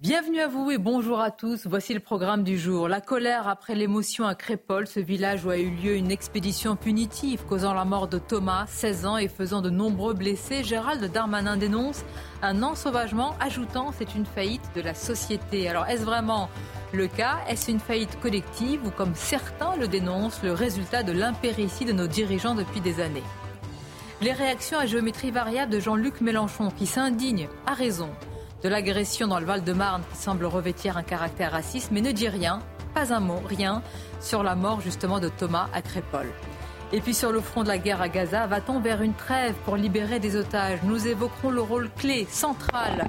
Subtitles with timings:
[0.00, 1.66] Bienvenue à vous et bonjour à tous.
[1.66, 2.86] Voici le programme du jour.
[2.86, 7.42] La colère après l'émotion à Crépol, ce village où a eu lieu une expédition punitive
[7.48, 10.62] causant la mort de Thomas, 16 ans, et faisant de nombreux blessés.
[10.62, 12.04] Gérald Darmanin dénonce
[12.42, 15.68] un ensauvagement, ajoutant c'est une faillite de la société.
[15.68, 16.48] Alors est-ce vraiment
[16.92, 17.38] le cas?
[17.48, 22.06] Est-ce une faillite collective ou comme certains le dénoncent, le résultat de l'impéritie de nos
[22.06, 23.24] dirigeants depuis des années?
[24.20, 28.10] Les réactions à géométrie variable de Jean-Luc Mélenchon qui s'indigne, à raison,
[28.62, 32.60] de l'agression dans le Val-de-Marne qui semble revêtir un caractère raciste, mais ne dit rien,
[32.94, 33.82] pas un mot, rien,
[34.20, 35.80] sur la mort justement de Thomas à.
[36.90, 39.76] Et puis sur le front de la guerre à Gaza, va-t-on vers une trêve pour
[39.76, 40.80] libérer des otages?
[40.84, 43.06] Nous évoquerons le rôle clé, central,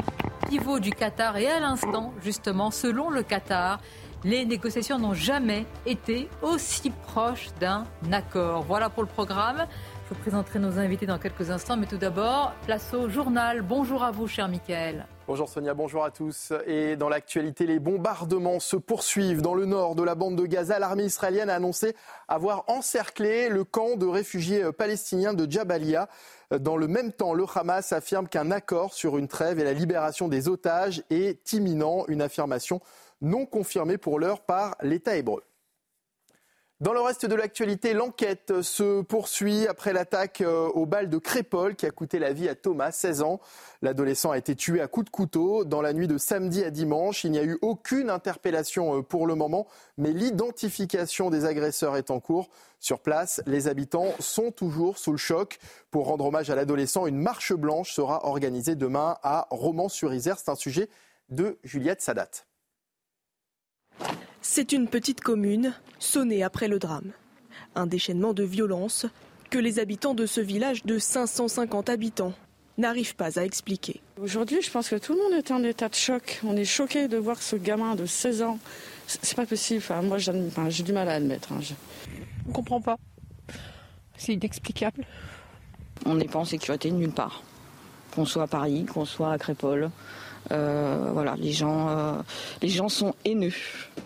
[0.49, 1.37] pivot du Qatar.
[1.37, 3.79] Et à l'instant, justement, selon le Qatar,
[4.25, 8.63] les négociations n'ont jamais été aussi proches d'un accord.
[8.63, 9.65] Voilà pour le programme.
[10.09, 13.61] Je vous présenterai nos invités dans quelques instants, mais tout d'abord, place au journal.
[13.61, 15.05] Bonjour à vous, cher Michael.
[15.27, 16.51] Bonjour Sonia, bonjour à tous.
[16.65, 20.79] Et dans l'actualité, les bombardements se poursuivent dans le nord de la bande de Gaza.
[20.79, 21.95] L'armée israélienne a annoncé
[22.27, 26.09] avoir encerclé le camp de réfugiés palestiniens de Jabalia.
[26.59, 30.27] Dans le même temps, le Hamas affirme qu'un accord sur une trêve et la libération
[30.27, 32.81] des otages est imminent, une affirmation
[33.21, 35.43] non confirmée pour l'heure par l'État hébreu.
[36.81, 41.75] Dans le reste de l'actualité, l'enquête se poursuit après l'attaque euh, au bal de Crépol
[41.75, 43.41] qui a coûté la vie à Thomas, 16 ans.
[43.81, 47.25] L'adolescent a été tué à coups de couteau dans la nuit de samedi à dimanche.
[47.25, 52.11] Il n'y a eu aucune interpellation euh, pour le moment, mais l'identification des agresseurs est
[52.11, 52.49] en cours.
[52.79, 55.59] Sur place, les habitants sont toujours sous le choc.
[55.91, 60.39] Pour rendre hommage à l'adolescent, une marche blanche sera organisée demain à Romans-sur-Isère.
[60.39, 60.87] C'est un sujet
[61.27, 62.29] de Juliette Sadat.
[64.41, 67.11] C'est une petite commune sonnée après le drame.
[67.75, 69.05] Un déchaînement de violence
[69.49, 72.33] que les habitants de ce village de 550 habitants
[72.77, 74.01] n'arrivent pas à expliquer.
[74.21, 76.39] Aujourd'hui, je pense que tout le monde est en état de choc.
[76.45, 78.59] On est choqué de voir ce gamin de 16 ans.
[79.07, 79.83] C'est pas possible.
[80.03, 81.51] moi, j'ai du mal à admettre.
[81.51, 81.59] Hein.
[82.47, 82.97] On comprend pas.
[84.15, 85.05] C'est inexplicable.
[86.05, 87.43] On n'est pas en sécurité nulle part.
[88.15, 89.91] Qu'on soit à Paris, qu'on soit à Crépole,
[90.51, 92.13] euh, voilà, les gens, euh,
[92.61, 93.53] les gens sont haineux.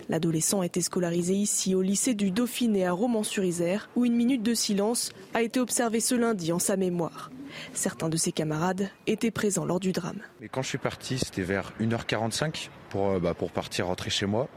[0.09, 4.53] L'adolescent a été scolarisé ici au lycée du Dauphiné à Romans-sur-Isère, où une minute de
[4.53, 7.31] silence a été observée ce lundi en sa mémoire.
[7.73, 10.19] Certains de ses camarades étaient présents lors du drame.
[10.41, 14.25] Mais quand je suis parti, c'était vers 1h45 pour, euh, bah, pour partir rentrer chez
[14.25, 14.47] moi.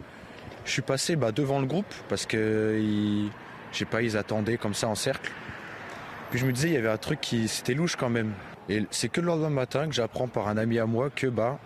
[0.65, 3.31] Je suis passé bah, devant le groupe parce que ils,
[3.73, 5.31] sais pas, ils attendaient comme ça en cercle.
[6.31, 8.33] Puis je me disais, il y avait un truc qui c'était louche quand même.
[8.69, 11.59] Et c'est que le lendemain matin que j'apprends par un ami à moi que bah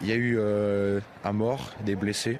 [0.00, 2.38] il y a eu euh, un mort, des blessés.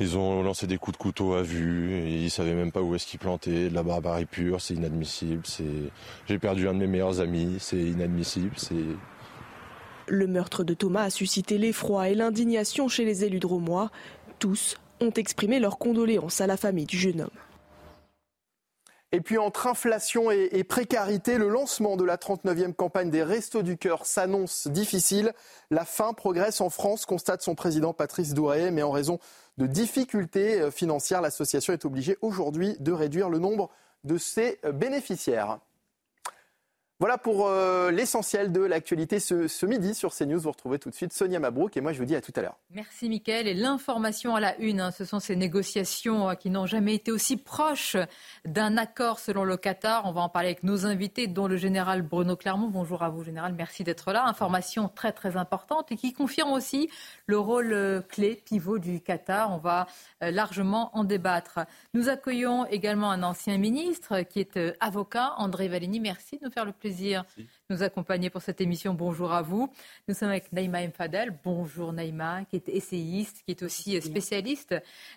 [0.00, 2.94] Ils ont lancé des coups de couteau à vue, et ils savaient même pas où
[2.94, 5.42] est-ce qu'ils plantaient, de la barbarie pure, c'est inadmissible.
[6.26, 8.56] J'ai perdu un de mes meilleurs amis, c'est inadmissible.
[10.06, 13.90] Le meurtre de Thomas a suscité l'effroi et l'indignation chez les élus de Romois.
[14.40, 17.30] Tous ont exprimé leurs condoléances à la famille du jeune homme.
[19.14, 23.76] Et puis entre inflation et, précarité, le lancement de la 39e campagne des Restos du
[23.78, 25.34] Cœur s'annonce difficile.
[25.70, 29.20] La faim progresse en France, constate son président Patrice Douré, mais en raison
[29.56, 33.70] de difficultés euh, financières, l'association est obligée aujourd'hui de réduire le nombre
[34.02, 35.60] de ses euh, bénéficiaires.
[37.04, 40.40] Voilà pour euh, l'essentiel de l'actualité ce, midi sur CNews.
[40.40, 42.40] Vous retrouvez tout de suite Sonia Mabrouk et moi je vous dis à tout à
[42.40, 42.56] l'heure.
[42.70, 43.46] Merci Mickaël.
[43.46, 47.12] Et l'information à la une, hein, ce sont ces négociations euh, qui n'ont jamais été
[47.12, 47.98] aussi proches
[48.46, 50.06] d'un accord selon le Qatar.
[50.06, 52.68] On va en parler avec nos invités, dont le général Bruno Clermont.
[52.68, 54.24] Bonjour à vous général, merci d'être là.
[54.24, 56.88] Information très très importante et qui confirme aussi
[57.26, 59.52] le rôle euh, clé, pivot du Qatar.
[59.52, 59.88] On va
[60.22, 61.58] largement en débattre.
[61.92, 66.00] Nous accueillons également un ancien ministre qui est avocat, André Valigny.
[66.00, 68.94] Merci de nous faire le plaisir plaisir de nous accompagner pour cette émission.
[68.94, 69.68] Bonjour à vous.
[70.06, 71.36] Nous sommes avec Naïma Mfadel.
[71.44, 74.74] Bonjour Naïma, qui est essayiste, qui est aussi spécialiste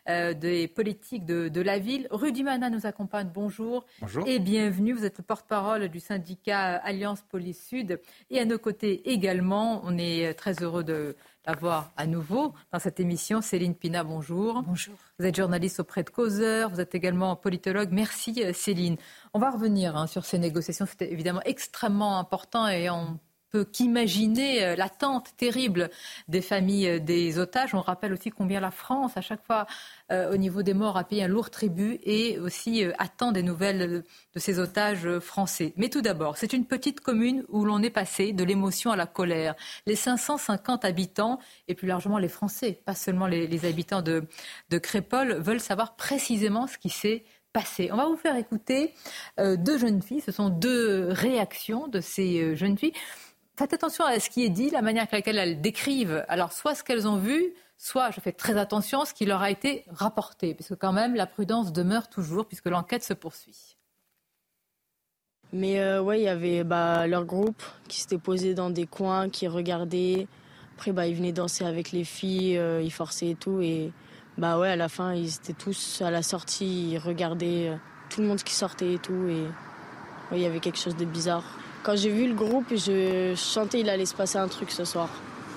[0.09, 2.07] euh, des politiques de, la ville.
[2.09, 3.29] Rudy Mana nous accompagne.
[3.33, 3.85] Bonjour.
[4.01, 4.27] Bonjour.
[4.27, 4.93] Et bienvenue.
[4.93, 7.99] Vous êtes le porte-parole du syndicat Alliance Police Sud.
[8.31, 11.15] Et à nos côtés également, on est très heureux de
[11.47, 14.03] avoir à nouveau dans cette émission Céline Pina.
[14.03, 14.61] Bonjour.
[14.63, 14.95] Bonjour.
[15.17, 17.89] Vous êtes journaliste auprès de Causeur, vous êtes également politologue.
[17.91, 18.97] Merci euh, Céline.
[19.33, 20.85] On va revenir hein, sur ces négociations.
[20.85, 23.17] C'était évidemment extrêmement important et on
[23.49, 25.89] peut qu'imaginer euh, l'attente terrible
[26.27, 27.73] des familles euh, des otages.
[27.73, 29.65] On rappelle aussi combien la France, à chaque fois,
[30.11, 34.03] euh, au niveau des morts, a payé un lourd tribut et aussi attend des nouvelles
[34.33, 35.73] de ces otages français.
[35.77, 39.05] Mais tout d'abord, c'est une petite commune où l'on est passé de l'émotion à la
[39.05, 39.55] colère.
[39.85, 44.23] Les 550 habitants et plus largement les Français, pas seulement les, habitants de,
[44.69, 47.23] de Crépole, veulent savoir précisément ce qui s'est
[47.53, 47.89] passé.
[47.91, 48.93] On va vous faire écouter
[49.37, 50.21] deux jeunes filles.
[50.21, 52.93] Ce sont deux réactions de ces jeunes filles
[53.57, 56.23] faites attention à ce qui est dit, la manière avec laquelle elles décrivent.
[56.27, 59.41] Alors, soit ce qu'elles ont vu, soit je fais très attention à ce qui leur
[59.41, 63.77] a été rapporté, parce que quand même, la prudence demeure toujours, puisque l'enquête se poursuit.
[65.53, 69.29] Mais euh, ouais, il y avait bah, leur groupe qui s'était posé dans des coins,
[69.29, 70.27] qui regardaient.
[70.75, 73.61] Après, bah, ils venaient danser avec les filles, euh, ils forçaient et tout.
[73.61, 73.91] Et
[74.37, 77.75] bah ouais, à la fin, ils étaient tous à la sortie, ils regardaient euh,
[78.09, 79.27] tout le monde qui sortait et tout.
[79.29, 79.45] Et
[80.33, 81.45] il y avait quelque chose de bizarre.
[81.87, 85.09] Quand j'ai vu le groupe, je chantais il allait se passer un truc ce soir.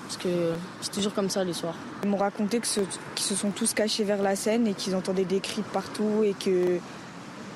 [0.03, 1.75] Parce que c'est toujours comme ça les soirs.
[2.03, 2.85] Ils m'ont raconté qu'ils
[3.17, 6.79] se, sont tous cachés vers la scène et qu'ils entendaient des cris partout et que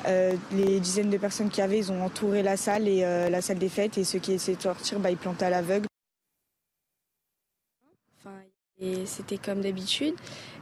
[0.07, 3.29] euh, les dizaines de personnes qu'il y avait, ils ont entouré la salle et euh,
[3.29, 5.87] la salle des fêtes et ceux qui essayaient de sortir, bah, ils plantaient à l'aveugle.
[8.81, 10.15] et c'était comme d'habitude.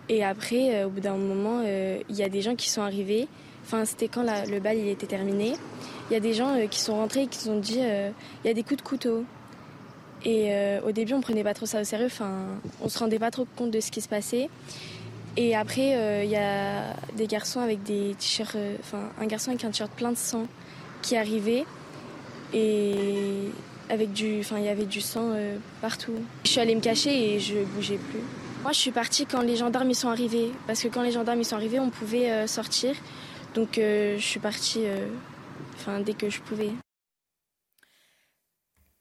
[0.07, 3.27] Et après, euh, au bout d'un moment, il y a des gens qui sont arrivés.
[3.65, 5.53] Enfin, c'était quand le bal il était terminé
[6.13, 8.11] il y a des gens euh, qui sont rentrés et qui se sont dit euh,
[8.43, 9.23] il y a des coups de couteau.
[10.23, 12.05] Et euh, au début, on prenait pas trop ça au sérieux.
[12.05, 12.31] Enfin,
[12.81, 14.47] on se rendait pas trop compte de ce qui se passait.
[15.37, 19.71] Et après, il y a des garçons avec des t-shirts, enfin, un garçon avec un
[19.71, 20.45] t-shirt plein de sang
[21.01, 21.65] qui arrivait
[22.53, 23.49] et
[23.89, 25.33] avec du, enfin, il y avait du sang
[25.81, 26.13] partout.
[26.43, 28.19] Je suis allée me cacher et je bougeais plus.
[28.61, 31.41] Moi, je suis partie quand les gendarmes y sont arrivés, parce que quand les gendarmes
[31.41, 32.93] y sont arrivés, on pouvait sortir.
[33.55, 34.81] Donc, je suis partie
[35.83, 36.71] enfin, dès que je pouvais.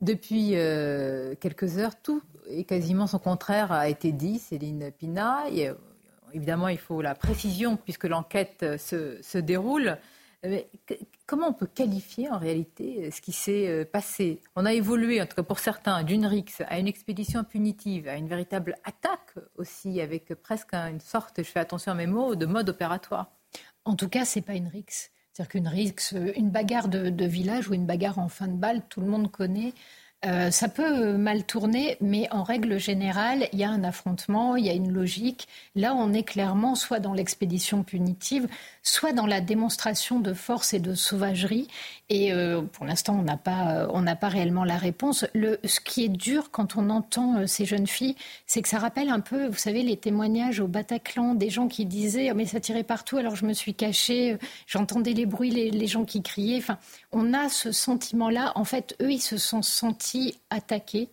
[0.01, 5.45] Depuis euh, quelques heures, tout et quasiment son contraire a été dit, Céline Pina.
[5.47, 5.75] Euh,
[6.33, 9.97] évidemment, il faut la précision puisque l'enquête se, se, déroule.
[10.43, 10.69] Mais
[11.25, 14.41] comment on peut qualifier en réalité ce qui s'est euh, passé?
[14.57, 18.17] On a évolué, en tout cas pour certains, d'une rixe à une expédition punitive, à
[18.17, 22.47] une véritable attaque aussi, avec presque une sorte, je fais attention à mes mots, de
[22.47, 23.31] mode opératoire.
[23.85, 25.13] En tout cas, c'est pas une rixe.
[25.33, 29.07] C'est-à-dire qu'une une bagarre de, village ou une bagarre en fin de balle, tout le
[29.07, 29.73] monde connaît.
[30.25, 34.65] Euh, ça peut mal tourner, mais en règle générale, il y a un affrontement, il
[34.65, 35.49] y a une logique.
[35.75, 38.47] Là, on est clairement soit dans l'expédition punitive,
[38.85, 41.67] soit dans la démonstration de force et de sauvagerie.
[42.15, 45.25] Et euh, pour l'instant, on n'a pas, euh, on n'a pas réellement la réponse.
[45.35, 48.17] Ce qui est dur quand on entend ces jeunes filles,
[48.47, 51.87] c'est que ça rappelle un peu, vous savez, les témoignages au Bataclan des gens qui
[51.87, 54.37] disaient oh, mais ça tirait partout, alors je me suis cachée,
[54.67, 56.59] j'entendais les bruits, les, gens qui criaient.
[56.59, 56.77] Enfin,
[57.13, 58.53] on a ce sentiment-là.
[58.57, 61.09] En fait, eux, ils se sont sentis attaqués.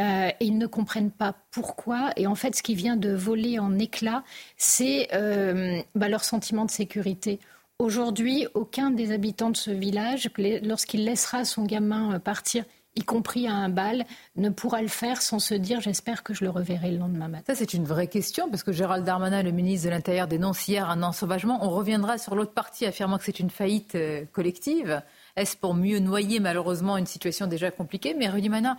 [0.00, 2.10] Euh, et ils ne comprennent pas pourquoi.
[2.16, 4.24] Et en fait, ce qui vient de voler en éclats,
[4.56, 7.38] c'est euh, bah, leur sentiment de sécurité.
[7.82, 10.30] Aujourd'hui, aucun des habitants de ce village,
[10.62, 12.64] lorsqu'il laissera son gamin euh, partir,
[12.94, 14.04] y compris à un bal,
[14.36, 17.42] ne pourra le faire sans se dire j'espère que je le reverrai le lendemain matin.
[17.52, 20.88] Ça, c'est une vraie question, parce que Gérald Darmanin, le ministre de l'Intérieur, dénonce hier
[20.88, 21.58] un ensauvagement.
[21.66, 23.98] On reviendra sur l'autre partie affirmant que c'est une faillite
[24.30, 25.02] collective.
[25.34, 28.14] Est-ce pour mieux noyer malheureusement une situation déjà compliquée?
[28.14, 28.74] Mais Rudy euh,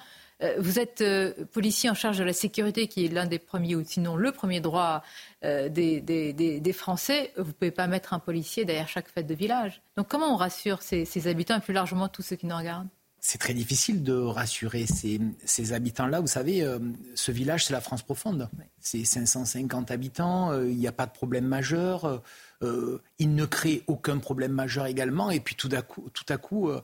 [0.60, 3.84] vous êtes euh, policier en charge de la sécurité, qui est l'un des premiers, ou
[3.86, 5.04] sinon le premier droit
[5.44, 7.32] euh, des, Français.
[7.38, 9.82] Vous ne pouvez pas mettre un policier derrière chaque fête de village.
[9.98, 12.90] Donc comment on rassure ces, habitants et plus largement tous ceux qui nous regardent?
[13.20, 16.20] C'est très difficile de rassurer ces, habitants-là.
[16.20, 16.68] Vous savez,
[17.16, 18.50] ce village, c'est la France profonde.
[18.82, 22.22] C'est 550 habitants, il n'y a pas de problème majeur.
[22.64, 25.30] Euh, il ne crée aucun problème majeur également.
[25.32, 26.82] Et puis tout à coup, tout à coup euh,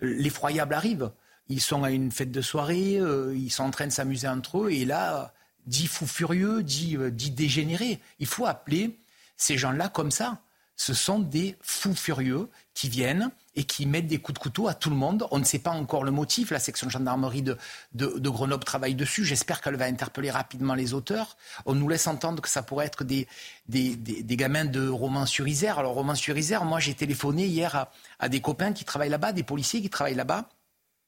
[0.00, 1.10] l'effroyable arrive.
[1.50, 4.62] Ils sont à une fête de soirée, euh, ils sont en train de s'amuser entre
[4.62, 4.70] eux.
[4.70, 5.34] Et là,
[5.66, 8.00] dit fou furieux, dit, dit dégénéré.
[8.20, 8.98] Il faut appeler
[9.36, 10.40] ces gens-là comme ça.
[10.76, 14.72] Ce sont des fous furieux qui viennent et qui mettent des coups de couteau à
[14.72, 15.26] tout le monde.
[15.30, 16.50] On ne sait pas encore le motif.
[16.50, 17.58] La section gendarmerie de,
[17.92, 19.24] de, Grenoble travaille dessus.
[19.24, 21.36] J'espère qu'elle va interpeller rapidement les auteurs.
[21.66, 23.26] On nous laisse entendre que ça pourrait être des,
[23.68, 25.78] gamins de Romans-sur-Isère.
[25.78, 27.88] Alors, Romans-sur-Isère, moi, j'ai téléphoné hier
[28.18, 30.48] à des copains qui travaillent là-bas, des policiers qui travaillent là-bas.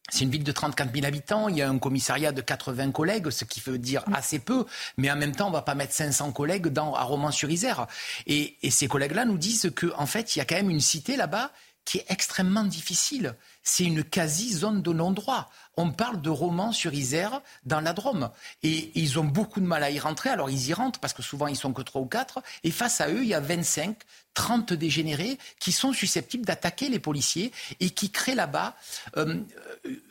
[0.09, 3.29] C'est une ville de 34 000 habitants, il y a un commissariat de 80 collègues,
[3.29, 4.65] ce qui veut dire assez peu,
[4.97, 7.87] mais en même temps, on ne va pas mettre 500 collègues dans, à Romans-sur-Isère.
[8.27, 10.81] Et, et, ces collègues-là nous disent qu'en en fait, il y a quand même une
[10.81, 11.51] cité là-bas
[11.85, 13.35] qui est extrêmement difficile.
[13.63, 15.49] C'est une quasi-zone de non-droit.
[15.77, 18.29] On parle de Romans-sur-Isère dans la Drôme.
[18.61, 20.29] Et ils ont beaucoup de mal à y rentrer.
[20.29, 22.43] Alors ils y rentrent parce que souvent ils sont que trois ou quatre.
[22.63, 23.97] Et face à eux, il y a 25,
[24.33, 28.75] 30 dégénérés qui sont susceptibles d'attaquer les policiers et qui créent là-bas
[29.17, 29.39] euh,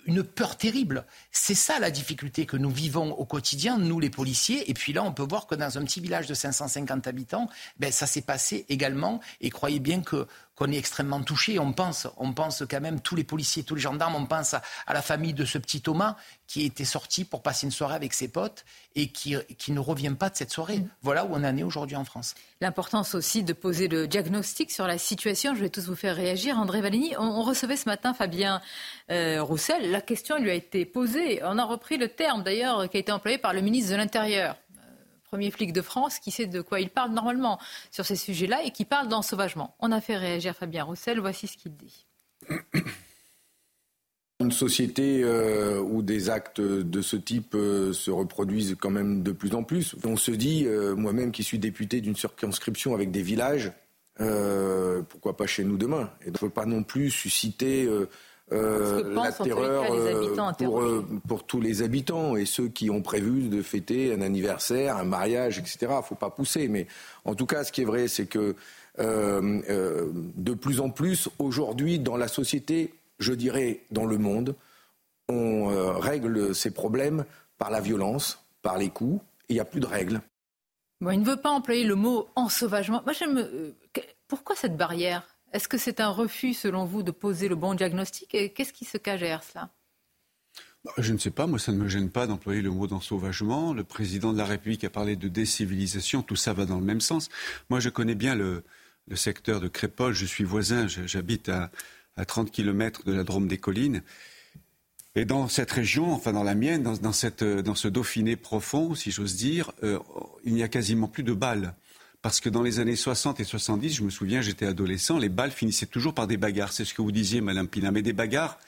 [0.06, 1.04] une peur terrible.
[1.30, 4.71] C'est ça la difficulté que nous vivons au quotidien, nous les policiers.
[4.71, 7.92] Et puis là, on peut voir que dans un petit village de 550 habitants, ben,
[7.92, 9.21] ça s'est passé également.
[9.40, 11.59] Et croyez bien que qu'on est extrêmement touché.
[11.59, 14.62] On pense, on pense quand même, tous les policiers, tous les gendarmes, on pense à,
[14.88, 18.28] la famille de ce petit Thomas qui était sorti pour passer une soirée avec ses
[18.28, 20.78] potes et qui, qui ne revient pas de cette soirée.
[20.78, 20.88] Mm.
[21.02, 22.34] Voilà où on en est aujourd'hui en France.
[22.61, 25.54] L'importance aussi de poser le diagnostic sur la situation.
[25.54, 26.58] Je vais tous vous faire réagir.
[26.58, 28.61] André Valigny, on, recevait ce matin Fabien
[29.11, 29.90] euh, Roussel.
[29.90, 31.40] La question lui a été posée.
[31.44, 34.56] On a repris le terme d'ailleurs qui a été employé par le ministre de l'Intérieur
[35.32, 37.58] premier flic de France qui sait de quoi il parle normalement
[37.90, 39.75] sur ces sujets-là et qui parle d'ensauvagement.
[39.80, 42.06] On a fait réagir Fabien Roussel, voici ce qu'il dit.
[44.42, 49.30] Une société euh, où des actes de ce type euh, se reproduisent quand même de
[49.30, 49.94] plus en plus.
[50.04, 53.72] On se dit, euh, moi-même qui suis député d'une circonscription avec des villages,
[55.08, 56.11] pourquoi pas chez nous demain?
[56.26, 57.88] Et ne faut pas non plus susciter
[58.50, 59.87] la terreur
[60.58, 60.84] pour,
[61.26, 65.58] pour, tous les habitants et ceux qui ont prévu de fêter un anniversaire, un mariage,
[65.58, 65.78] etc.
[65.80, 66.68] Il ne faut pas pousser.
[66.68, 66.87] Mais
[67.25, 68.54] en tout cas, ce qui est vrai, c'est que
[68.99, 72.92] de plus en plus, aujourd'hui, dans la société,
[73.23, 74.55] je dirais dans le monde,
[75.29, 75.67] on
[75.99, 77.25] règle ces problèmes
[77.59, 80.21] par la violence, par les coups, et il n'y a plus de règles.
[81.00, 83.02] Bon, il ne veut pas employer le mot ensauvagement.
[83.05, 83.49] Moi, j'aime.
[84.29, 85.37] Pourquoi cette barrière?
[85.52, 88.35] Est-ce que c'est un refus, selon vous, de poser le bon diagnostic?
[88.35, 89.71] Et qu'est-ce qui se cache derrière cela?
[90.85, 93.73] Bah, je ne sais pas, moi ça ne me gêne pas d'employer le mot d'ensauvagement.
[93.73, 97.00] Le président de la République a parlé de décivilisation, tout ça va dans le même
[97.00, 97.29] sens.
[97.71, 98.64] Moi je connais bien le,
[99.14, 101.71] secteur de Crépole, je suis voisin, j'habite à,
[102.16, 104.02] 30 km de la Drôme des Collines.
[105.14, 109.73] Et dans cette région, enfin dans la mienne, dans, ce Dauphiné profond, si j'ose dire,
[109.83, 109.99] euh,
[110.45, 111.75] il n'y a quasiment plus de balles.
[112.23, 115.50] Parce que dans les années 60 et 70, je me souviens, j'étais adolescent, les balles
[115.50, 116.73] finissaient toujours par des bagarres.
[116.73, 118.59] C'est ce que vous disiez, Madame Pina, mais des bagarres.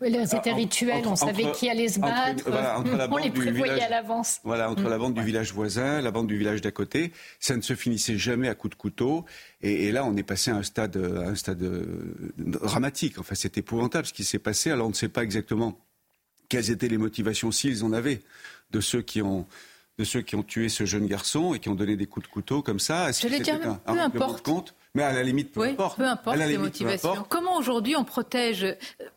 [0.00, 2.44] Oui, c'était ah, rituel, on savait qui allait se battre,
[3.10, 4.40] on les prévoyait à l'avance.
[4.44, 7.62] Voilà, entre la bande du village voisin, la bande du village d'à côté, ça ne
[7.62, 9.24] se finissait jamais à coups de couteau.
[9.62, 13.18] Et, là, on est passé à un stade, à un stade euh, dramatique.
[13.18, 14.70] Enfin, c'est épouvantable ce qui s'est passé.
[14.70, 15.78] Alors, on ne sait pas exactement
[16.50, 18.20] quelles étaient les motivations, s'ils en avaient,
[18.72, 19.46] de ceux qui ont
[19.98, 22.30] de ceux qui ont tué ce jeune garçon et qui ont donné des coups de
[22.30, 24.44] couteau comme ça Je l'ai dire, peu importe.
[24.44, 24.74] compte?
[24.96, 25.98] Mais à la limite, peu importe.
[25.98, 27.26] Peu importe les motivations.
[27.28, 28.66] Comment aujourd'hui on protège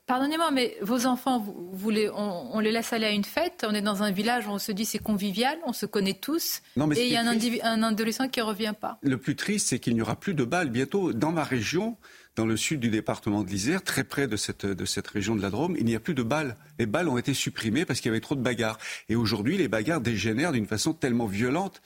[0.07, 1.39] Pardonnez-moi, mais vos enfants,
[1.71, 3.65] vous, les, on, les laisse aller à une fête.
[3.67, 6.61] On est dans un village où on se dit c'est convivial, on se connaît tous.
[6.95, 7.27] et il y a un,
[7.63, 8.99] un, adolescent qui ne revient pas.
[9.01, 11.97] Le plus triste, c'est qu'il n'y aura plus de balles bientôt dans ma région
[12.35, 15.41] dans le sud du département de l'Isère, très près de cette, de cette région de
[15.41, 16.55] la Drôme, il n'y a plus de balles.
[16.77, 18.77] Les balles ont été supprimées parce qu'il y avait trop de bagarres.
[19.09, 21.81] Et aujourd'hui, les bagarres dégénèrent d'une façon tellement violente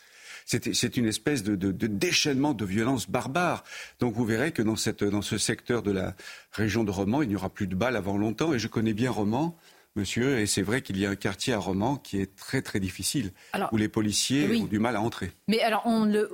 [0.45, 3.63] c'est une espèce de, déchaînement de violence barbare.
[3.99, 6.15] Donc vous verrez que dans, cette, dans ce secteur de la
[6.51, 8.53] région de Romans, il n'y aura plus de balles avant longtemps.
[8.53, 9.57] Et je connais bien Romans
[9.95, 12.79] monsieur, et c'est vrai qu'il y a un quartier à Romans qui est très très
[12.79, 13.31] difficile,
[13.71, 15.31] où les policiers ont du mal à entrer.
[15.47, 16.31] Mais alors, on le,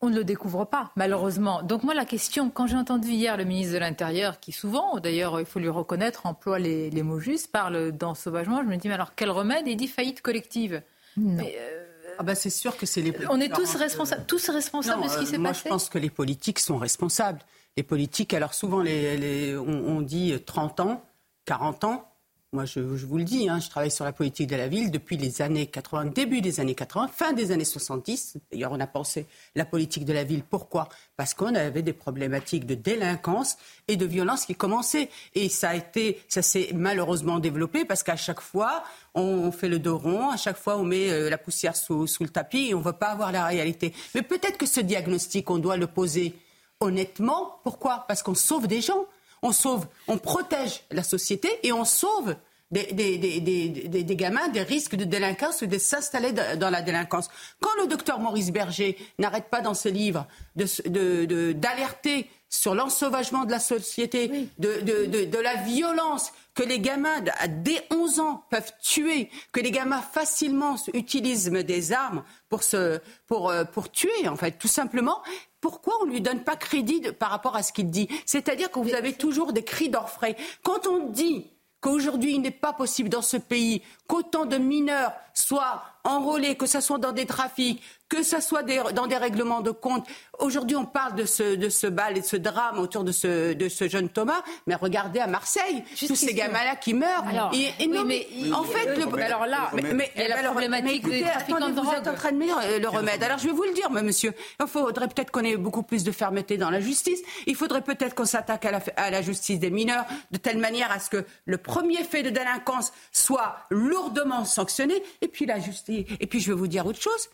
[0.00, 1.62] on ne le découvre pas, malheureusement.
[1.62, 5.40] Donc moi, la question, quand j'ai entendu hier le ministre de l'Intérieur, qui souvent, d'ailleurs,
[5.40, 9.14] il faut lui reconnaître, emploie les, mots justes, parle d'ensauvagement, je me dis, mais alors
[9.14, 10.82] quel remède Il dit faillite collective?
[11.18, 11.87] Euh,
[12.18, 15.18] ah bah c'est sûr que c'est les On est tous responsables, tous responsables de ce
[15.20, 15.38] qui s'est passé.
[15.38, 17.40] Moi, je pense que les politiques sont responsables.
[17.76, 21.04] Les politiques, alors souvent, les, on, dit 30 ans,
[21.44, 22.07] 40 ans.
[22.54, 25.18] Moi, je, vous le dis, hein, je travaille sur la politique de la ville depuis
[25.18, 28.38] les années 80, début des années 80, fin des années 70.
[28.50, 30.42] D'ailleurs, on a pensé la politique de la ville.
[30.42, 30.88] Pourquoi?
[31.18, 35.10] Parce qu'on avait des problématiques de délinquance et de violence qui commençaient.
[35.34, 39.78] Et ça a été, ça s'est malheureusement développé parce qu'à chaque fois, on fait le
[39.78, 42.74] dos rond, à chaque fois, on met euh, la poussière sous, sous le tapis et
[42.74, 43.92] on ne veut pas avoir la réalité.
[44.14, 46.34] Mais peut-être que ce diagnostic, on doit le poser
[46.80, 47.60] honnêtement.
[47.62, 48.06] Pourquoi?
[48.08, 49.04] Parce qu'on sauve des gens
[49.42, 52.36] on sauve, on protège la société et on sauve
[52.70, 57.28] des, des, gamins des risques de délinquance ou de s'installer dans la délinquance.
[57.60, 63.58] Quand le docteur Maurice Berger n'arrête pas dans ses livres d'alerter sur l'ensauvagement de la
[63.58, 67.22] société, de, la violence que les gamins
[67.62, 73.50] dès 11 ans peuvent tuer, que les gamins facilement utilisent des armes pour, se, pour,
[73.50, 75.22] euh, pour tuer, en fait, tout simplement,
[75.60, 78.08] pourquoi on ne lui donne pas crédit par rapport à ce qu'il dit?
[78.26, 80.36] C'est-à-dire que vous avez toujours des cris d'orfraie.
[80.62, 81.50] Quand on dit
[81.80, 86.80] qu'aujourd'hui il n'est pas possible dans ce pays qu'autant de mineurs soient enrôlés, que ce
[86.80, 88.62] soit dans des trafics, que ce soit
[88.92, 90.06] dans des règlements de compte.
[90.38, 93.52] Aujourd'hui, on parle de ce, de ce bal et de ce drame autour de ce,
[93.52, 97.24] de ce jeune Thomas, mais regardez à Marseille, tous ces gamins-là qui meurent.
[97.52, 101.24] et, non, mais, en fait, le, alors là, mais, mais, la alors, problématique écoutez, des
[101.24, 103.22] attendez, de vous êtes en train de me dire euh, le remède.
[103.22, 104.32] Alors je vais vous le dire, monsieur.
[104.60, 107.20] Il faudrait peut-être qu'on ait beaucoup plus de fermeté dans la justice.
[107.46, 110.90] Il faudrait peut-être qu'on s'attaque à la, à la justice des mineurs de telle manière
[110.90, 115.02] à ce que le premier fait de délinquance soit lourdement sanctionné.
[115.20, 116.06] Et puis la justice.
[116.20, 117.28] Et puis je vais vous dire autre chose.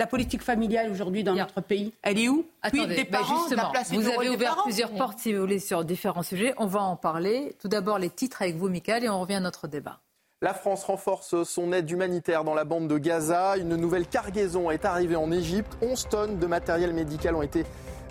[0.00, 2.46] La politique familiale aujourd'hui dans notre pays, elle est où?
[2.62, 6.22] Attendez, des bah, parents, justement, vous avez ouvert plusieurs portes, si vous voulez, sur différents
[6.22, 6.54] sujets.
[6.56, 7.54] On va en parler.
[7.60, 10.00] Tout d'abord, les titres avec vous, Michael, et on revient à notre débat.
[10.40, 13.58] La France renforce son aide humanitaire dans la bande de Gaza.
[13.58, 15.76] Une nouvelle cargaison est arrivée en Égypte.
[15.82, 17.66] 11 tonnes de matériel médical ont été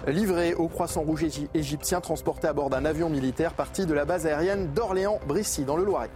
[0.05, 4.27] livrées au Croissant Rouge égyptien transporté à bord d'un avion militaire parti de la base
[4.27, 6.11] aérienne d'Orléans-Brissy dans le Loiret.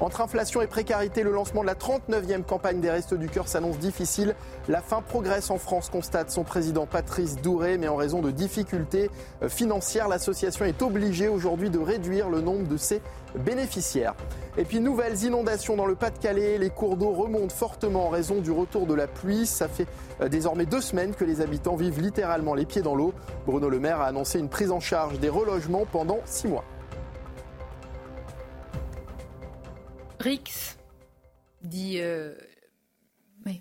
[0.00, 3.78] Entre inflation et précarité, le lancement de la 39e campagne des Restos du Cœur s'annonce
[3.78, 4.36] difficile.
[4.68, 9.10] La fin progresse en France, constate son président Patrice Douré, mais en raison de difficultés
[9.42, 13.02] euh, financières, l'association est obligée aujourd'hui de réduire le nombre de ses
[13.34, 14.14] bénéficiaires.
[14.56, 18.52] Et puis nouvelles inondations dans le Pas-de-Calais, les cours d'eau remontent fortement en raison du
[18.52, 19.46] retour de la pluie.
[19.46, 19.88] Ça fait
[20.20, 23.14] euh, désormais deux semaines que les habitants vivent littéralement les pieds dans l'eau.
[23.46, 26.64] Bruno Le Maire a annoncé une prise en charge des relogements pendant six mois.
[30.20, 30.76] Rix
[31.62, 32.00] dit.
[32.00, 32.34] Euh,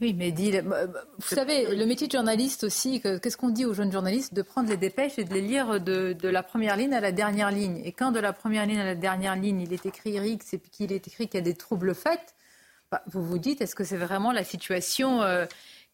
[0.02, 0.52] oui, mais dit.
[0.52, 4.70] Vous savez, le métier de journaliste aussi, qu'est-ce qu'on dit aux jeunes journalistes De prendre
[4.70, 7.82] les dépêches et de les lire de, la première ligne à la dernière ligne.
[7.86, 10.58] Et quand de la première ligne à la dernière ligne, il est écrit Rix et
[10.58, 12.36] puis qu'il est écrit qu'il y a des troubles faits,
[12.92, 15.46] bah, vous vous dites, est-ce que c'est vraiment la situation euh,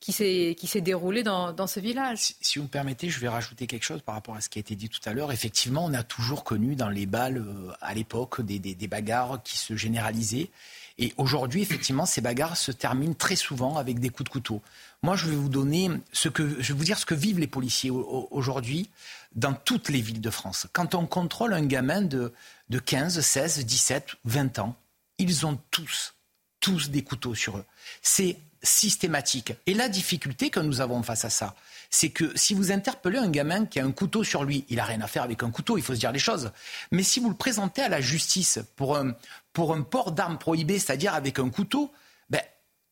[0.03, 2.33] qui s'est déroulée dans, ce village.
[2.41, 4.61] Si, vous me permettez, je vais rajouter quelque chose par rapport à ce qui a
[4.61, 5.31] été dit tout à l'heure.
[5.31, 9.57] Effectivement, on a toujours connu dans les balles euh, à l'époque des, des, bagarres qui
[9.57, 10.49] se généralisaient.
[10.97, 14.61] Et aujourd'hui, effectivement, ces bagarres se terminent très souvent avec des coups de couteau.
[15.03, 17.47] Moi, je vais vous donner ce que, je vais vous dire ce que vivent les
[17.47, 18.89] policiers aujourd'hui
[19.35, 20.67] dans toutes les villes de France.
[20.73, 22.33] Quand on contrôle un gamin de,
[22.69, 24.75] de 15, 16, 17, 20 ans,
[25.17, 26.13] ils ont tous,
[26.59, 27.65] tous des couteaux sur eux.
[28.01, 29.53] C'est systématique.
[29.67, 31.55] Et la difficulté que nous avons face à ça,
[31.89, 34.85] c'est que si vous interpellez un gamin qui a un couteau sur lui, il n'a
[34.85, 36.51] rien à faire avec un couteau, il faut se dire les choses.
[36.91, 39.13] Mais si vous le présentez à la justice pour un,
[39.51, 41.91] pour un port d'armes prohibé, c'est-à-dire avec un couteau,
[42.29, 42.41] ben,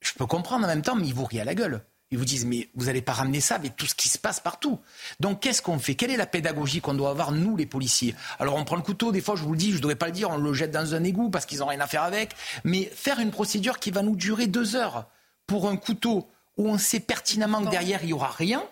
[0.01, 1.81] je peux comprendre en même temps, mais ils vous rient à la gueule.
[2.11, 4.41] Ils vous disent, mais vous n'allez pas ramener ça avec tout ce qui se passe
[4.41, 4.79] partout.
[5.21, 5.95] Donc, qu'est-ce qu'on fait?
[5.95, 8.15] Quelle est la pédagogie qu'on doit avoir, nous, les policiers?
[8.37, 10.07] Alors, on prend le couteau, des fois, je vous le dis, je ne devrais pas
[10.07, 12.35] le dire, on le jette dans un égout parce qu'ils n'ont rien à faire avec.
[12.65, 15.07] Mais faire une procédure qui va nous durer deux heures
[15.51, 18.63] pour un couteau où on sait pertinemment que derrière, il n'y aura rien,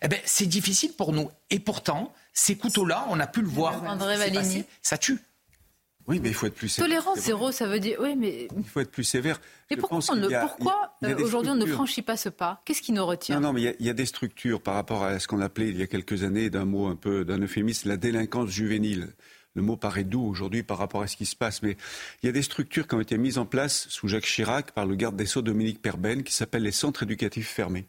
[0.00, 1.30] eh ben, c'est difficile pour nous.
[1.50, 3.82] Et pourtant, ces couteaux-là, on a pu le voir.
[4.80, 5.18] ça tue.
[6.08, 6.88] Oui, mais il faut être plus sévère.
[6.88, 7.98] Tolérance zéro, ça veut dire.
[8.00, 8.48] Oui, mais.
[8.56, 9.40] Il faut être plus sévère.
[9.70, 10.00] Et pourquoi,
[11.22, 12.62] aujourd'hui on ne franchit pas ce pas?
[12.64, 13.38] Qu'est-ce qui nous retient?
[13.38, 15.78] Non, non, mais il y, a des structures par rapport à ce qu'on appelait il
[15.78, 19.12] y a quelques années, d'un mot un peu, d'un euphémisme, la délinquance juvénile
[19.54, 21.76] le mot paraît doux aujourd'hui par rapport à ce qui se passe, mais
[22.22, 24.86] il y a des structures qui ont été mises en place sous Jacques Chirac par
[24.86, 27.86] le garde des Sceaux Dominique Perben qui s'appellent les centres éducatifs fermés.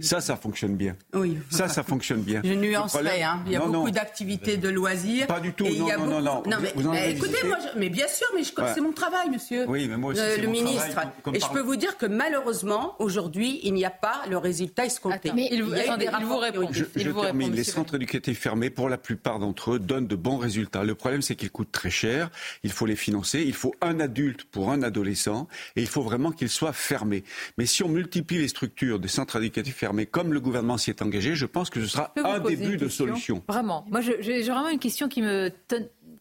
[0.00, 0.96] Ça, ça fonctionne bien.
[1.14, 1.38] Oui.
[1.50, 2.42] Ça, ça fonctionne bien.
[2.44, 3.22] Je nuancerai.
[3.22, 3.42] Hein.
[3.46, 5.26] Il y a beaucoup d'activités de loisirs.
[5.26, 5.66] Pas du tout.
[5.66, 6.58] Non, non, non, non,
[6.92, 9.64] mais, écoutez, moi, mais bien sûr, mais c'est mon travail, monsieur.
[9.68, 11.00] Oui, mais moi aussi, le, ministre.
[11.32, 15.32] et je peux vous dire que malheureusement, aujourd'hui, il n'y a pas le résultat escompté.
[15.34, 16.68] mais il, vous, il vous répond.
[16.70, 17.52] Je, je termine.
[17.52, 20.84] les centres éducatifs fermés, pour la plupart d'entre eux, donnent de bons résultats.
[20.84, 22.30] Le problème, c'est qu'ils coûtent très cher.
[22.62, 23.42] Il faut les financer.
[23.46, 27.24] Il faut un adulte pour un adolescent, et il faut vraiment qu'ils soient fermés.
[27.56, 31.00] Mais si on multiplie les structures des centres éducatifs fermés, comme le gouvernement s'y est
[31.02, 33.42] engagé, je pense que ce sera un début de solution.
[33.48, 33.84] Vraiment.
[33.88, 35.50] Moi, j'ai vraiment une question qui me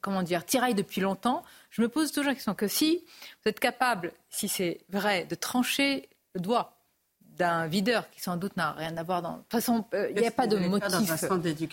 [0.01, 1.43] comment dire, tiraille depuis longtemps.
[1.69, 3.03] Je me pose toujours la question que si
[3.43, 6.73] vous êtes capable, si c'est vrai, de trancher le doigt
[7.37, 9.33] d'un videur qui sans doute n'a rien à voir dans.
[9.33, 10.89] De toute façon, euh, il n'y a pas de motif.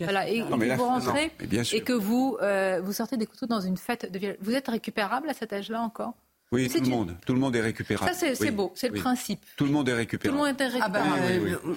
[0.00, 1.32] Voilà, et, que vous rentrez
[1.72, 4.36] et que vous, euh, vous sortez des couteaux dans une fête de.
[4.40, 6.14] Vous êtes récupérable à cet âge-là encore?
[6.54, 7.16] Oui, tout le monde.
[7.26, 8.12] Tout le monde est récupérable.
[8.14, 9.44] Ça, c'est beau, c'est le principe.
[9.56, 10.38] Tout le monde est récupérable.
[10.38, 10.98] Tout le monde est récupérable.
[10.98, 11.28] Ah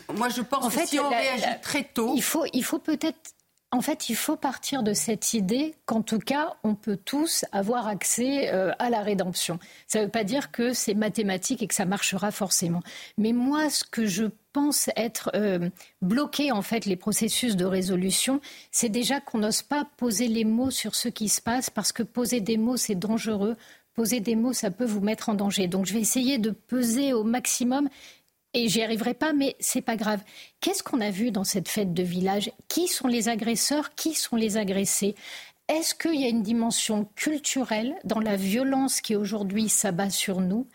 [0.08, 2.14] ben, moi, je pense en que si on réagit très tôt.
[2.16, 3.34] Il faut, il faut peut-être
[3.72, 7.88] en fait, il faut partir de cette idée qu'en tout cas, on peut tous avoir
[7.88, 9.60] accès euh, à la rédemption.
[9.88, 12.82] Ça ne veut pas dire que c'est mathématique et que ça marchera forcément.
[13.18, 15.70] Mais moi, ce que je pense être euh,
[16.02, 18.40] bloqué en fait les processus de résolution,
[18.72, 22.02] c'est déjà qu'on n'ose pas poser les mots sur ce qui se passe parce que
[22.02, 23.56] poser des mots c'est dangereux
[23.98, 25.68] poser des mots, ça peut vous mettre en danger.
[25.68, 27.90] Donc je vais essayer de peser au maximum
[28.54, 30.22] et j'y arriverai pas, mais c'est pas grave.
[30.62, 32.52] Qu'est-ce qu'on a vu dans cette fête de village?
[32.68, 33.96] Qui sont les agresseurs?
[33.96, 35.16] Qui sont les agressés?
[35.68, 40.68] Est-ce qu'il y a une dimension culturelle dans la violence qui aujourd'hui s'abat sur nous?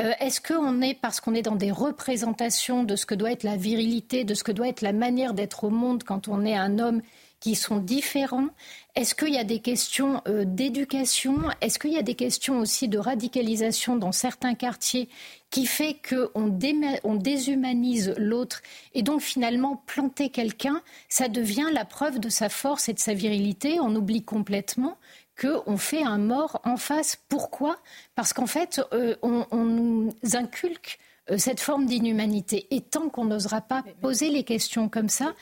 [0.00, 3.44] Euh, Est-ce qu'on est, parce qu'on est dans des représentations de ce que doit être
[3.44, 6.56] la virilité, de ce que doit être la manière d'être au monde quand on est
[6.56, 7.02] un homme
[7.40, 8.48] qui sont différents
[8.94, 11.38] Est-ce qu'il y a des questions euh, d'éducation?
[11.60, 15.08] Est-ce qu'il y a des questions aussi de radicalisation dans certains quartiers
[15.50, 16.58] qui fait qu'on
[17.04, 18.62] on déshumanise l'autre?
[18.94, 23.14] Et donc finalement planter quelqu'un, ça devient la preuve de sa force et de sa
[23.14, 23.80] virilité.
[23.80, 24.98] On oublie complètement
[25.40, 27.16] qu'on fait un mort en face.
[27.28, 27.78] Pourquoi?
[28.14, 30.98] Parce qu'en fait, euh, on, on, nous inculque
[31.30, 32.66] euh, cette forme d'inhumanité.
[32.70, 35.34] Et tant qu'on n'osera pas poser les questions comme ça,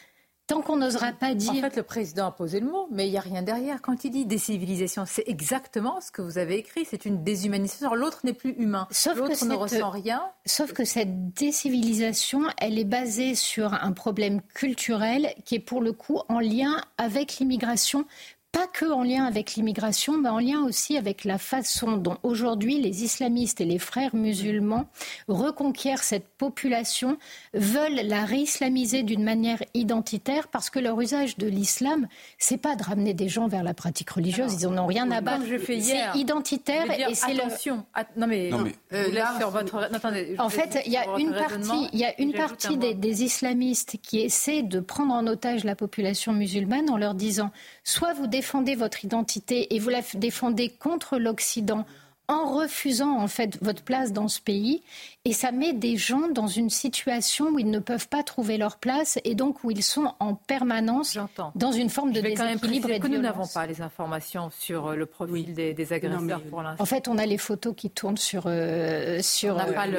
[0.49, 1.53] Tant qu'on n'osera pas dire.
[1.53, 3.83] En fait, le président a posé le mot, mais il n'y a rien derrière.
[3.83, 6.87] Quand il dit décivilisation, c'est exactement ce que vous avez écrit.
[6.89, 7.95] C'est une déshumanisation.
[7.95, 8.89] L'autre n'est plus humain.
[9.15, 10.23] L'autre ne ressent rien.
[10.47, 15.93] Sauf que cette décivilisation, elle est basée sur un problème culturel qui est pour le
[15.93, 18.07] coup en lien avec l'immigration
[18.51, 22.81] pas que en lien avec l'immigration, mais en lien aussi avec la façon dont aujourd'hui
[22.81, 24.87] les islamistes et les frères musulmans
[25.29, 27.19] reconquièrent cette population,
[27.53, 32.09] veulent la réislamiser d'une manière identitaire parce que leur usage de l'islam,
[32.39, 35.21] c'est pas de ramener des gens vers la pratique religieuse, ils en ont rien à
[35.21, 35.45] battre.
[35.67, 37.85] C'est identitaire et c'est attention.
[38.17, 38.75] Non mais, non, mais...
[38.93, 39.11] Euh,
[39.51, 39.91] votre...
[40.39, 43.99] en fait, il y a une partie, il y a une partie des, des islamistes
[44.03, 47.51] qui essaient de prendre en otage la population musulmane en leur disant
[47.85, 51.85] soit vous défendez votre identité et vous la défendez contre l'Occident
[52.29, 54.83] en refusant en fait votre place dans ce pays
[55.25, 58.77] et ça met des gens dans une situation où ils ne peuvent pas trouver leur
[58.77, 61.19] place et donc où ils sont en permanence
[61.55, 65.07] dans une forme de déséquilibre et que nous n'avons pas les informations sur euh, le
[65.07, 66.83] profil des, agresseurs pour l'instant.
[66.83, 69.99] En fait, on a les photos qui tournent sur euh, sur on pas le,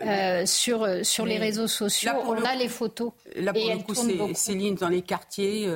[0.00, 2.12] euh, sur sur les réseaux sociaux.
[2.26, 3.12] on a les photos.
[3.36, 5.68] Là pour le coup, Céline dans les quartiers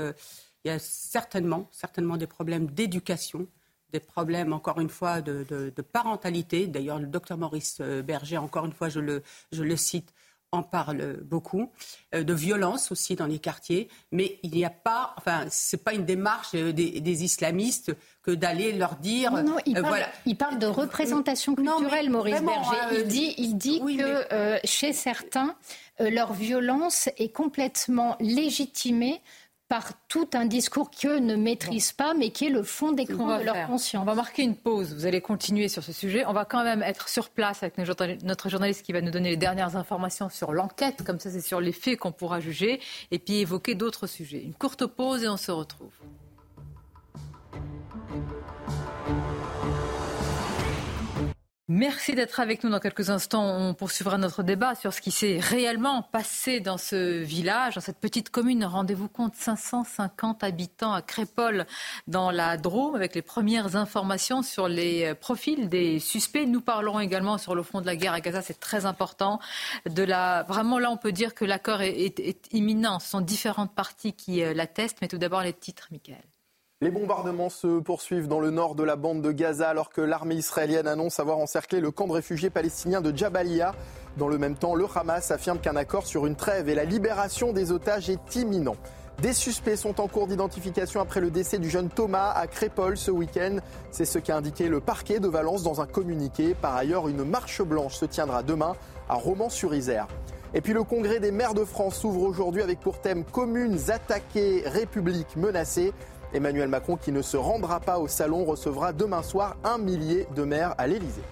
[0.65, 3.47] il y a certainement, certainement des problèmes d'éducation,
[3.93, 6.67] des problèmes, encore une fois, de, parentalité.
[6.67, 10.13] D'ailleurs, le docteur Maurice euh, Berger, encore une fois, je le, je le cite,
[10.53, 11.71] en parle beaucoup,
[12.13, 15.95] euh, de violence aussi dans les quartiers, mais il n'y a pas, enfin, c'est pas
[15.95, 17.93] une démarche euh, des, islamistes
[18.23, 19.31] que d'aller leur dire.
[19.31, 20.09] Non, il, parle, voilà.
[20.27, 23.01] il parle de représentation culturelle, Maurice Berger.
[23.01, 25.55] il dit, il dit que chez certains,
[26.01, 29.23] leur violence est complètement légitimée
[29.71, 33.45] par tout un discours qu'eux ne maîtrisent pas, mais qui est le fond d'écran de
[33.45, 34.03] leur conscience.
[34.03, 34.93] On va marquer une pause.
[34.93, 36.25] Vous allez continuer sur ce sujet.
[36.27, 39.37] On va quand même être sur place avec notre journaliste qui va nous donner les
[39.37, 41.05] dernières informations sur l'enquête.
[41.07, 42.81] Comme ça, c'est sur les faits qu'on pourra juger.
[43.13, 44.43] Et puis évoquer d'autres sujets.
[44.43, 45.93] Une courte pause et on se retrouve.
[51.73, 52.71] Merci d'être avec nous.
[52.71, 57.23] Dans quelques instants, on poursuivra notre débat sur ce qui s'est réellement passé dans ce
[57.23, 58.65] village, dans cette petite commune.
[58.65, 61.67] Rendez-vous compte, 550 habitants à Crépole,
[62.09, 66.45] dans la Drôme, avec les premières informations sur les profils des suspects.
[66.45, 68.43] Nous parlerons également sur le front de la guerre à Gaza.
[68.43, 69.39] C'est très important.
[69.87, 72.99] Vraiment, là, on peut dire que l'accord est, imminent.
[72.99, 74.99] Ce sont différentes parties qui euh, l'attestent.
[75.03, 76.30] Mais tout d'abord, les titres, Michael.
[76.83, 80.37] Les bombardements se poursuivent dans le nord de la bande de Gaza alors que l'armée
[80.37, 83.75] israélienne annonce avoir encerclé le camp de réfugiés palestiniens de Jabalia.
[84.17, 87.53] Dans le même temps, le Hamas affirme qu'un accord sur une trêve et la libération
[87.53, 88.77] des otages est imminent.
[89.21, 93.11] Des suspects sont en cours d'identification après le décès du jeune Thomas à Crépole ce
[93.11, 93.59] week-end.
[93.91, 96.55] C'est ce qu'a indiqué le parquet de Valence dans un communiqué.
[96.55, 98.73] Par ailleurs, une marche blanche se tiendra demain
[99.07, 100.09] à Romans-sur-Isère.
[100.55, 104.63] Et puis le congrès des maires de France s'ouvre aujourd'hui avec pour thème Communes attaquées,
[104.65, 105.93] République menacée.
[106.33, 110.45] Emmanuel Macron, qui ne se rendra pas au salon, recevra demain soir un millier de
[110.45, 111.23] maires à l'Élysée.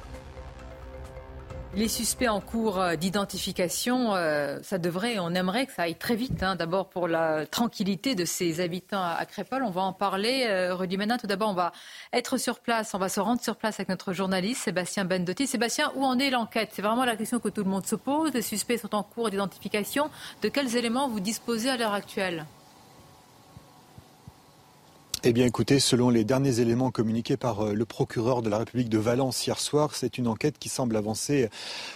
[1.75, 6.17] Les suspects en cours euh, d'identification, euh, ça devrait, on aimerait que ça aille très
[6.17, 6.43] vite.
[6.43, 6.57] Hein.
[6.57, 10.47] D'abord pour la tranquillité de ces habitants à Crépole, on va en parler.
[10.49, 11.73] Euh, Rudy Ménin, tout d'abord, on va
[12.15, 15.47] être sur place, on va se rendre sur place avec notre journaliste Sébastien Bendotti.
[15.47, 16.71] Sébastien, où en est l'enquête?
[16.73, 18.33] C'est vraiment la question que tout le monde se pose.
[18.33, 20.11] Les suspects sont en cours d'identification.
[20.41, 22.47] De quels éléments vous disposez à l'heure actuelle?
[25.25, 28.89] Eh bien écoutez, selon les derniers éléments communiqués par euh, le procureur de la République
[28.89, 31.49] de Valence hier soir, c'est une enquête qui semble avancer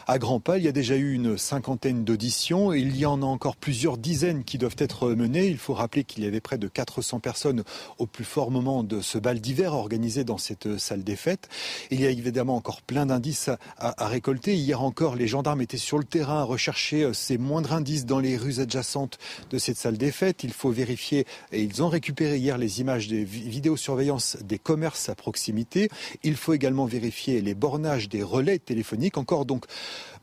[0.08, 0.58] à grands pas.
[0.58, 2.72] Il y a déjà eu une cinquantaine d'auditions.
[2.72, 5.46] Il y en a encore plusieurs dizaines qui doivent être menées.
[5.46, 7.62] Il faut rappeler qu'il y avait près de 400 personnes
[7.98, 11.48] au plus fort moment de ce bal d'hiver organisé dans cette salle des fêtes.
[11.92, 14.56] Il y a évidemment encore plein d'indices à, récolter.
[14.56, 18.18] Hier encore, les gendarmes étaient sur le terrain à rechercher euh, ces moindres indices dans
[18.18, 19.18] les rues adjacentes
[19.50, 20.42] de cette salle des fêtes.
[20.42, 25.14] Il faut vérifier, et ils ont récupéré hier les images de vidéosurveillance des commerces à
[25.14, 25.88] proximité.
[26.22, 29.18] Il faut également vérifier les bornages des relais téléphoniques.
[29.18, 29.66] Encore donc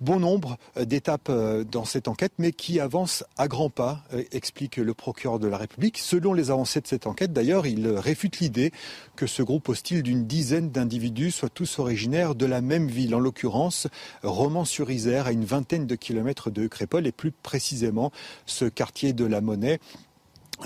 [0.02, 4.24] bon nombre euh, d'étapes euh, dans cette enquête, mais qui avance à grands pas, euh,
[4.32, 5.98] explique le procureur de la République.
[5.98, 8.72] Selon les avancées de cette enquête, d'ailleurs, il réfute l'idée
[9.16, 13.20] que ce groupe hostile d'une dizaine d'individus soit tous originaires de la même ville, en
[13.20, 13.88] l'occurrence
[14.24, 18.12] Romans-sur-Isère, à une vingtaine de kilomètres de Crépol, et plus précisément
[18.46, 19.80] ce quartier de la Monnaie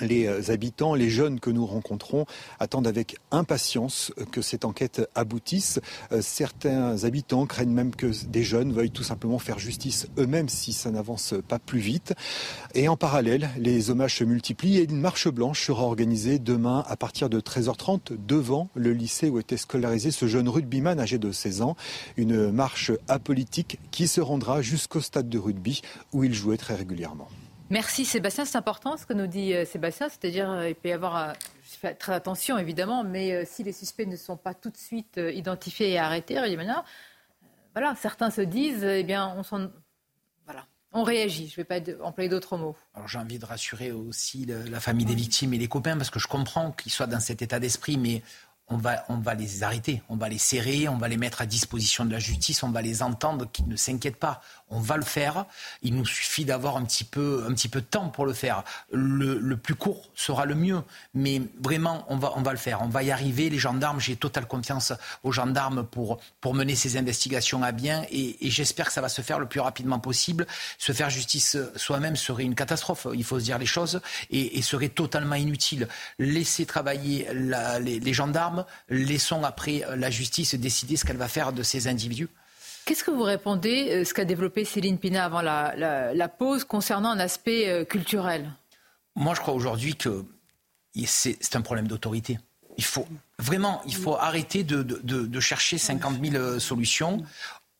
[0.01, 2.25] les euh, habitants, les jeunes que nous rencontrons
[2.59, 5.79] attendent avec impatience que cette enquête aboutisse.
[6.11, 10.73] Euh, certains habitants craignent même que des jeunes veuillent tout simplement faire justice eux-mêmes si
[10.73, 12.13] ça n'avance pas plus vite.
[12.75, 16.95] Et en parallèle, les hommages se multiplient et une marche blanche sera organisée demain à
[16.95, 21.61] partir de 13h30 devant le lycée où était scolarisé ce jeune rugbyman âgé de 16
[21.61, 21.75] ans.
[22.17, 27.27] Une marche apolitique qui se rendra jusqu'au stade de rugby où il jouait très régulièrement.
[27.73, 30.91] Merci Sébastien, c'est important ce que nous dit euh, Sébastien, c'est-à-dire euh, il peut y
[30.91, 35.19] avoir euh, très attention évidemment, mais si les suspects ne sont pas tout de suite
[35.33, 36.37] identifiés et arrêtés,
[37.73, 39.71] voilà, certains se disent, eh bien, on
[40.45, 41.47] voilà, on réagit.
[41.47, 42.75] Je ne vais pas employer d'autres mots.
[42.93, 46.19] Alors j'ai envie de rassurer aussi la famille des victimes et les copains parce que
[46.19, 48.21] je comprends qu'ils soient dans cet état d'esprit, mais
[48.67, 51.45] on va, on va les arrêter, on va les serrer, on va les mettre à
[51.45, 54.41] disposition de la justice, on va les entendre, qu'ils ne s'inquiètent pas.
[54.73, 55.45] On va le faire.
[55.83, 58.63] Il nous suffit d'avoir un petit peu, de temps pour le faire.
[58.91, 60.81] Le, plus court sera le mieux,
[61.13, 62.81] mais vraiment, on va, le faire.
[62.81, 63.49] On va y arriver.
[63.49, 66.19] Les gendarmes, j'ai totale confiance aux gendarmes pour,
[66.53, 69.99] mener ces investigations à bien, et, j'espère que ça va se faire le plus rapidement
[69.99, 70.47] possible.
[70.77, 73.07] Se faire justice soi-même serait une catastrophe.
[73.13, 75.87] Il faut se dire les choses, et, serait totalement inutile.
[76.17, 81.87] Laisser travailler les gendarmes, laissons après la justice décider ce qu'elle va faire de ces
[81.87, 82.29] individus.
[82.85, 87.19] Qu'est-ce que vous répondez, euh, ce qu'a développé Céline Pina avant la, pause, concernant un
[87.19, 88.51] aspect euh, culturel?
[89.15, 90.25] Moi, je crois aujourd'hui que
[91.05, 92.39] c'est un problème d'autorité.
[92.77, 93.07] Il faut
[93.39, 97.23] vraiment, il faut arrêter de, chercher 50 000 euh, solutions.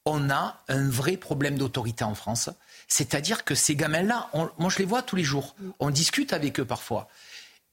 [0.05, 2.49] On a un vrai problème d'autorité en France.
[2.87, 6.65] C'est-à-dire que ces gamins-là, moi je les vois tous les jours, on discute avec eux
[6.65, 7.07] parfois.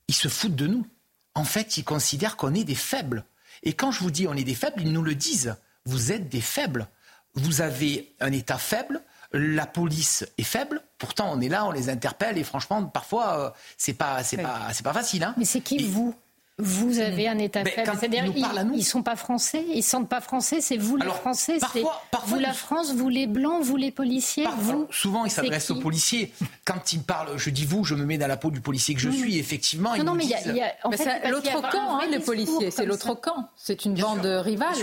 [0.07, 0.87] Ils se foutent de nous.
[1.35, 3.25] En fait, ils considèrent qu'on est des faibles.
[3.63, 5.55] Et quand je vous dis on est des faibles, ils nous le disent.
[5.85, 6.87] Vous êtes des faibles
[7.35, 9.01] vous avez un État faible,
[9.33, 10.81] la police est faible.
[10.97, 14.67] Pourtant, on est là, on les interpelle et franchement, parfois, euh, c'est pas, c'est pas,
[14.73, 15.23] c'est pas facile.
[15.23, 15.33] Hein.
[15.37, 16.13] Mais c'est qui vous?
[16.57, 17.91] Vous avez un État faible.
[17.99, 20.61] C'est-à-dire ils, ne sont pas français, ils sentent pas français.
[20.61, 21.57] C'est vous les Français.
[21.59, 24.45] Parfois, vous la France, vous les blancs, vous les policiers.
[24.59, 26.31] vous, souvent, ils s'adressent aux policiers.
[26.63, 29.01] Quand ils parlent, je dis vous, je me mets dans la peau du policier que
[29.01, 29.39] je suis.
[29.39, 32.69] Effectivement, non, non, mais il y a, l'autre camp, hein, les policiers.
[32.69, 33.49] C'est l'autre camp.
[33.55, 34.75] C'est une bande rivale.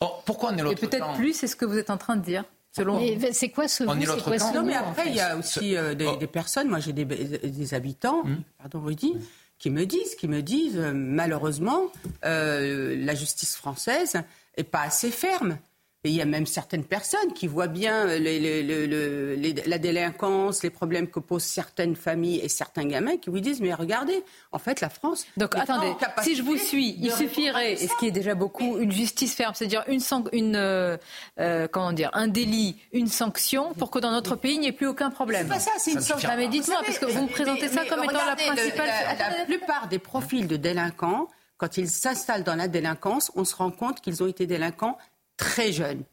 [0.00, 2.16] Oh, pourquoi on est l'autre Et peut-être plus, c'est ce que vous êtes en train
[2.16, 2.44] de dire.
[2.72, 3.00] Selon
[3.32, 4.54] c'est quoi ce on est.
[4.54, 6.16] Non, mais après, il y a aussi euh, oh.
[6.16, 6.68] des, personnes.
[6.68, 8.42] Moi, j'ai des, habitants, hmm.
[8.58, 9.14] pardon, Rudy,
[9.58, 11.90] qui me disent, qui me disent, euh, malheureusement,
[12.24, 14.22] euh, la justice française
[14.56, 15.58] est pas assez ferme.
[16.02, 21.20] Et il y a même certaines personnes qui voient bien la délinquance, les problèmes que
[21.20, 25.26] posent certaines familles et certains gamins qui vous disent mais regardez, en fait la France.
[25.36, 28.92] Donc attendez, si je vous suis, il suffirait, et ce qui est déjà beaucoup, une
[28.92, 30.00] justice ferme, c'est-à-dire une,
[30.32, 30.96] une euh,
[31.38, 34.72] euh, comment dire, un délit, une sanction, pour que dans notre pays il n'y ait
[34.72, 35.48] plus aucun problème.
[35.48, 36.30] C'est pas ça, c'est une sanction.
[36.34, 38.88] Mais dites-moi, parce que vous me présentez ça comme étant la principale.
[39.18, 41.28] la plupart des profils de délinquants
[41.60, 44.96] quand ils s'installent dans la délinquance, on se rend compte qu'ils ont été délinquants
[45.40, 46.04] très jeunes.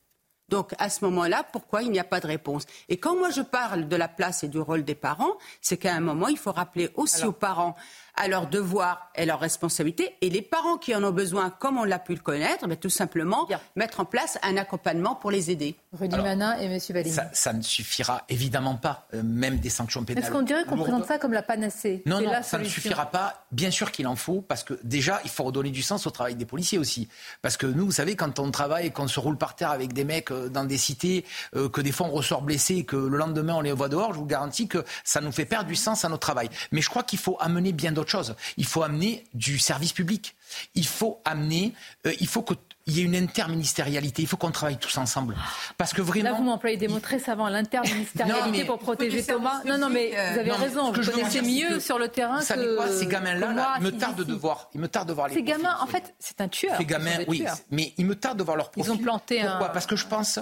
[0.49, 2.65] Donc à ce moment-là, pourquoi il n'y a pas de réponse?
[2.87, 5.93] Et quand moi je parle de la place et du rôle des parents, c'est qu'à
[5.93, 7.75] un moment, il faut rappeler aussi aux parents
[8.17, 10.15] à leurs devoirs et leurs responsabilités.
[10.21, 12.89] Et les parents qui en ont besoin, comme on l'a pu le connaître, mais tout
[12.89, 15.75] simplement mettre en place un accompagnement pour les aider.
[15.93, 16.79] Rudy Manin et M.
[16.89, 17.15] Valéry.
[17.33, 20.23] Ça, ne suffira évidemment pas, euh, même des sanctions pénales.
[20.23, 22.03] Est-ce qu'on dirait qu'on présente ça comme la panacée?
[22.05, 23.45] Non, non, ça ne suffira pas.
[23.51, 26.35] Bien sûr qu'il en faut, parce que déjà, il faut redonner du sens au travail
[26.35, 27.07] des policiers aussi.
[27.41, 30.03] Parce que nous, vous savez, quand on travaille, qu'on se roule par terre avec des
[30.03, 31.25] mecs euh, dans des cités,
[31.55, 34.19] euh, que des fois on ressort blessé, que le lendemain on les voit dehors, je
[34.19, 36.49] vous garantis que ça nous fait perdre du sens à notre travail.
[36.71, 38.35] Mais je crois qu'il faut amener bien d'autres chose.
[38.57, 40.35] Il faut amener du service public.
[40.75, 41.73] Il faut amener,
[42.05, 44.21] euh, il faut qu'il y ait une interministérialité.
[44.21, 45.35] Il faut qu'on travaille tous ensemble.
[45.77, 46.31] Parce que vraiment.
[46.31, 47.49] Là, vous m'employez des mots très savants.
[47.49, 49.61] L'interministérialité pour protéger Thomas.
[49.65, 50.91] Non, non, mais vous avez raison.
[50.91, 52.75] vous connaissez mieux sur le terrain vous que.
[52.75, 54.69] quoi Ces gamins-là, il me tarde de voir.
[54.73, 55.33] Il me tarde de voir les.
[55.33, 56.77] Ces gamins, en fait, c'est un tueur.
[56.77, 57.43] Ces gamins, oui.
[57.71, 58.91] Mais il me tarde de voir leur profil.
[58.91, 59.69] Ils ont planté Pourquoi?
[59.69, 60.39] Parce que je pense.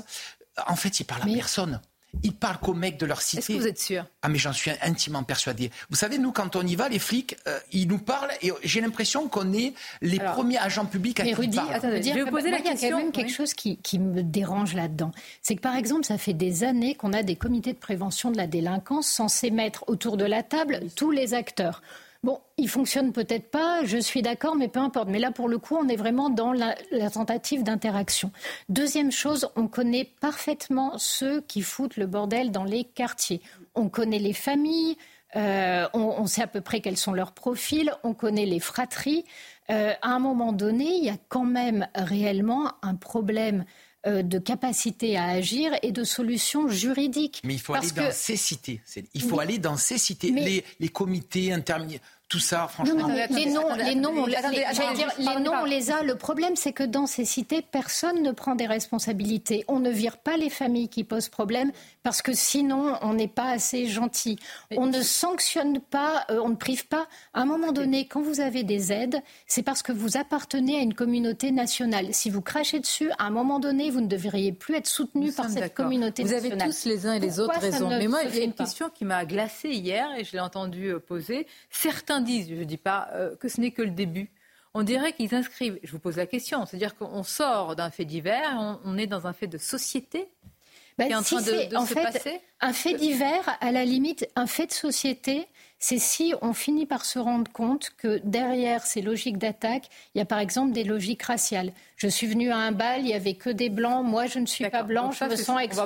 [0.68, 1.82] En fait, ils parlent à personne.
[2.24, 3.40] Ils parlent qu'aux mecs de leur cité.
[3.40, 4.06] Est-ce que vous êtes sûr?
[4.22, 5.72] Ah, mais j'en suis intimement persuadé.
[5.90, 8.82] Vous savez, nous, quand on y va, les flics, euh, ils nous parlent et j'ai
[8.82, 12.60] l'impression qu'on est les premiers agents publics à mais Rudy, attendez, je vais poser la
[12.60, 12.76] question.
[12.76, 15.12] Il y a quand même quelque chose qui, qui me dérange là-dedans.
[15.42, 18.38] C'est que, par exemple, ça fait des années qu'on a des comités de prévention de
[18.38, 21.82] la délinquance censés mettre autour de la table tous les acteurs
[22.26, 25.10] Bon, il fonctionne peut-être pas, je suis d'accord, mais peu importe.
[25.10, 26.74] Mais là, pour le coup, on est vraiment dans la,
[27.14, 28.32] tentative d'interaction.
[28.68, 33.42] Deuxième chose, on connaît parfaitement ceux qui foutent le bordel dans les quartiers.
[33.76, 34.98] On connaît les familles,
[35.36, 39.24] euh, on, sait à peu près quels sont leurs profils, on connaît les fratries.
[39.70, 43.66] Euh, à un moment donné, il y a quand même réellement un problème
[44.08, 47.42] euh, de capacité à agir et de solutions juridiques.
[47.44, 48.80] Mais il faut aller dans ces cités.
[49.16, 50.30] Il faut aller dans ces cités.
[50.30, 53.08] Les, les comités intermédiaires tout ça, franchement.
[53.08, 54.36] les noms, les noms, on, les,
[54.96, 56.02] dire, les noms, on les a.
[56.02, 59.64] Le problème, c'est que dans ces cités, personne ne prend des responsabilités.
[59.68, 63.52] On ne vire pas les familles qui posent problème parce que sinon, on n'est pas
[63.52, 64.40] assez gentil.
[64.76, 67.08] On ne sanctionne pas, euh, on ne prive pas.
[67.36, 70.82] À un moment donné, quand vous avez des aides, c'est parce que vous appartenez à
[70.82, 72.08] une communauté nationale.
[72.12, 75.48] Si vous crachez dessus, à un moment donné, vous ne devriez plus être soutenu par
[75.50, 76.42] cette communauté nationale.
[76.42, 77.88] Vous avez tous les uns et les autres raison.
[77.88, 80.94] Mais moi, il y a une question qui m'a glacée hier et je l'ai entendue
[80.94, 81.46] euh, poser.
[81.70, 84.32] Certains disent, je ne dis pas euh, que ce n'est que le début.
[84.74, 88.80] On dirait qu'ils inscrivent, je vous pose la question, c'est-à-dire qu'on sort d'un fait divers,
[88.84, 90.28] on, est dans un fait de société
[90.98, 92.42] bah, qui est en train de, se passer?
[92.60, 95.48] Un fait divers, à la limite, un fait de société,
[95.80, 100.22] c'est si on finit par se rendre compte que derrière ces logiques d'attaque, il y
[100.22, 101.72] a par exemple des logiques raciales.
[101.98, 104.46] Je suis venue à un bal, il n'y avait que des blancs, moi je ne
[104.46, 105.82] suis pas blanc, je me sens exclue.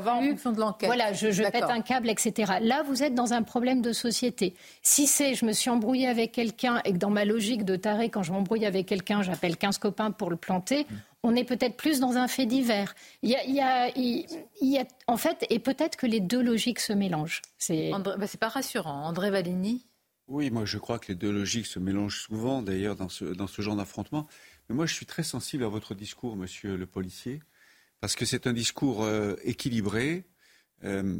[0.87, 2.53] Voilà, je, je pète un câble, etc.
[2.61, 4.55] Là, vous êtes dans un problème de société.
[4.81, 8.09] Si c'est je me suis embrouillée avec quelqu'un et que dans ma logique de taré,
[8.09, 10.87] quand je m'embrouille avec quelqu'un, j'appelle 15 copains pour le planter,
[11.23, 12.95] on est peut-être plus dans un fait divers.
[13.21, 14.25] Il y a, il
[14.61, 17.41] y a, en fait, et peut-être que les deux logiques se mélangent.
[17.57, 19.05] C'est bah, pas rassurant.
[19.05, 19.85] André Valigny
[20.27, 23.47] Oui, moi je crois que les deux logiques se mélangent souvent, d'ailleurs, dans ce, dans
[23.47, 24.27] ce genre d'affrontement.
[24.69, 27.41] Mais moi je suis très sensible à votre discours, monsieur le policier,
[27.99, 30.23] parce que c'est un discours euh, équilibré,
[30.85, 31.17] euh,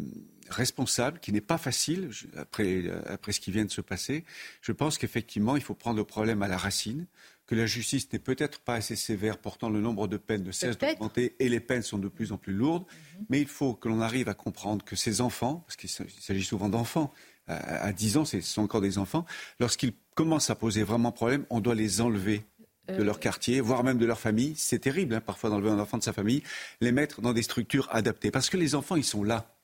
[0.50, 4.24] responsable, qui n'est pas facile après, après ce qui vient de se passer.
[4.62, 7.06] Je pense qu'effectivement, il faut prendre le problème à la racine
[7.50, 10.78] que la justice n'est peut-être pas assez sévère, pourtant le nombre de peines ne cesse
[10.78, 12.84] d'augmenter et les peines sont de plus en plus lourdes.
[12.84, 13.26] Mhm.
[13.30, 16.70] Mais il faut que l'on arrive à comprendre que ces enfants, parce qu'il s'agit souvent
[16.70, 17.12] d'enfants,
[17.48, 19.26] à 10 ans, ce sont encore des enfants,
[19.60, 22.44] lorsqu'ils commencent à poser vraiment problème, on doit les enlever
[22.88, 23.20] de leur euh.
[23.20, 24.54] quartier, voire même de leur famille.
[24.56, 26.44] C'est terrible, hein, parfois, d'enlever un enfant de sa famille,
[26.82, 28.30] les mettre dans des structures adaptées.
[28.30, 29.56] Parce que les enfants, ils sont là.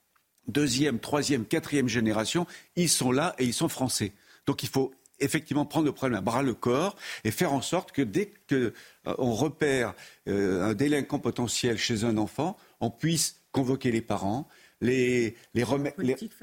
[0.48, 4.12] Deuxième, troisième, quatrième génération, ils sont là et ils sont français.
[4.48, 7.92] Donc il faut effectivement prendre le problème à bras le corps et faire en sorte
[7.92, 9.94] que dès qu'on euh, repère
[10.28, 14.48] euh, un délinquant potentiel chez un enfant, on puisse convoquer les parents,
[14.82, 15.64] les, les,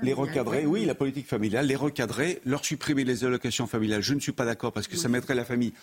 [0.02, 4.02] les, recadrer, oui, la politique familiale, les recadrer, leur supprimer les allocations familiales.
[4.02, 5.74] Je ne suis pas d'accord parce que ça mettrait la famille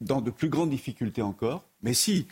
[0.00, 1.64] dans de plus grandes difficultés encore.
[1.82, 2.26] Mais si,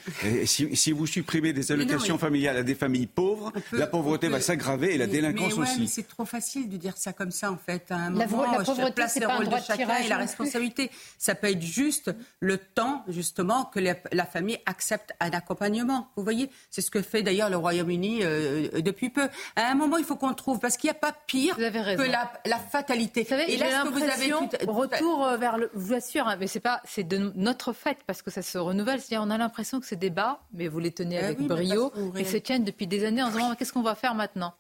[0.44, 4.98] si, vous supprimez des allocations familiales à des familles pauvres, la pauvreté va s'aggraver et
[4.98, 5.86] la délinquance mais aussi.
[5.86, 7.92] c'est trop facile de dire ça comme ça en fait.
[7.92, 10.90] À un la, moment, la pauvreté, place le rôle de chacun et la responsabilité.
[11.16, 16.08] Ça peut être juste le temps justement que la, famille accepte un accompagnement.
[16.16, 19.28] Vous voyez, c'est ce que fait d'ailleurs le Royaume-Uni euh, depuis peu.
[19.54, 22.58] À un moment, il faut qu'on trouve parce qu'il n'y a pas pire que la,
[22.58, 23.22] fatalité.
[23.22, 25.70] Vous savez, et là, ce que vous avez tout, retour euh, vers le.
[25.72, 28.58] Je vous assure, hein, mais c'est pas, c'est de notre fait parce que ça se
[28.58, 29.00] renouvelle.
[29.00, 32.24] C'est-à-dire, on a l'impression que ces débats, mais vous les tenez eh avec brio, et
[32.24, 34.54] se tiennent depuis des années en se demandant qu'est-ce qu'on va faire maintenant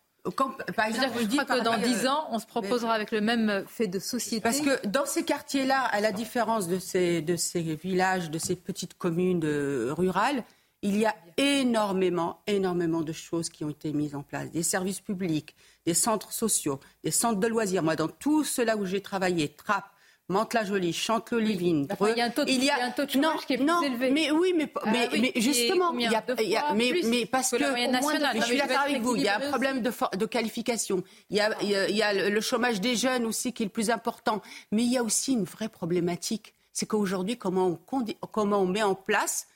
[0.76, 3.86] par exemple, je, dis que dans dix ans, on se proposera avec le même fait
[3.86, 4.40] de société.
[4.40, 8.56] Parce que dans ces quartiers-là, à la différence de ces, de ces villages, de ces
[8.56, 10.42] petites communes de, rurales,
[10.82, 14.50] il y a énormément, énormément de choses qui ont été mises en place.
[14.50, 17.82] Des services publics, des centres sociaux, des centres de loisirs.
[17.82, 19.90] Moi, dans tout cela où j'ai travaillé, Trappes,
[20.28, 23.46] Mantes-la-Jolie, Chanteloup-Livine, il y a un taux de, il y a, un taux de chômage
[23.46, 24.10] qui est plus non, élevé.
[24.10, 27.26] Mais oui, mais, ah mais, mais justement, il y a, il y a mais, mais,
[27.26, 31.04] parce que, je suis d'accord avec vous, il y a un problème de, de qualification.
[31.30, 33.90] Il y, a, il y a le chômage des jeunes aussi qui est le plus
[33.90, 34.42] important.
[34.72, 36.54] Mais il y a aussi une vraie problématique.
[36.72, 39.46] C'est qu'aujourd'hui, comment on, comment on met en place,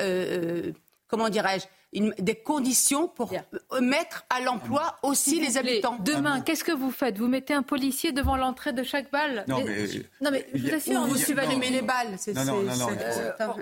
[0.00, 0.70] euh,
[1.08, 3.32] comment dirais-je, des conditions pour
[3.80, 5.96] mettre à l'emploi aussi les habitants.
[6.00, 7.18] Demain, qu'est-ce que vous faites?
[7.18, 9.44] Vous mettez un policier devant l'entrée de chaque balle?
[9.48, 9.86] Non, mais,
[10.20, 12.16] non, mais je vous assure, vous les balles.
[12.34, 12.86] Non, non, non,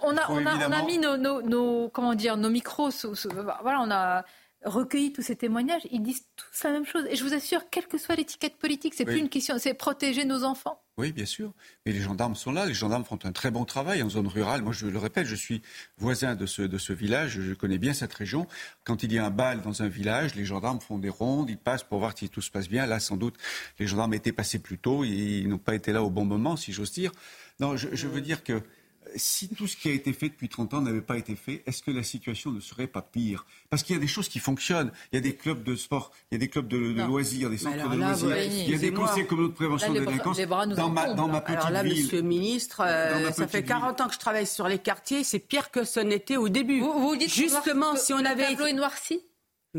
[0.03, 2.91] on, a, on, a, on a mis nos, nos, comment dire, nos micros.
[3.63, 4.25] voilà, on a
[4.65, 5.83] recueilli tous ces témoignages.
[5.91, 7.05] Ils disent tous la même chose.
[7.11, 10.25] Et je vous assure, quelle que soit l'étiquette politique, c'est plus une question, c'est protéger
[10.25, 10.83] nos enfants.
[10.97, 11.53] Oui, bien sûr.
[11.87, 12.67] Mais les gendarmes sont là.
[12.67, 14.63] Les gendarmes font un très bon travail en zone rurale.
[14.63, 15.63] Moi, je le répète, je suis
[15.97, 17.41] voisin de ce, de ce village.
[17.41, 18.49] Je connais bien cette région.
[18.85, 21.51] Quand il y a un bal dans un village, les gendarmes font des rondes.
[21.51, 22.85] Ils passent pour voir si tout se passe bien.
[22.87, 23.37] Là, sans doute,
[23.79, 25.05] les gendarmes étaient passés plus tôt.
[25.05, 27.13] Ils n'ont pas été là au bon moment, si j'ose dire.
[27.61, 28.63] Non, je, veux dire que
[29.17, 31.83] si tout ce qui a été fait depuis 30 ans n'avait pas été fait, est-ce
[31.83, 33.47] que la situation ne serait pas pire?
[33.71, 34.91] Parce qu'il y a des choses qui fonctionnent.
[35.13, 37.59] Il y a des clubs de sport, il y a des clubs de, loisirs, des
[37.59, 40.39] centres de loisirs, il y a des conseils communaux de prévention de la délinquance.
[40.39, 42.03] Dans ma, dans ma, petite alors là, ville.
[42.03, 45.39] Monsieur le ministre, euh, ça fait 40 ans que je travaille sur les quartiers, c'est
[45.39, 46.81] pire que ce n'était au début.
[46.81, 48.51] Vous, vous dites Justement, si on avait...
[48.51, 49.21] Le tableau est noirci?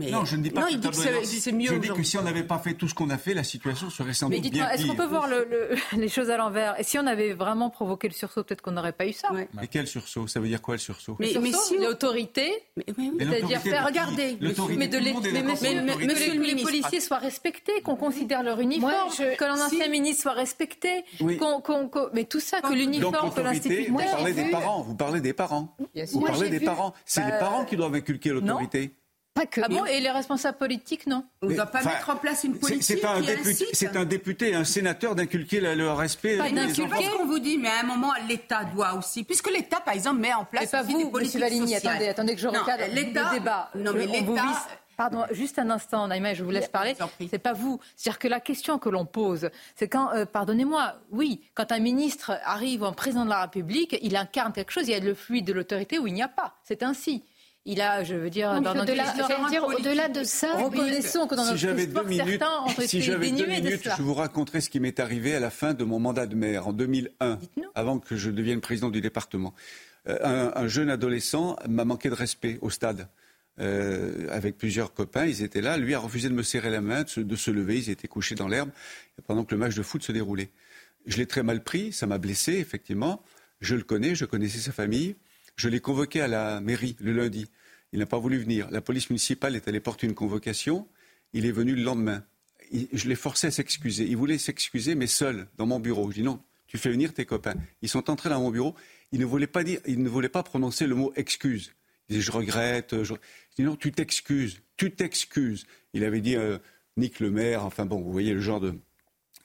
[0.07, 0.95] Non, je ne dis pas non, que il dit que
[1.25, 3.33] c'est mieux Je dis que si on n'avait pas fait tout ce qu'on a fait,
[3.33, 6.09] la situation serait sans Mais doute bien dites-moi, est-ce qu'on peut voir le, le, les
[6.09, 6.79] choses à l'envers?
[6.79, 9.29] Et si on avait vraiment provoqué le sursaut, peut-être qu'on n'aurait pas eu ça.
[9.53, 10.27] Mais quel sursaut?
[10.27, 11.15] Ça veut dire quoi le sursaut?
[11.19, 12.51] Mais, mais si l'autorité,
[13.19, 14.37] c'est-à-dire faire regarder,
[14.77, 20.23] mais de les, le les policiers soient respectés, qu'on considère leur uniforme, que l'ancien ministre
[20.23, 21.03] soit respecté,
[22.13, 23.93] mais tout ça, que l'uniforme, que l'institution.
[23.93, 25.75] Vous parlez des parents, vous parlez des parents,
[26.11, 26.93] vous parlez des parents.
[27.05, 28.95] C'est les parents qui doivent inculquer l'autorité.
[29.39, 29.61] Pas que.
[29.63, 32.59] Ah bon Et les responsables politiques, non On ne doit pas mettre en place une
[32.59, 36.37] politique c'est un, qui député, c'est un député, un sénateur d'inculquer le, le respect.
[36.37, 39.93] Pas ce qu'on vous dit, mais à un moment, l'État doit aussi, puisque l'État, par
[39.93, 41.93] exemple, met en place mais pas vous, des politiques Valigny, sociales.
[41.93, 43.69] attendez, attendez que je recadre le débat.
[43.75, 44.67] Non, mais l'État...
[44.97, 46.93] Pardon, juste un instant, Naïma, je vous laisse parler.
[47.29, 47.79] C'est pas vous.
[47.95, 52.33] C'est-à-dire que la question que l'on pose, c'est quand, euh, pardonnez-moi, oui, quand un ministre
[52.43, 55.13] arrive ou un président de la République, il incarne quelque chose, il y a le
[55.13, 56.55] fluide de l'autorité ou il n'y a pas.
[56.65, 57.23] C'est ainsi.
[57.65, 59.13] Il a, je veux dire, Donc, dans notre au-delà,
[59.49, 62.43] dire, au-delà de ça, reconnaissons que dans si notre j'avais sport, deux minutes,
[62.85, 65.83] si j'avais deux minutes, je vous raconterai ce qui m'est arrivé à la fin de
[65.83, 67.37] mon mandat de maire en 2001,
[67.75, 69.53] avant que je devienne président du département.
[70.07, 73.09] Euh, un, un, jeune adolescent m'a manqué de respect au stade.
[73.59, 75.77] Euh, avec plusieurs copains, ils étaient là.
[75.77, 77.77] Lui a refusé de me serrer la main, de se, de se lever.
[77.77, 78.69] Ils étaient couchés dans l'herbe
[79.27, 80.49] pendant que le match de foot se déroulait.
[81.05, 83.21] Je l'ai très mal pris, ça m'a blessé, effectivement.
[83.59, 85.15] Je le connais, je connaissais sa famille.
[85.59, 87.51] Je l'ai convoqué à la mairie le lundi.
[87.91, 88.71] Il n'a pas voulu venir.
[88.71, 90.87] La police municipale est allée porter une convocation.
[91.33, 92.23] Il est venu le lendemain.
[92.71, 94.05] Je l'ai forcé à s'excuser.
[94.05, 96.11] Il voulait s'excuser, mais seul, dans mon bureau.
[96.11, 97.55] Je dis non, tu fais venir tes copains.
[97.81, 98.73] Ils sont entrés dans mon bureau.
[99.11, 101.73] Il ne voulait pas dire, ne pas prononcer le mot excuse.
[102.07, 103.03] Il disait je regrette.
[103.03, 105.65] Je, je dis non, tu t'excuses, tu t'excuses.
[105.91, 106.57] Il avait dit euh,
[106.95, 107.65] Nick le maire.
[107.65, 108.79] Enfin bon, vous voyez le genre de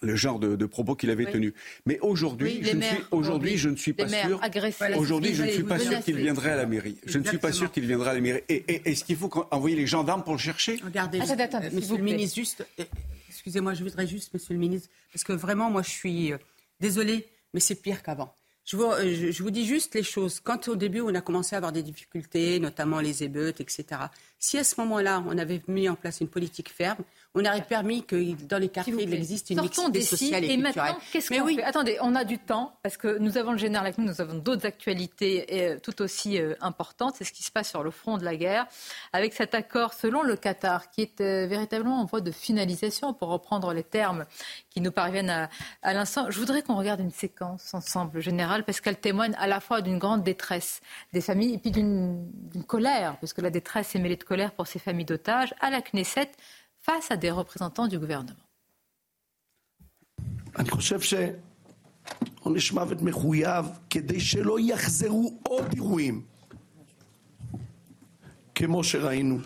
[0.04, 1.32] le genre de, de propos qu'il avait oui.
[1.32, 1.54] tenu.
[1.86, 4.40] Mais aujourd'hui, oui, je, ne suis, aujourd'hui, je ne suis pas sûr.
[4.96, 6.96] Aujourd'hui, je ne suis pas sûr qu'il viendrait à la mairie.
[7.06, 8.42] Je ne suis pas sûr qu'il viendrait à la mairie.
[8.48, 10.80] Et, et est-ce qu'il faut envoyer les gendarmes pour le chercher?
[10.84, 12.84] Regardez, attends, attends, euh, Monsieur le ministre, juste, euh,
[13.28, 16.38] excusez-moi, je voudrais juste, Monsieur le ministre, parce que vraiment, moi, je suis euh,
[16.80, 18.34] désolée, mais c'est pire qu'avant.
[18.64, 20.40] Je vous, je, je vous, dis juste les choses.
[20.40, 23.84] Quand au début, on a commencé à avoir des difficultés, notamment les émeutes, etc.,
[24.38, 27.02] si à ce moment-là, on avait mis en place une politique ferme,
[27.34, 30.56] on aurait permis que dans les quartiers, il existe une Sortons mixité sociale et, et
[30.56, 31.56] maintenant, qu'est-ce qu'on oui.
[31.56, 34.20] fait Attendez, on a du temps, parce que nous avons le général avec nous, nous
[34.20, 37.16] avons d'autres actualités euh, tout aussi euh, importantes.
[37.18, 38.66] C'est ce qui se passe sur le front de la guerre,
[39.12, 43.28] avec cet accord, selon le Qatar, qui est euh, véritablement en voie de finalisation, pour
[43.28, 44.26] reprendre les termes
[44.70, 45.48] qui nous parviennent à,
[45.82, 46.30] à l'instant.
[46.30, 49.98] Je voudrais qu'on regarde une séquence ensemble, générale, parce qu'elle témoigne à la fois d'une
[49.98, 50.80] grande détresse
[51.12, 52.30] des familles et puis d'une
[52.68, 55.80] colère, parce que la détresse est mêlée de colère pour ces familles d'otages, à la
[55.82, 56.30] Knesset,
[56.83, 58.45] face à des représentants du gouvernement.
[60.57, 66.25] אני חושב שעונש מוות מחויב כדי שלא יחזרו עוד אירועים
[68.55, 69.37] כמו שראינו,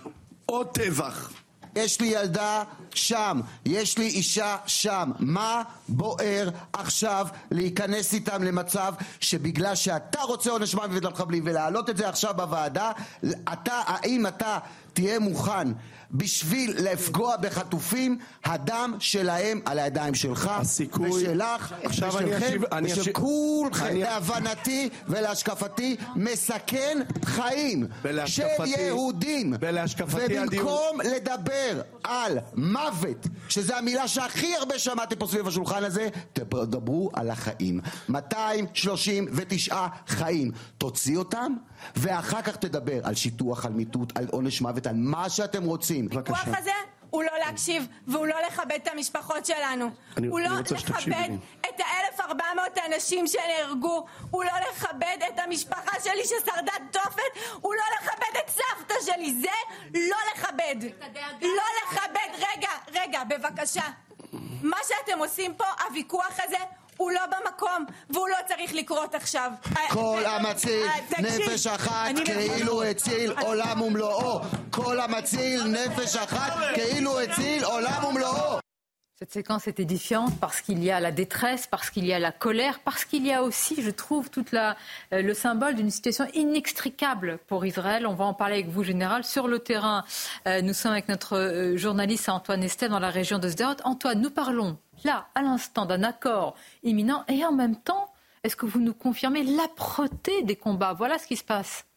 [0.45, 1.31] עוד טבח.
[1.75, 5.11] יש לי ילדה שם, יש לי אישה שם.
[5.19, 12.09] מה בוער עכשיו להיכנס איתם למצב שבגלל שאתה רוצה עונש מוות למחבלים ולהעלות את זה
[12.09, 12.91] עכשיו בוועדה,
[13.53, 14.59] אתה, האם אתה
[14.98, 15.68] תהיה מוכן
[16.10, 21.10] בשביל לפגוע בחטופים, הדם שלהם על הידיים שלך, הסיכוי...
[21.10, 23.12] ושלך, ושלכם, ושל.
[23.12, 23.96] כולכם.
[23.96, 27.86] להבנתי ולהשקפתי, מסכן חיים
[28.26, 29.54] של יהודים.
[29.60, 31.00] ולהשקפתי ובמקום.
[31.00, 37.80] לדבר על מוות, שזו המילה שהכי הרבה שמעתי פה סביב השולחן הזה, תדברו על החיים.
[38.08, 40.50] 239 חיים.
[40.78, 41.52] תוציא אותם,
[41.96, 46.08] ואחר כך תדבר על שיטוח, על מיטוט, על עונש מוות, על מה שאתם רוצים.
[46.12, 46.70] הפיקוח הזה
[47.10, 49.90] הוא לא להקשיב והוא לא לכבד את המשפחות שלנו.
[50.16, 51.30] אני, הוא לא לכבד
[51.60, 54.06] את ה-1400 אנשים שנהרגו.
[54.30, 57.56] הוא לא לכבד את המשפחה שלי ששרדה תופת.
[57.60, 59.34] הוא לא לכבד את סבתא שלי.
[59.40, 59.48] זה
[59.94, 60.76] לא לכבד.
[61.42, 62.44] לא לכבד.
[62.54, 63.84] רגע, רגע, בבקשה.
[64.62, 66.56] מה שאתם עושים פה, הוויכוח הזה,
[66.97, 69.51] הוא לא במקום, והוא לא צריך לקרות עכשיו.
[69.89, 70.85] כל המציל
[71.19, 74.39] נפש אחת כאילו הציל עולם ומלואו.
[74.71, 78.63] כל המציל נפש אחת כאילו הציל עולם ומלואו.
[79.23, 82.33] Cette séquence est édifiante parce qu'il y a la détresse, parce qu'il y a la
[82.33, 84.75] colère, parce qu'il y a aussi, je trouve, toute la,
[85.13, 88.05] euh, le symbole d'une situation inextricable pour Israël.
[88.05, 89.23] On va en parler avec vous, Général.
[89.23, 90.03] Sur le terrain,
[90.45, 93.77] euh, nous sommes avec notre euh, journaliste Antoine Estet dans la région de Sderot.
[93.85, 98.12] Antoine, nous parlons là, à l'instant, d'un accord imminent et en même temps,
[98.44, 100.92] Est-ce que vous nous confirmez l'âpreté des combats?
[100.92, 101.87] Voilà ce qui se passe.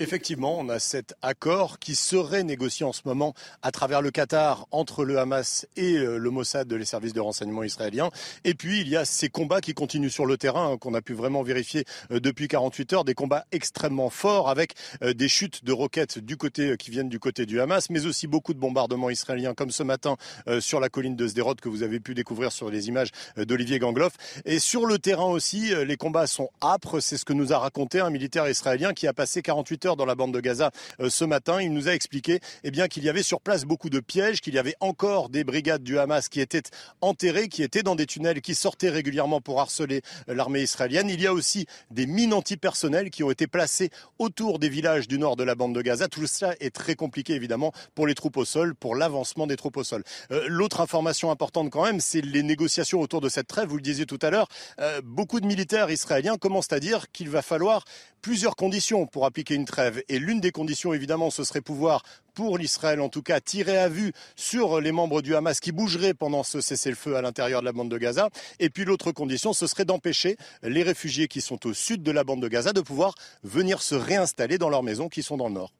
[0.00, 3.32] Effectivement, on a cet accord qui serait négocié en ce moment
[3.62, 7.62] à travers le Qatar entre le Hamas et euh, le Mossad, les services de renseignement
[7.62, 8.10] israéliens.
[8.42, 11.00] Et puis, il y a ces combats qui continuent sur le terrain, hein, qu'on a
[11.00, 15.64] pu vraiment vérifier euh, depuis 48 heures, des combats extrêmement forts avec euh, des chutes
[15.64, 19.10] de roquettes du côté qui viennent du côté du Hamas, mais aussi beaucoup de bombardements
[19.10, 20.16] israéliens, comme ce matin
[20.60, 24.14] sur la colline de Sderot que vous avez pu découvrir sur les images d'Olivier Gangloff.
[24.44, 27.00] Et sur le terrain aussi, les combats sont âpres.
[27.00, 30.14] C'est ce que nous a raconté un militaire israélien qui a passé 48 dans la
[30.14, 30.70] bande de Gaza
[31.00, 31.60] euh, ce matin.
[31.60, 34.54] Il nous a expliqué eh bien, qu'il y avait sur place beaucoup de pièges, qu'il
[34.54, 36.62] y avait encore des brigades du Hamas qui étaient
[37.02, 41.10] enterrées, qui étaient dans des tunnels, qui sortaient régulièrement pour harceler euh, l'armée israélienne.
[41.10, 45.18] Il y a aussi des mines antipersonnelles qui ont été placées autour des villages du
[45.18, 46.08] nord de la bande de Gaza.
[46.08, 49.76] Tout cela est très compliqué évidemment pour les troupes au sol, pour l'avancement des troupes
[49.76, 50.02] au sol.
[50.30, 53.68] Euh, l'autre information importante quand même, c'est les négociations autour de cette trêve.
[53.68, 54.48] Vous le disiez tout à l'heure,
[55.02, 57.84] beaucoup de militaires israéliens commencent à dire qu'il va falloir
[58.24, 59.73] plusieurs conditions pour appliquer une trêve.
[60.08, 62.02] Et l'une des conditions, évidemment, ce serait pouvoir,
[62.34, 66.14] pour l'Israël en tout cas, tirer à vue sur les membres du Hamas qui bougeraient
[66.14, 68.30] pendant ce cessez-le-feu à l'intérieur de la bande de Gaza.
[68.58, 72.24] Et puis l'autre condition, ce serait d'empêcher les réfugiés qui sont au sud de la
[72.24, 75.54] bande de Gaza de pouvoir venir se réinstaller dans leurs maisons qui sont dans le
[75.54, 75.72] nord.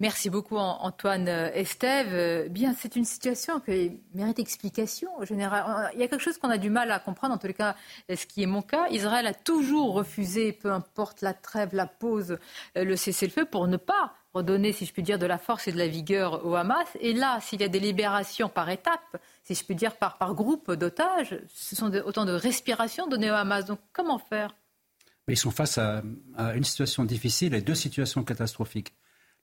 [0.00, 2.10] Merci beaucoup Antoine euh, Estève.
[2.12, 5.10] Euh, bien, c'est une situation qui mérite explication.
[5.18, 7.48] En général, il y a quelque chose qu'on a du mal à comprendre, en tous
[7.48, 7.74] les cas,
[8.08, 8.88] ce qui est mon cas.
[8.90, 12.38] Israël a toujours refusé, peu importe la trêve, la pause,
[12.76, 15.72] euh, le cessez-le-feu, pour ne pas redonner, si je puis dire, de la force et
[15.72, 16.86] de la vigueur au Hamas.
[17.00, 20.34] Et là, s'il y a des libérations par étapes, si je puis dire, par, par
[20.34, 23.64] groupe d'otages, ce sont autant de respirations données au Hamas.
[23.64, 24.54] Donc, comment faire?
[25.26, 26.02] Ils sont face à,
[26.36, 28.94] à une situation difficile et deux situations catastrophiques.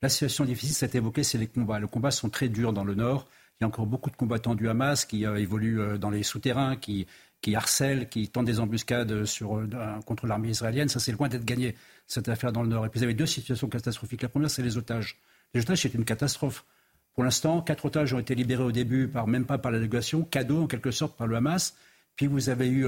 [0.01, 1.79] La situation difficile, c'est évoqué, c'est les combats.
[1.79, 3.27] Les combats sont très durs dans le nord.
[3.59, 6.23] Il y a encore beaucoup de combattants du Hamas qui euh, évoluent euh, dans les
[6.23, 7.07] souterrains, qui,
[7.53, 10.89] harcèlent, qui tentent des embuscades euh, contre l'armée israélienne.
[10.89, 11.75] Ça, c'est loin d'être gagné,
[12.05, 12.85] cette affaire dans le nord.
[12.85, 14.21] Et puis, vous avez deux situations catastrophiques.
[14.21, 15.17] La première, c'est les otages.
[15.53, 16.65] Les otages, c'est une catastrophe.
[17.13, 20.23] Pour l'instant, quatre otages ont été libérés au début, par, même pas par la délégation,
[20.23, 21.77] cadeau en quelque sorte par le Hamas.
[22.17, 22.87] Puis vous avez eu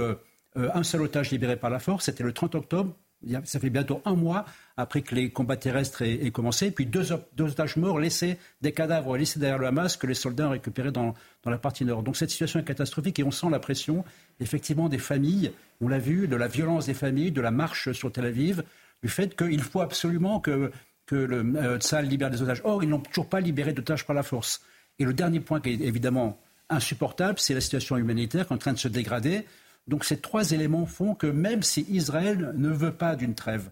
[0.55, 2.93] un seul otage libéré par la force, c'était le 30 octobre.
[3.45, 4.45] Ça fait bientôt un mois
[4.77, 6.69] après que les combats terrestres aient, commencé.
[6.69, 10.51] Puis deux, otages morts laissés, des cadavres laissés derrière le Hamas que les soldats ont
[10.51, 11.15] récupérés dans,
[11.45, 12.03] la partie nord.
[12.03, 14.05] Donc cette situation est catastrophique et on sent la pression,
[14.39, 15.51] effectivement, des familles.
[15.81, 18.63] On l'a vu, de la violence des familles, de la marche sur Tel Aviv,
[19.01, 20.71] du fait qu'il faut absolument que,
[21.05, 22.61] que le euh, libère des otages.
[22.65, 24.61] Or, ils n'ont toujours pas libéré d'otages par la force.
[24.99, 26.39] Et le dernier point qui est évidemment
[26.69, 29.45] insupportable, c'est la situation humanitaire qui est en train de se dégrader.
[29.87, 33.69] Donc ces trois éléments font que même si Israël ne veut pas d'une trêve,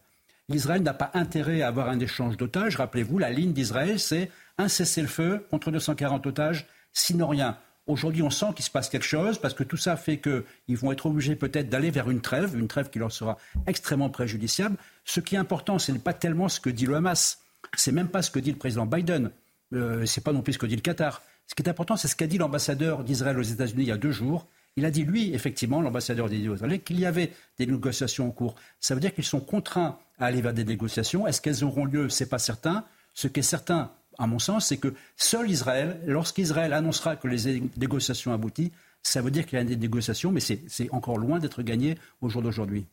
[0.50, 2.76] Israël n'a pas intérêt à avoir un échange d'otages.
[2.76, 7.58] Rappelez-vous, la ligne d'Israël, c'est un cessez-le-feu contre 240 otages, sinon rien.
[7.88, 10.92] Aujourd'hui, on sent qu'il se passe quelque chose parce que tout ça fait qu'ils vont
[10.92, 13.38] être obligés peut-être d'aller vers une trêve, une trêve qui leur sera
[13.68, 14.78] extrêmement préjudiciable.
[15.04, 17.42] Ce qui est important, ce n'est pas tellement ce que dit le Hamas,
[17.76, 19.32] c'est même pas ce que dit le président Biden,
[19.74, 21.22] euh, c'est pas non plus ce que dit le Qatar.
[21.48, 23.98] Ce qui est important, c'est ce qu'a dit l'ambassadeur d'Israël aux États-Unis il y a
[23.98, 24.48] deux jours.
[24.78, 28.56] Il a dit, lui, effectivement, l'ambassadeur des États-Unis, qu'il y avait des négociations en cours.
[28.80, 31.26] Ça veut dire qu'ils sont contraints à aller vers des négociations.
[31.28, 32.10] Est-ce qu'elles auront lieu?
[32.10, 32.84] Ce n'est pas certain.
[33.14, 37.62] Ce qui est certain, à mon sens, c'est que seul Israël, lorsqu'Israël annoncera que les
[37.78, 38.72] négociations aboutissent,
[39.02, 42.30] ça veut dire qu'il y a des négociations, mais c'est encore loin d'être gagné au
[42.30, 42.86] jour d'aujourd'hui.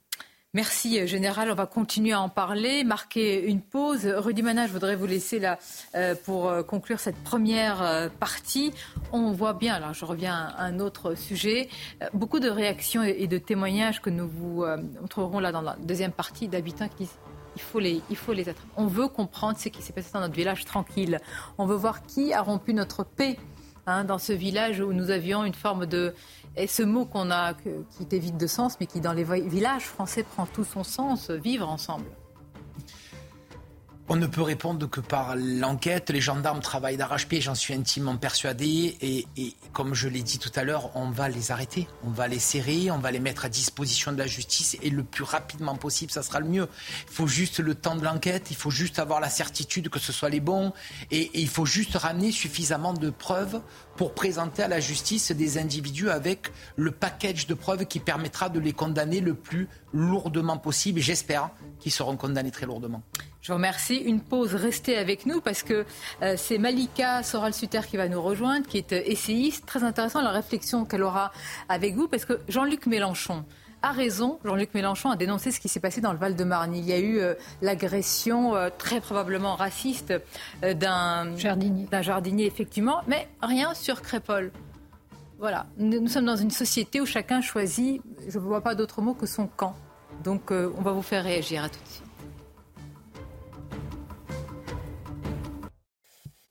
[0.54, 1.50] Merci euh, Général.
[1.50, 4.04] On va continuer à en parler, marquer une pause.
[4.04, 5.58] Rudy Mana, je voudrais vous laisser là
[5.94, 8.74] euh, pour euh, conclure cette première partie.
[9.12, 11.70] On voit bien, là je reviens à un autre sujet,
[12.12, 14.66] beaucoup de réactions et de témoignages que nous vous
[15.00, 17.18] montrerons là dans la deuxième partie d'habitants qui disent
[17.56, 18.60] il faut les, il faut les être.
[18.76, 21.18] On veut comprendre ce qui s'est passé dans notre village tranquille.
[21.56, 23.38] On veut voir qui a rompu notre paix
[23.86, 26.14] hein, dans ce village où nous avions une forme de
[26.56, 29.84] et ce mot qu'on a, qui était vide de sens, mais qui dans les villages
[29.86, 32.06] français prend tout son sens, vivre ensemble.
[34.14, 36.10] On ne peut répondre que par l'enquête.
[36.10, 38.98] Les gendarmes travaillent d'arrache-pied, j'en suis intimement persuadé.
[39.00, 42.38] Et, comme je l'ai dit tout à l'heure, on va les arrêter, on va les
[42.38, 44.76] serrer, on va les mettre à disposition de la justice.
[44.82, 46.68] Et le plus rapidement possible, ça sera le mieux.
[47.08, 50.12] Il faut juste le temps de l'enquête, il faut juste avoir la certitude que ce
[50.12, 50.74] soit les bons.
[51.10, 53.62] Et, et il faut juste ramener suffisamment de preuves
[53.96, 58.60] pour présenter à la justice des individus avec le package de preuves qui permettra de
[58.60, 61.00] les condamner le plus lourdement possible.
[61.00, 61.48] J'espère
[61.80, 63.02] qu'ils seront condamnés très lourdement.
[63.42, 63.96] Je vous remercie.
[63.96, 65.84] Une pause, restez avec nous parce que
[66.22, 69.66] euh, c'est Malika Soral-Suter qui va nous rejoindre, qui est euh, essayiste.
[69.66, 71.32] Très intéressant la réflexion qu'elle aura
[71.68, 73.44] avec vous parce que Jean-Luc Mélenchon
[73.82, 74.38] a raison.
[74.44, 76.76] Jean-Luc Mélenchon a dénoncé ce qui s'est passé dans le Val-de-Marne.
[76.76, 80.14] Il y a eu euh, l'agression très probablement raciste
[80.62, 81.88] d'un jardinier.
[82.00, 84.52] jardinier, effectivement, mais rien sur Crépol.
[85.40, 89.14] voilà, nous, sommes dans une société où chacun choisit, je ne vois pas d'autre mot
[89.14, 89.74] que son camp.
[90.22, 92.11] Donc on va vous faire réagir à tout de suite.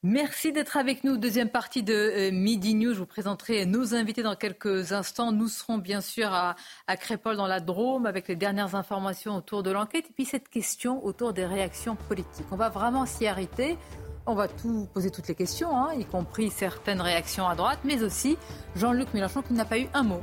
[0.04, 1.16] Merci d'être avec nous.
[1.16, 2.92] Deuxième partie de euh, Midi News.
[2.92, 5.30] Je vous présenterai nos invités dans quelques instants.
[5.30, 6.56] Nous serons bien sûr à,
[6.88, 10.48] à Crépol dans la Drôme avec les dernières informations autour de l'enquête et puis cette
[10.48, 12.46] question autour des réactions politiques.
[12.50, 13.78] On va vraiment s'y arrêter.
[14.26, 18.02] On va tout poser toutes les questions, hein, y compris certaines réactions à droite, mais
[18.02, 18.36] aussi
[18.74, 20.22] Jean-Luc Mélenchon qui n'a pas eu un mot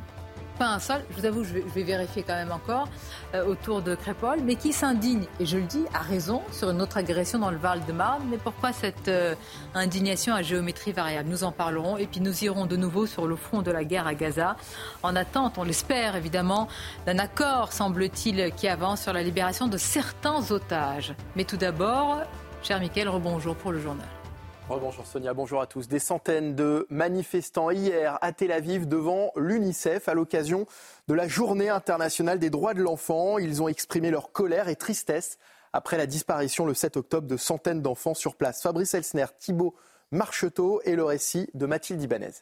[0.60, 2.90] pas un seul, je vous avoue, je vais, vérifier quand même encore,
[3.34, 6.82] euh, autour de Crépol, mais qui s'indigne, et je le dis, à raison, sur une
[6.82, 8.24] autre agression dans le Val-de-Marne.
[8.30, 9.36] Mais pourquoi cette euh,
[9.74, 11.30] indignation à géométrie variable?
[11.30, 14.06] Nous en parlerons, et puis nous irons de nouveau sur le front de la guerre
[14.06, 14.58] à Gaza,
[15.02, 16.68] en attente, on l'espère évidemment,
[17.06, 21.14] d'un accord, semble-t-il, qui avance sur la libération de certains otages.
[21.38, 22.24] Mais tout d'abord,
[22.64, 24.19] cher Mickaël, rebonjour pour le journal.
[24.70, 25.88] Bonjour Sonia, bonjour à tous.
[25.88, 30.68] Des centaines de manifestants hier à Tel Aviv devant l'UNICEF à l'occasion
[31.08, 33.40] de la Journée internationale des droits de l'enfant.
[33.40, 35.40] Ils ont exprimé leur colère et tristesse
[35.74, 38.62] après la disparition le 7 octobre de centaines d'enfants sur place.
[38.62, 39.74] Fabrice Elsner, Thibault
[40.12, 42.34] Marcheteau et le récit de Mathilde Ibanez.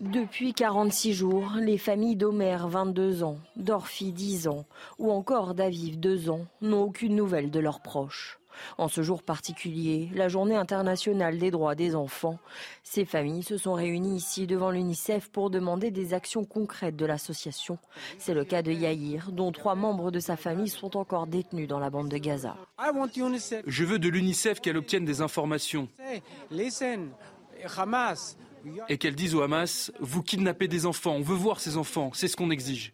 [0.00, 4.64] Depuis 46 jours, les familles d'Omer, 22 ans, d'Orphy, 10 ans,
[4.98, 8.38] ou encore d'Aviv, 2 ans, n'ont aucune nouvelle de leurs proches.
[8.78, 12.38] En ce jour particulier, la journée internationale des droits des enfants,
[12.82, 17.78] ces familles se sont réunies ici devant l'UNICEF pour demander des actions concrètes de l'association.
[18.18, 21.78] C'est le cas de Yair, dont trois membres de sa famille sont encore détenus dans
[21.78, 22.56] la bande de Gaza.
[23.66, 25.88] Je veux de l'UNICEF qu'elle obtienne des informations
[28.88, 32.28] et qu'elle dise au Hamas, vous kidnappez des enfants, on veut voir ces enfants, c'est
[32.28, 32.92] ce qu'on exige.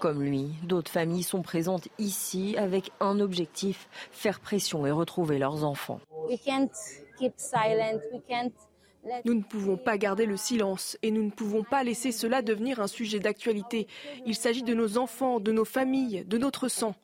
[0.00, 5.64] Comme lui, d'autres familles sont présentes ici avec un objectif, faire pression et retrouver leurs
[5.64, 6.00] enfants.
[9.24, 12.80] Nous ne pouvons pas garder le silence et nous ne pouvons pas laisser cela devenir
[12.80, 13.88] un sujet d'actualité.
[14.26, 16.94] Il s'agit de nos enfants, de nos familles, de notre sang.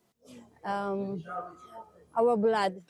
[0.65, 1.23] Um,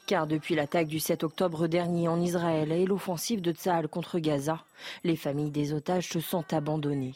[0.07, 4.65] car depuis l'attaque du 7 octobre dernier en Israël et l'offensive de Tsahal contre Gaza,
[5.05, 7.15] les familles des otages se sentent abandonnées.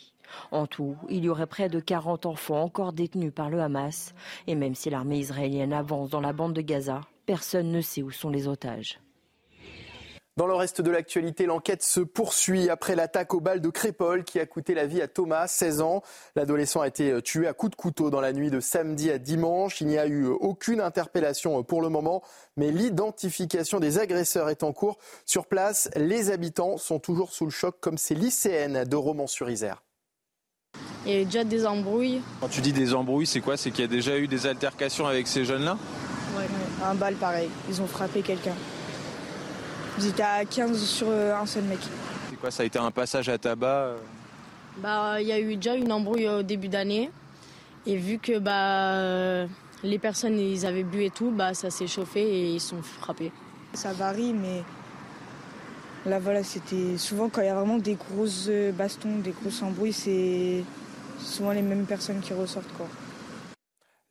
[0.50, 4.14] En tout, il y aurait près de 40 enfants encore détenus par le Hamas.
[4.46, 8.10] Et même si l'armée israélienne avance dans la bande de Gaza, personne ne sait où
[8.10, 9.00] sont les otages.
[10.38, 14.40] Dans le reste de l'actualité, l'enquête se poursuit après l'attaque au bal de Crépol qui
[14.40, 16.02] a coûté la vie à Thomas, 16 ans.
[16.36, 19.82] L'adolescent a été tué à coups de couteau dans la nuit de samedi à dimanche.
[19.82, 22.22] Il n'y a eu aucune interpellation pour le moment,
[22.56, 24.96] mais l'identification des agresseurs est en cours.
[25.26, 29.82] Sur place, les habitants sont toujours sous le choc comme ces lycéennes de Romans-sur-Isère.
[31.04, 32.22] Il y a déjà des embrouilles.
[32.40, 33.58] Quand tu dis des embrouilles, c'est quoi?
[33.58, 35.76] C'est qu'il y a déjà eu des altercations avec ces jeunes-là?
[36.38, 36.46] Ouais,
[36.82, 37.50] un bal pareil.
[37.68, 38.54] Ils ont frappé quelqu'un.
[40.02, 41.78] Ils étaient à 15 sur euh, un seul mec.
[42.28, 43.96] C'est quoi, ça a été un passage à tabac euh
[44.78, 47.08] Bah, il y a eu déjà une embrouille au début d'année.
[47.86, 49.46] Et vu que bah,
[49.84, 53.30] les personnes ils avaient bu et tout, bah, ça s'est chauffé et ils sont frappés.
[53.74, 54.62] Ça varie, mais
[56.04, 59.62] là voilà, c'était souvent quand il y a vraiment des grosses euh, bastons, des grosses
[59.62, 60.64] embrouilles, c'est
[61.20, 62.88] souvent les mêmes personnes qui ressortent quoi.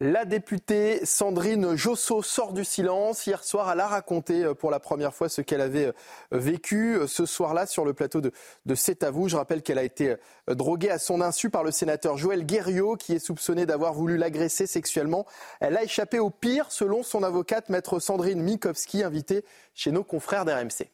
[0.04, 3.28] La députée Sandrine Josso sort du silence.
[3.28, 5.91] Hier soir, elle a raconté euh, pour la première fois ce qu'elle avait euh,
[6.32, 8.32] vécu euh, ce soir-là sur le plateau de,
[8.74, 9.30] C'est à vous.
[9.30, 10.16] Je rappelle qu'elle a été
[10.47, 14.66] droguée à son insu par le sénateur Joël Guerriot, qui est soupçonné d'avoir voulu l'agresser
[14.66, 15.28] sexuellement.
[15.60, 19.45] Elle a échappé au pire, selon son avocate, maître Sandrine Mikowski, invitée
[19.76, 20.89] chez nos confrères d'RMC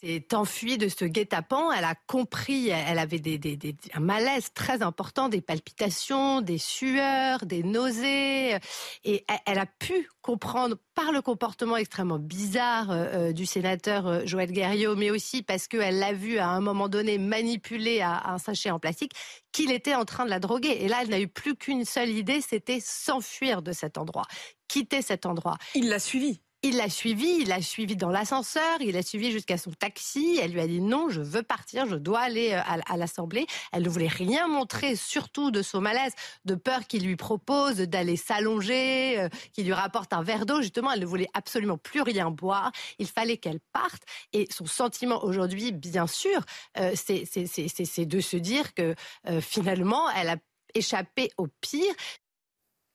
[0.00, 1.70] s'est enfuie de ce guet-apens.
[1.76, 3.58] Elle a compris, elle avait des,
[3.94, 8.56] un malaise très important, des palpitations, des sueurs, des nausées.
[9.04, 14.20] Et elle a pu comprendre par le comportement extrêmement bizarre euh, euh, du sénateur euh,
[14.26, 18.70] Joël Guerriot, mais aussi parce qu'elle l'a vu à un moment donné manipuler un sachet
[18.70, 19.12] en plastique,
[19.52, 20.76] qu'il était en train de la droguer.
[20.80, 24.26] Et là, elle n'a eu plus qu'une seule idée, c'était s'enfuir de cet endroit,
[24.68, 25.56] quitter cet endroit.
[25.74, 26.40] Il l'a suivi.
[26.62, 30.38] Il l'a suivi, il l'a suivi dans l'ascenseur, il l'a suivi jusqu'à son taxi.
[30.42, 33.46] Elle lui a dit non, je veux partir, je dois aller euh, à, l'Assemblée.
[33.72, 36.12] Elle ne voulait rien montrer, surtout de son malaise,
[36.44, 40.60] de peur qu'il lui propose d'aller s'allonger, euh, qu'il lui rapporte un verre d'eau.
[40.60, 42.72] Justement, elle ne voulait absolument plus rien boire.
[42.98, 44.02] Il fallait qu'elle parte.
[44.34, 46.42] Et son sentiment aujourd'hui, bien sûr,
[46.78, 48.94] euh, c'est de se dire que
[49.40, 50.36] finalement, elle a
[50.74, 51.94] échappé au pire.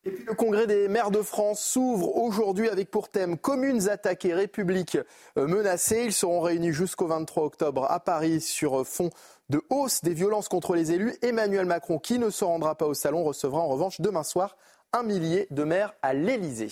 [0.07, 4.35] Et puis le congrès des maires de France s'ouvre aujourd'hui avec pour thème communes attaquées,
[4.35, 4.99] République
[5.35, 6.03] euh, menacée.
[6.05, 9.09] Ils seront réunis jusqu'au 23 octobre à Paris sur euh, fond
[9.49, 11.15] de hausse des violences contre les élus.
[11.23, 14.57] Emmanuel Macron, qui ne se rendra pas au salon, recevra en revanche demain soir
[14.93, 16.69] un millier de maires à l'Élysée.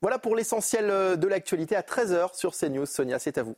[0.00, 2.86] Voilà pour l'essentiel de l'actualité à 13h sur CNews.
[2.86, 3.56] Sonia, c'est à vous.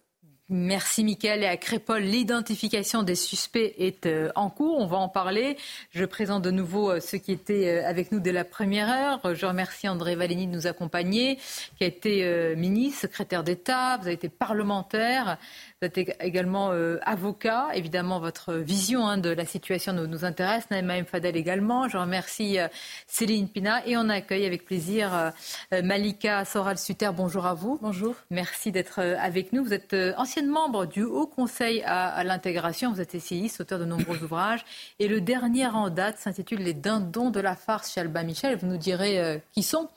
[0.51, 1.43] Merci Mickaël.
[1.43, 4.79] Et à Crépol, l'identification des suspects est euh, en cours.
[4.79, 5.57] On va en parler.
[5.91, 9.35] Je présente de nouveau euh, ceux qui étaient euh, avec nous dès la première heure.
[9.35, 11.39] Je remercie André Valény de nous accompagner,
[11.79, 15.39] qui a été ministre, secrétaire d'État, vous avez été parlementaire.
[15.85, 17.69] Vous êtes également euh, avocat.
[17.75, 20.65] Évidemment, votre vision hein, de la situation nous, nous intéresse.
[20.71, 21.05] Naïma M.
[21.05, 21.91] Fadel également.
[21.91, 22.69] Je remercie euh,
[23.07, 27.11] Céline Pina et on accueille avec plaisir euh, Malika Soral-Suter.
[27.15, 27.79] Bonjour à vous.
[27.83, 28.15] Bonjour.
[28.31, 29.63] Merci d'être avec nous.
[29.63, 32.91] Vous êtes ancienne membre du Haut Conseil à, l'intégration.
[32.91, 34.65] Vous êtes essayiste, auteur de nombreux ouvrages.
[35.01, 38.57] Et le dernier en date s'intitule Les dindons de la farce chez Albin Michel.
[38.57, 39.91] Vous nous direz qui sont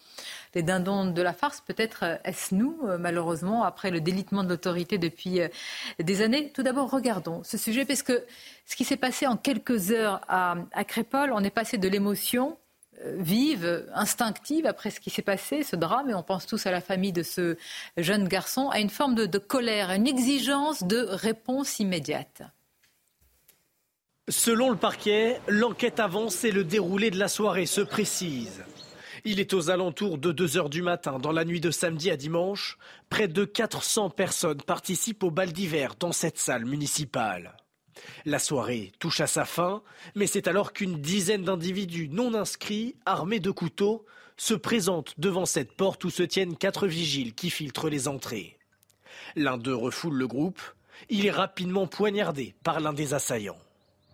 [0.56, 1.62] les dindons de la farce.
[1.62, 5.48] Peut-être euh, est-ce nous, euh, malheureusement, après le délitement de l'autorité depuis euh,
[6.00, 6.52] des années?
[6.52, 8.24] Tout d'abord, regardons ce sujet, parce que
[8.66, 12.58] ce qui s'est passé en quelques heures à, Crépole, on est passé de l'émotion
[13.04, 16.82] vive, instinctive après ce qui s'est passé, ce drame, et on pense tous à la
[16.82, 17.56] famille de ce
[17.96, 22.42] jeune garçon, à une forme de, de colère, à une exigence de réponse immédiate.
[24.30, 28.64] Selon le parquet, l'enquête avance et le déroulé de la soirée se précise.
[29.26, 32.18] Il est aux alentours de 2 heures du matin, dans la nuit de samedi à
[32.18, 32.78] dimanche.
[33.10, 37.58] Près de 400 personnes participent au bal d'hiver dans cette salle municipale.
[38.26, 39.82] La soirée touche à sa fin,
[40.16, 44.06] mais c'est alors qu'une dizaine d'individus non inscrits, armés de couteaux,
[44.38, 48.58] se présentent devant cette porte où se tiennent quatre vigiles qui filtrent les entrées.
[49.36, 50.62] L'un d'eux refoule le groupe.
[51.10, 53.60] Il est rapidement poignardé par l'un des assaillants.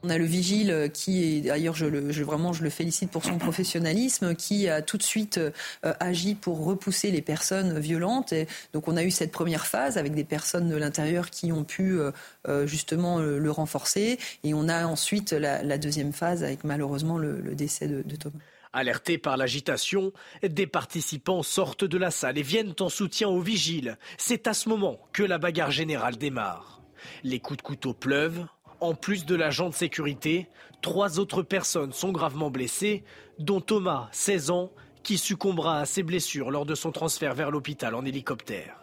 [0.05, 4.81] On a le vigile euh, qui, d'ailleurs, je, le, félicite pour son professionnalisme, qui a
[4.81, 8.33] tout de suite euh, agi pour repousser les personnes violentes.
[8.33, 11.63] Et donc, on a eu cette première phase avec des personnes de l'intérieur qui ont
[11.63, 14.19] pu euh, justement le renforcer.
[14.43, 18.39] Et on a ensuite la, deuxième phase avec malheureusement le, décès de, Thomas.
[18.73, 23.97] Alertés par l'agitation, des participants sortent de la salle et viennent en soutien aux vigiles.
[24.17, 26.81] C'est à ce moment que la bagarre générale démarre.
[27.23, 28.45] Les coups de couteau pleuvent,
[28.83, 30.49] en plus de l'agent de sécurité,
[30.81, 33.05] trois autres personnes sont gravement blessées,
[33.39, 34.71] dont Thomas, 16 ans,
[35.03, 38.75] qui succombera à ses blessures lors de son transfert vers l'hôpital en hélicoptère.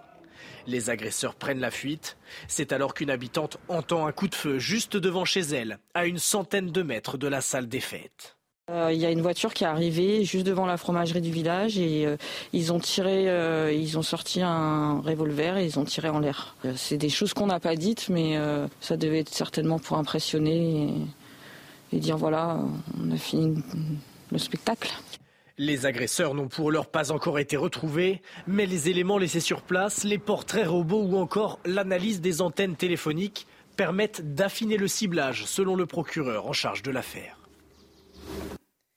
[0.66, 2.16] Les agresseurs prennent la fuite.
[2.48, 6.18] C'est alors qu'une habitante entend un coup de feu juste devant chez elle, à une
[6.18, 8.39] centaine de mètres de la salle des fêtes.
[8.70, 11.76] Euh, il y a une voiture qui est arrivée juste devant la fromagerie du village
[11.76, 12.16] et euh,
[12.52, 16.54] ils ont tiré, euh, ils ont sorti un revolver et ils ont tiré en l'air.
[16.76, 18.38] C'est des choses qu'on n'a pas dites, mais
[18.80, 20.94] ça devait être certainement pour impressionner
[21.92, 22.60] et, dire voilà,
[23.02, 23.62] on a fini
[24.30, 24.92] le spectacle.
[25.58, 30.04] Les agresseurs n'ont pour l'heure pas encore été retrouvés, mais les éléments laissés sur place,
[30.04, 33.46] les portraits robots ou encore l'analyse des antennes téléphoniques
[33.76, 37.36] permettent d'affiner le ciblage selon le procureur en charge de l'affaire.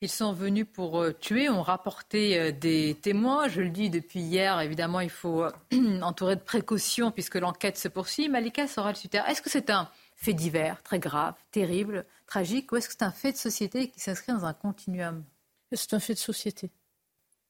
[0.04, 3.48] Ils sont venus pour euh, tuer, ont rapporté euh, des témoins.
[3.48, 5.52] Je le dis depuis hier, évidemment, il faut euh,
[6.02, 8.28] entourer de précautions puisque l'enquête se poursuit.
[8.28, 12.96] Malika Soral-Suter, est-ce que c'est un fait divers, très grave, terrible, tragique, ou est-ce que
[13.00, 15.24] c'est un fait de société qui s'inscrit dans un continuum?
[15.72, 16.70] C'est un fait de société.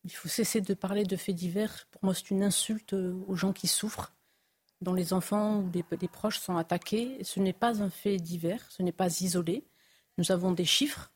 [0.03, 1.87] Il faut cesser de parler de faits divers.
[1.89, 4.13] Pour moi, c'est une insulte aux gens qui souffrent,
[4.79, 7.17] dont les enfants ou les, les proches sont attaqués.
[7.23, 9.65] Ce n'est pas un fait divers, ce n'est pas isolé.
[10.19, 11.09] Nous avons des chiffres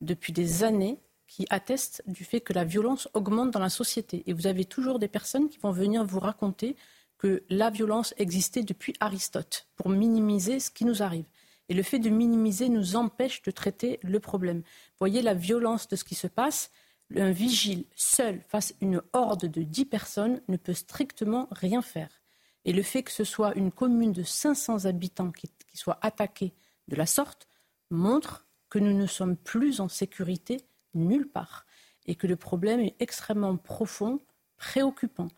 [0.00, 4.24] depuis des années qui attestent du fait que la violence augmente dans la société.
[4.26, 6.74] Et vous avez toujours des personnes qui vont venir vous raconter
[7.18, 11.26] que la violence existait depuis Aristote pour minimiser ce qui nous arrive.
[11.68, 14.62] Et le fait de minimiser nous empêche de traiter le problème.
[14.98, 16.72] Voyez la violence de ce qui se passe.
[17.14, 22.22] Un vigile seul face à une horde de 10 personnes ne peut strictement rien faire.
[22.64, 26.54] Et le fait que ce soit une commune de 500 habitants qui soit attaquée
[26.88, 27.46] de la sorte
[27.90, 30.62] montre que nous ne sommes plus en sécurité
[30.94, 31.66] nulle part
[32.06, 34.20] et que le problème est extrêmement profond,
[34.56, 35.28] préoccupant.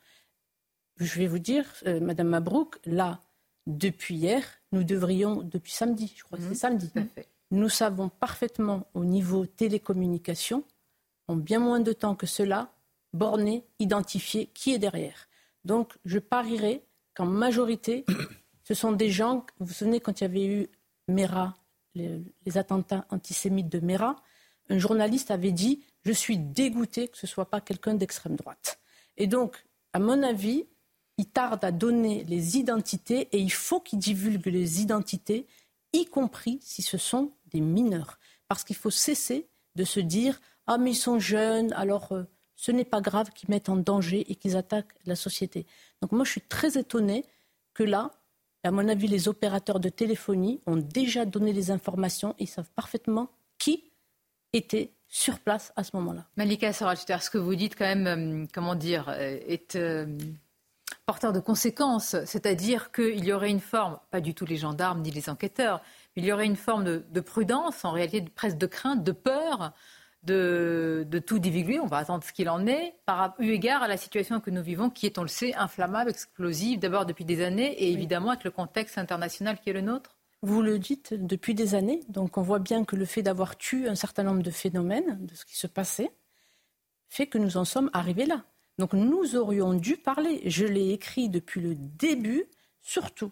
[0.99, 3.22] Je vais vous dire, euh, Madame Mabrouk, là,
[3.66, 6.91] depuis hier, nous devrions, depuis samedi, je crois que c'est mmh, samedi,
[7.51, 10.64] nous savons parfaitement au niveau télécommunication,
[11.28, 12.72] en bien moins de temps que cela,
[13.12, 15.28] borner, identifier qui est derrière.
[15.64, 18.05] Donc, je parierais qu'en majorité,
[18.64, 20.68] ce sont des gens, vous vous souvenez quand il y avait eu
[21.09, 21.57] Mera
[21.95, 24.16] les, attentats antisémites de Mera,
[24.68, 28.80] un journaliste avait dit Je suis dégoûté que ce ne soit pas quelqu'un d'extrême droite.
[29.16, 30.66] Et donc, à mon avis,
[31.18, 35.47] il tarde à donner les identités et il faut qu'il divulgue les identités,
[35.93, 38.18] y compris si ce sont des mineurs.
[38.49, 42.24] Parce qu'il faut cesser de se dire Ah, mais ils sont jeunes, alors euh,
[42.57, 45.66] ce n'est pas grave qu'ils mettent en danger et qu'ils attaquent la société.
[46.01, 47.24] Donc, moi, je suis très étonnée
[47.74, 48.11] que là,
[48.64, 52.34] à mon avis, les opérateurs de téléphonie ont déjà donné les informations.
[52.38, 53.84] Ils savent parfaitement qui
[54.52, 56.26] était sur place à ce moment-là.
[56.36, 60.06] Malika Soralchter, ce que vous dites quand même, euh, comment dire, euh, est euh,
[61.06, 62.16] porteur de conséquences.
[62.24, 65.82] C'est-à-dire qu'il y aurait une forme, pas du tout les gendarmes ni les enquêteurs,
[66.16, 69.72] mais il y aurait une forme de, prudence, en réalité presque de crainte, de peur
[70.22, 71.80] de, tout divulguer.
[71.80, 74.62] On va attendre ce qu'il en est, par eu égard à la situation que nous
[74.62, 78.44] vivons, qui est, on le sait, inflammable, explosive, d'abord depuis des années, et évidemment avec
[78.44, 80.16] le contexte international qui est le nôtre.
[80.42, 83.88] Vous le dites depuis des années, donc on voit bien que le fait d'avoir tué
[83.88, 86.10] un certain nombre de phénomènes, de ce qui se passait,
[87.08, 88.44] fait que nous en sommes arrivés là.
[88.78, 90.42] Donc nous aurions dû parler.
[90.46, 92.46] Je l'ai écrit depuis le début,
[92.80, 93.30] surtout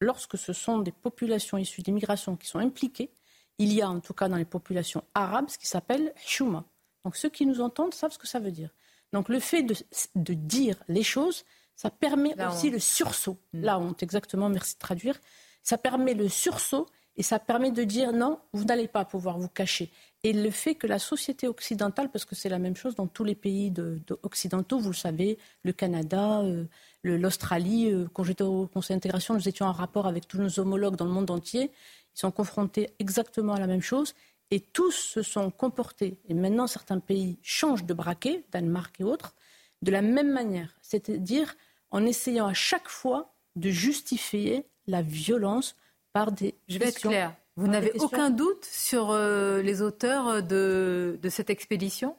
[0.00, 3.10] lorsque ce sont des populations issues d'immigration qui sont impliquées.
[3.58, 6.64] Il y a en tout cas dans les populations arabes ce qui s'appelle chouma.
[7.04, 8.70] Donc ceux qui nous entendent savent ce que ça veut dire.
[9.12, 11.44] Donc le fait de, dire les choses,
[11.74, 13.38] ça permet aussi le sursaut.
[13.52, 13.60] Mm.
[13.62, 15.18] La honte, exactement, merci de traduire.
[15.62, 16.86] Ça permet le sursaut
[17.16, 19.90] et ça permet de dire non, vous n'allez pas pouvoir vous cacher.
[20.22, 23.24] Et le fait que la société occidentale, parce que c'est la même chose dans tous
[23.24, 26.64] les pays de, occidentaux, vous le savez, le Canada, euh,
[27.02, 30.96] l'Australie, euh, quand j'étais au Conseil d'intégration, nous étions en rapport avec tous nos homologues
[30.96, 31.72] dans le monde entier.
[32.18, 34.12] Ils sont confrontés exactement à la même chose
[34.50, 36.18] et tous se sont comportés.
[36.28, 39.36] Et maintenant, certains pays changent de braquet, Danemark et autres,
[39.82, 40.76] de la même manière.
[40.82, 41.54] C'est-à-dire
[41.92, 45.76] en essayant à chaque fois de justifier la violence
[46.12, 46.56] par des.
[46.66, 47.36] Je vais être clair.
[47.54, 52.16] Vous n'avez aucun doute sur euh, les auteurs de, de cette expédition?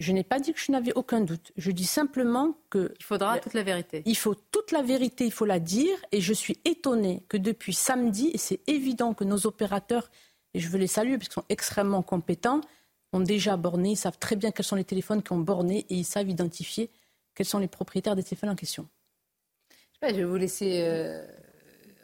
[0.00, 1.52] Je n'ai pas dit que je n'avais aucun doute.
[1.56, 2.94] Je dis simplement que.
[3.00, 4.02] Il faudra toute la vérité.
[4.06, 5.96] Il faut toute la vérité, il faut la dire.
[6.12, 10.10] Et je suis étonnée que depuis samedi, et c'est évident que nos opérateurs,
[10.54, 12.60] et je veux les saluer parce qu'ils sont extrêmement compétents,
[13.12, 15.94] ont déjà borné, ils savent très bien quels sont les téléphones qui ont borné et
[15.94, 16.90] ils savent identifier
[17.34, 18.88] quels sont les propriétaires des téléphones en question.
[20.02, 20.82] Je, vais vous laisser.
[20.82, 21.26] Euh,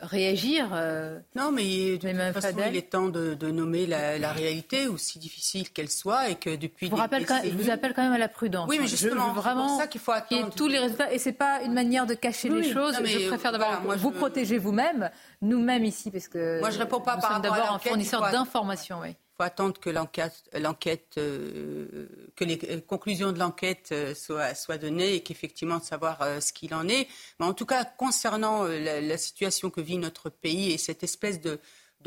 [0.06, 0.70] réagir.
[0.72, 5.70] Euh, non, mais de toute façon, il est temps de, nommer la, réalité, aussi difficile
[5.70, 6.86] qu'elle soit, et que depuis.
[6.86, 8.68] Je vous, rappelle quand, je vous appelle quand même à la prudence.
[8.68, 10.54] Oui, mais justement, c'est vraiment ça qu'il faut attendre.
[10.54, 12.96] tous les résultats, et c'est pas une manière de cacher les choses.
[13.04, 15.10] je préfère d'abord vous protéger vous-même,
[15.42, 16.60] nous-mêmes ici, parce que.
[16.60, 19.16] Moi, je réponds pas nous par sommes d'abord un fournisseur d'informations, oui.
[19.34, 22.06] Il faut attendre que l'enquête, euh,
[22.36, 26.72] que les conclusions de l'enquête euh, soient, données et qu'effectivement de savoir euh, ce qu'il
[26.72, 27.08] en est.
[27.40, 31.58] Mais en tout cas, concernant la, situation que vit notre pays et cette espèce de,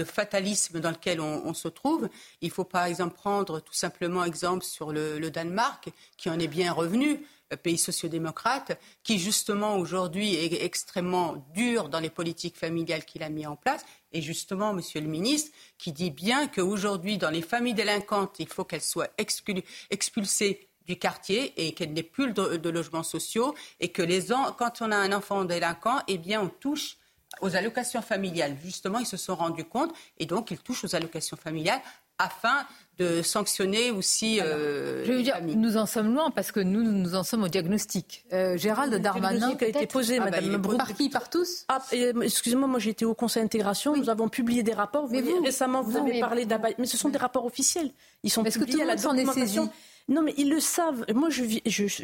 [0.06, 2.08] fatalisme dans lequel on, se trouve,
[2.42, 6.48] il faut par exemple prendre tout simplement exemple sur le, le Danemark, qui en est
[6.48, 7.26] bien revenu
[7.56, 13.46] pays sociodémocrate, qui justement aujourd'hui est extrêmement dur dans les politiques familiales qu'il a mis
[13.46, 13.86] en place.
[14.12, 18.64] Et justement, Monsieur le ministre, qui dit bien qu'aujourd'hui, dans les familles délinquantes, il faut
[18.64, 24.04] qu'elles soient expulsées du quartier et qu'elles n'aient plus de, logements sociaux et que
[24.58, 26.98] quand on a un enfant délinquant, eh bien, on touche
[27.42, 28.58] aux allocations familiales.
[28.64, 31.82] Justement, ils se sont rendus compte et donc ils touchent aux allocations familiales
[32.18, 32.66] afin
[32.98, 34.40] de sanctionner aussi.
[34.42, 37.48] Euh, je veux dire, nous en sommes loin parce que nous, nous en sommes au
[37.48, 38.26] diagnostic.
[38.34, 39.56] Euh, Gérald Darmanin.
[39.56, 41.80] qui a été posé, ah, Madame bah, Par qui Par tous ah,
[42.22, 43.96] Excusez-moi, moi j'ai été au Conseil d'intégration.
[43.96, 45.08] Nous avons publié des rapports.
[45.10, 46.76] mais vous, récemment, vous, avez parlé d'Abay.
[46.80, 47.92] Mais ce sont des rapports officiels.
[48.24, 49.70] Ils sont publiés que tout à la documentation.
[50.10, 51.06] Non, mais ils le savent.
[51.14, 51.44] Moi, je,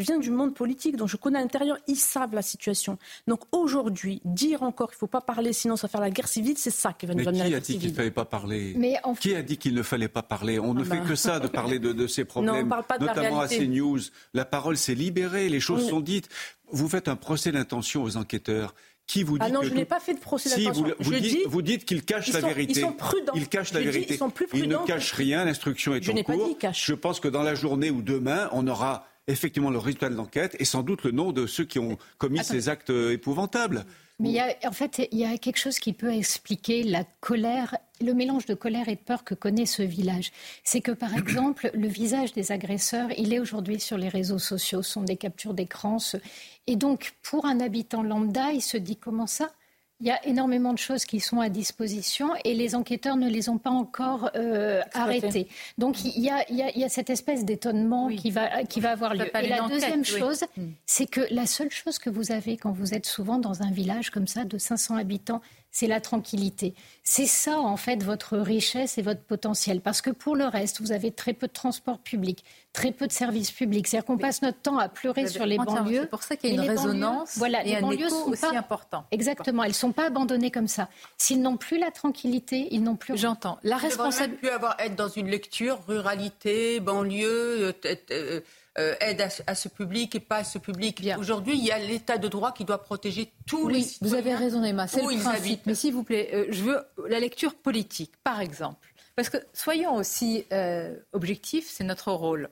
[0.01, 1.77] viens du monde politique, donc je connais à l'intérieur.
[1.87, 2.97] Ils savent la situation.
[3.27, 6.27] Donc aujourd'hui, dire encore qu'il ne faut pas parler, sinon ça va faire la guerre
[6.27, 7.79] civile, c'est ça qui va nous amener à la guerre civile.
[7.79, 8.75] Qui a dit qu'il ne fallait pas parler
[9.19, 10.59] Qui a dit qu'il ne fallait pas parler?
[10.59, 11.05] On ne ah fait bah.
[11.07, 13.99] que ça, de parler de, ces problèmes, non, pas de notamment à CNews.
[14.33, 16.27] La parole s'est libérée, les choses sont dites.
[16.71, 18.73] Vous faites un procès d'intention aux enquêteurs
[19.07, 21.47] qui vous dit ah non, je n'ai pas fait de procès si, vous, vous, dites,
[21.47, 22.79] vous dites qu'ils cachent la vérité.
[22.79, 23.33] Ils sont prudents.
[23.35, 24.13] Ils cachent la vérité.
[24.13, 26.25] ils, sont plus ils ne cachent rien, l'instruction est je en cours.
[26.25, 26.85] Pas dit cache.
[26.85, 30.55] Je pense que dans la journée ou demain, on aura effectivement le résultat de l'enquête
[30.59, 33.85] et sans doute le nom de ceux qui ont commis ces actes épouvantables.
[34.19, 37.03] Mais il y a, en fait, il y a quelque chose qui peut expliquer la
[37.19, 40.31] colère, le mélange de colère et de peur que connaît ce village.
[40.63, 44.83] C'est que, par exemple, le visage des agresseurs, il est aujourd'hui sur les réseaux sociaux,
[44.83, 45.97] ce sont des captures d'écran.
[46.67, 49.51] Et donc, pour un habitant lambda, il se dit comment ça
[49.99, 53.47] il y a énormément de choses qui sont à disposition et les enquêteurs ne les
[53.47, 55.47] ont pas encore euh, arrêtées.
[55.77, 59.13] Donc il y, a, il, y a, cette espèce d'étonnement qui, va, qui va avoir
[59.13, 59.25] lieu.
[59.41, 60.71] Et la deuxième chose, hmm.
[60.85, 64.09] c'est que la seule chose que vous avez quand vous êtes souvent dans un village
[64.09, 65.41] comme ça de 500 habitants,
[65.73, 66.75] c'est la tranquillité.
[67.03, 69.81] C'est ça, en fait, votre richesse et votre potentiel.
[69.81, 73.11] Parce que pour le reste, vous avez très peu de transport public, très peu de
[73.11, 73.87] services publics.
[73.87, 76.01] C'est-à-dire qu'on passe notre temps à pleurer sur les banlieues.
[76.01, 78.41] C'est pour ça qu'il y a une résonance voilà, et les un banlieues sont aussi
[78.41, 79.05] pas, important.
[79.09, 79.63] Exactement.
[79.63, 80.89] Elles ne sont pas abandonnées comme ça.
[81.17, 83.17] S'ils n'ont plus la tranquillité, ils n'ont plus...
[83.17, 83.57] J'entends.
[83.63, 84.37] La responsabilité...
[84.37, 87.73] plus avoir, être dans une lecture ruralité, banlieue...
[87.83, 88.41] Euh, euh,
[88.79, 90.99] euh, aide à, ce public et pas à ce public.
[91.19, 94.11] Aujourd'hui, il y a l'état de droit qui doit protéger tous les citoyens.
[94.11, 95.61] Vous avez raison, Emma, c'est le principe.
[95.67, 98.93] Mais s'il vous plaît, euh, je veux la lecture politique, par exemple.
[99.15, 102.49] Parce que soyons aussi euh, objectifs, c'est notre rôle.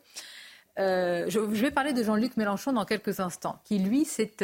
[0.79, 4.37] Euh, je, vais parler de Jean-Luc Mélenchon dans quelques instants, qui lui s'est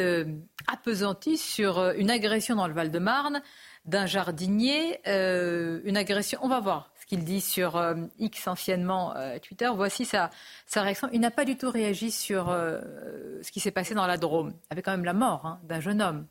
[0.66, 3.40] appesanti sur une agression dans le Val-de-Marne
[3.84, 6.40] d'un jardinier, une agression.
[6.42, 7.82] On va voir qu'il dit sur
[8.18, 9.70] X anciennement Twitter.
[9.74, 10.30] Voici sa,
[10.76, 11.08] réaction.
[11.12, 14.84] Il n'a pas du tout réagi sur ce qui s'est passé dans la Drôme, avec
[14.84, 16.26] quand même la mort hein, d'un jeune homme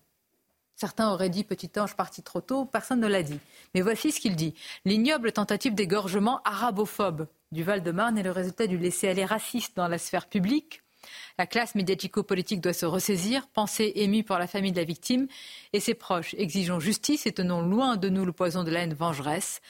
[0.77, 3.39] Certains auraient dit petit ange parti trop tôt, personne ne l'a dit.
[3.73, 4.53] Mais voici ce qu'il dit.
[4.85, 10.27] L'ignoble tentative d'égorgement arabophobe du Val-de-Marne est le résultat du laisser-aller raciste dans la sphère
[10.27, 10.83] publique.
[11.39, 15.27] La classe médiatico-politique doit se ressaisir, penser émue pour la famille de la victime
[15.73, 16.35] et ses proches.
[16.37, 19.61] Exigeons justice et tenons loin de nous le poison de la haine vengeresse.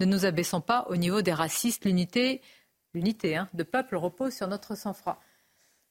[0.00, 1.84] Ne nous abaissons pas au niveau des racistes.
[1.84, 2.42] L'unité,
[2.94, 5.20] l'unité hein, de peuple repose sur notre sang-froid.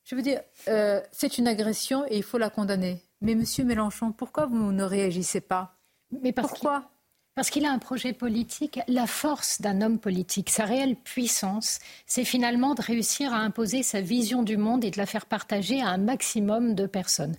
[0.03, 3.01] Je veux dire, euh, c'est une agression et il faut la condamner.
[3.21, 5.77] Mais Monsieur Mélenchon, pourquoi vous ne réagissez pas?
[6.21, 6.89] Mais Pourquoi?
[7.35, 8.79] Parce qu'il a un projet politique.
[8.87, 14.01] La force d'un homme politique, sa réelle puissance, c'est finalement de réussir à imposer sa
[14.01, 17.35] vision du monde et de la faire partager à un maximum de personnes.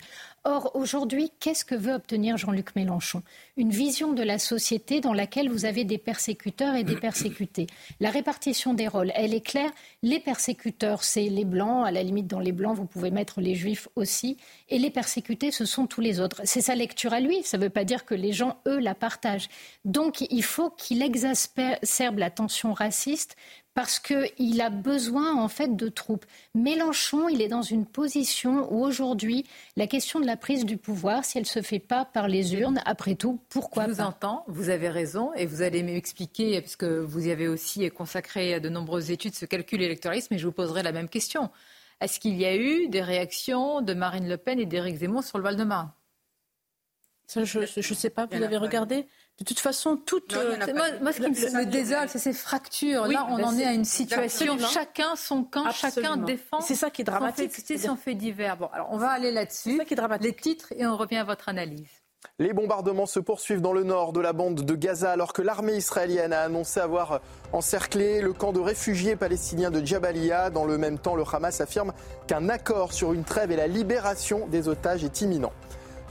[0.47, 3.23] Or, aujourd'hui, qu'est-ce que veut obtenir Jean-Luc Mélenchon?
[3.57, 7.65] Une vision de la société dans laquelle vous avez des persécuteurs et des persécutés.
[7.99, 9.71] La répartition des rôles, elle est claire.
[10.03, 11.87] Les persécuteurs, c'est les Blancs.
[11.87, 14.37] À la limite, dans les Blancs, vous pouvez mettre les Juifs aussi.
[14.69, 16.41] Et les persécutés, ce sont tous les autres.
[16.43, 17.41] C'est sa lecture à lui.
[17.41, 19.49] Ça ne veut pas dire que les gens, eux, la partagent.
[19.83, 23.35] Donc, il faut qu'il exacerbe la tension raciste
[23.75, 26.25] parce qu'il a besoin en fait de troupes.
[26.55, 29.45] Mélenchon, il est dans une position où aujourd'hui,
[29.75, 32.55] la question de la prise du pouvoir, si elle ne se fait pas par les
[32.55, 36.85] urnes, après tout, pourquoi Je vous entends, vous avez raison, et vous allez m'expliquer, puisque
[36.85, 40.81] vous y avez aussi consacré de nombreuses études ce calcul électoralisme, et je vous poserai
[40.81, 41.51] la même question.
[41.99, 45.37] Est-ce qu'il y a eu des réactions de Marine Le Pen et d'Éric Zemmour sur
[45.37, 45.91] le Val-de-Marne?
[47.33, 49.07] Je ne sais pas, vous avez regardé
[49.37, 50.33] de toute façon, toute.
[50.33, 50.55] Euh,
[51.01, 53.05] moi, ce qui me, désole, c'est ces fractures.
[53.07, 54.57] Là, on en est à une situation.
[54.59, 56.61] Chacun son camp, chacun défend.
[56.61, 57.51] C'est ça qui est dramatique.
[57.53, 58.55] C'est son fait divers.
[58.57, 59.81] Bon, alors on va aller là-dessus.
[60.21, 61.89] Les titres et on revient à votre analyse.
[62.39, 65.75] Les bombardements se poursuivent dans le nord de la bande de Gaza alors que l'armée
[65.75, 67.21] israélienne a annoncé avoir
[67.53, 70.49] encerclé le camp de réfugiés palestiniens de Jabalia.
[70.49, 71.93] Dans le même temps, le Hamas affirme
[72.27, 75.53] qu'un accord sur une trêve et la libération des otages est imminent.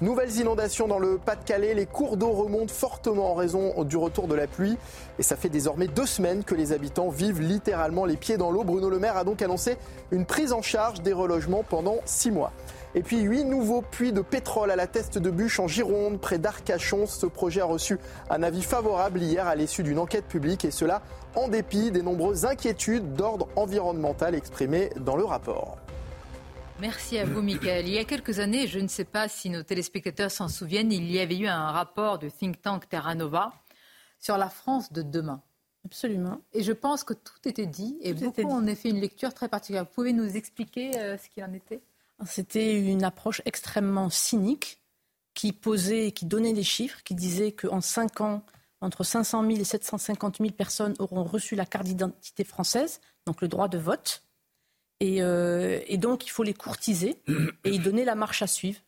[0.04, 1.72] Nouvelles inondations dans le Pas-de-Calais.
[1.72, 4.76] Les cours d'eau remontent fortement en raison du retour de la pluie.
[5.18, 8.64] Et ça fait désormais deux semaines que les habitants vivent littéralement les pieds dans l'eau.
[8.64, 9.78] Bruno Le Maire a donc annoncé
[10.10, 12.52] une prise en charge des relogements pendant six mois.
[12.94, 16.36] Et puis huit nouveaux puits de pétrole à la teste de bûche en Gironde, près
[16.36, 17.06] d'Arcachon.
[17.06, 17.98] Ce projet a reçu
[18.28, 21.00] un avis favorable hier à l'issue d'une enquête publique et cela
[21.34, 25.78] en dépit des nombreuses inquiétudes d'ordre environnemental exprimées dans le rapport.
[26.80, 27.86] Merci à vous, Michael.
[27.86, 31.10] Il y a quelques années, je ne sais pas si nos téléspectateurs s'en souviennent, il
[31.10, 33.52] y avait eu un rapport du think tank Terra Nova
[34.18, 35.42] sur la France de demain.
[35.84, 36.40] Absolument.
[36.52, 39.84] Et je pense que tout était dit et beaucoup ont fait une lecture très particulière.
[39.84, 41.80] Vous pouvez nous expliquer euh, ce qu'il en était?
[42.26, 44.80] C'était une approche extrêmement cynique
[45.34, 48.42] qui posait, qui donnait des chiffres, qui disait qu'en 5 ans,
[48.80, 53.48] entre 500 000 et 750 000 personnes auront reçu la carte d'identité française, donc le
[53.48, 54.23] droit de vote.
[55.20, 57.16] Euh, et, donc, il faut les courtiser
[57.64, 58.80] et y donner la marche à suivre.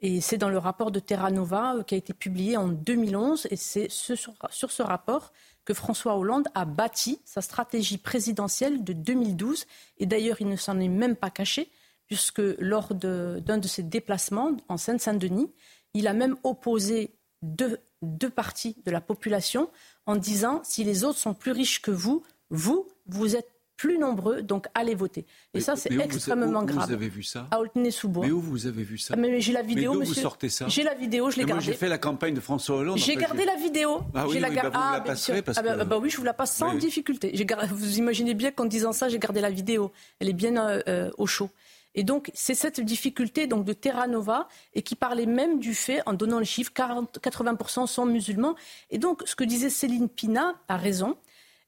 [0.00, 3.48] Et c'est dans le rapport de Terra Nova euh, qui a été publié en 2011.
[3.50, 4.16] Et c'est sur,
[4.50, 5.32] ce rapport
[5.64, 9.64] que François Hollande a bâti sa stratégie présidentielle de 2012.
[9.98, 11.70] Et d'ailleurs, il ne s'en est même pas caché,
[12.06, 15.50] puisque lors d'un de, ses déplacements en Seine-Saint-Denis,
[15.94, 19.70] il a même opposé deux, deux parties de la population
[20.06, 23.53] en disant si les autres sont plus riches que vous, vous, vous êtes
[23.84, 25.26] plus nombreux, donc allez voter.
[25.52, 26.86] Et ça, c'est extrêmement vous, grave.
[26.86, 28.24] Vous avez vu ça À Aultenay-sous-Bois.
[28.24, 30.14] Mais où vous avez vu ça ah, Mais j'ai la vidéo, mais monsieur.
[30.14, 31.52] vous sortez ça J'ai la vidéo, je l'ai gardée.
[31.52, 32.96] Moi, j'ai fait la campagne de François Hollande.
[32.96, 34.00] J'ai gardé la vidéo.
[34.14, 35.84] Ah oui, la oui bah, vous ah, la passerez parce ah, bah, que...
[35.84, 37.30] bah, oui, je vous la passe sans difficulté.
[37.72, 39.92] Vous imaginez bien qu'en disant ça, j'ai gardé la vidéo.
[40.18, 41.50] Elle est bien euh, euh, au chaud.
[41.94, 46.00] Et donc, c'est cette difficulté donc, de Terra Nova et qui parlait même du fait,
[46.06, 48.54] en donnant les chiffres, 40, 80% sont musulmans.
[48.90, 51.18] Et donc, ce que disait Céline Pina a raison,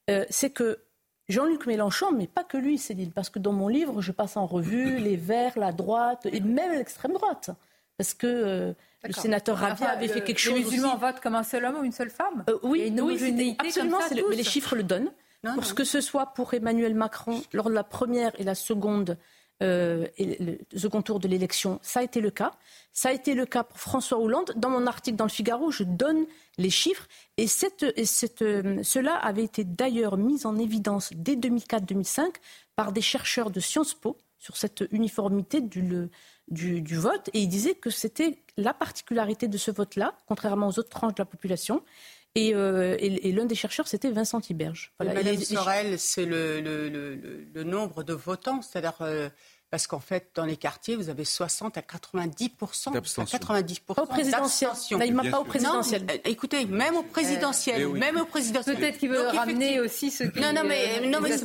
[0.08, 0.78] euh, c'est que
[1.28, 4.46] Jean-Luc Mélenchon, mais pas que lui, Céline, parce que dans mon livre, je passe en
[4.46, 7.50] revue les Verts, la droite et même l'extrême droite.
[7.96, 8.72] Parce que euh,
[9.04, 10.54] le sénateur Rabia avait fait quelque chose.
[10.54, 13.98] Les musulmans votent comme un seul homme ou une seule femme euh, Oui, oui absolument,
[14.10, 15.10] mais les chiffres le donnent.
[15.42, 19.16] pour ce que ce soit pour Emmanuel Macron, lors de la première et la seconde
[19.62, 22.52] euh, le second tour de l'élection, ça a été le cas.
[22.92, 24.52] Ça a été le cas pour François Hollande.
[24.56, 26.26] Dans mon article dans le Figaro, je donne
[26.58, 27.06] les chiffres.
[27.36, 32.34] Et, euh, cela avait été d'ailleurs mis en évidence dès 2004-2005
[32.74, 36.10] par des chercheurs de Sciences Po sur cette uniformité du,
[36.48, 37.30] du vote.
[37.32, 41.22] Et ils disaient que c'était la particularité de ce vote-là, contrairement aux autres tranches de
[41.22, 41.82] la population,
[42.36, 44.92] Et, l'un des chercheurs, c'était Vincent Tiberge.
[44.98, 45.14] Voilà.
[45.14, 48.94] Madame Sorel, c'est le, le, nombre de votants, c'est-à-dire
[49.76, 52.50] parce qu'en fait, dans les quartiers, vous avez 60 à 90
[52.86, 54.70] à 90 Pas au présidentiel.
[55.30, 56.06] pas au présidentiel.
[56.10, 58.76] Euh, écoutez, même au présidentiel, eh même au présidentiel.
[58.78, 60.40] Peut-être qu'il veut ramener aussi ceux qui.
[60.40, 61.36] Non, non, mais, non, mais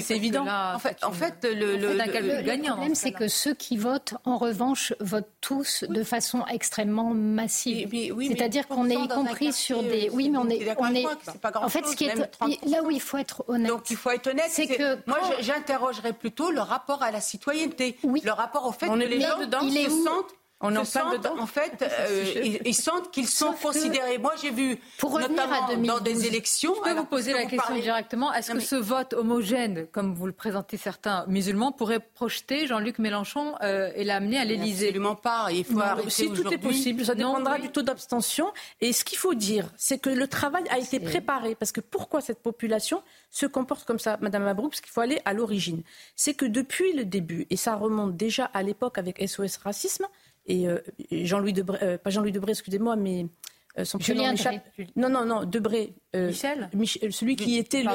[0.00, 0.46] c'est évident.
[0.48, 2.76] en fait, en fait, le, le, le, gagnant.
[2.76, 7.90] problème, c'est que ceux qui votent, en revanche, votent tous de façon extrêmement massive.
[8.26, 10.08] C'est-à-dire qu'on est y compris sur des.
[10.14, 11.04] Oui, mais on est, on est.
[11.56, 12.16] En fait, ce qui est
[12.66, 13.68] là où il faut être honnête.
[13.68, 14.48] Donc, il faut être honnête.
[14.48, 17.96] C'est que moi, j'interrogerais plutôt le rapport à la citoyenneté citoyenneté.
[18.04, 18.22] Oui.
[18.24, 21.82] Le rapport au fait que les gens dedans se sentent on en sentent, en fait,
[21.82, 24.18] euh, ils, sentent qu'ils sont considérés.
[24.18, 26.74] Moi, j'ai vu, pour notamment à dans des élections.
[26.76, 28.30] Je peux vous poser la question directement.
[28.34, 33.54] Est-ce que ce vote homogène, comme vous le présentez certains musulmans, pourrait projeter Jean-Luc Mélenchon
[33.62, 34.88] euh, et l'amener à l'Élysée?
[34.88, 35.46] Absolument pas.
[35.50, 38.52] Il faut arrêter Si tout est possible, ça dépendra du taux d'abstention.
[38.82, 41.54] Et ce qu'il faut dire, c'est que le travail a été préparé.
[41.54, 45.22] Parce que pourquoi cette population se comporte comme ça, Madame Mabrouk Parce qu'il faut aller
[45.24, 45.82] à l'origine.
[46.16, 50.06] C'est que depuis le début, et ça remonte déjà à l'époque avec SOS Racisme,
[50.46, 50.78] et euh,
[51.10, 53.26] Jean-Louis Debré, euh, pas Jean-Louis Debré, excusez-moi, mais
[53.78, 54.34] euh, son Julien
[54.96, 55.94] Non, non, non, Debré.
[56.74, 57.90] Michel, Celui qui était le.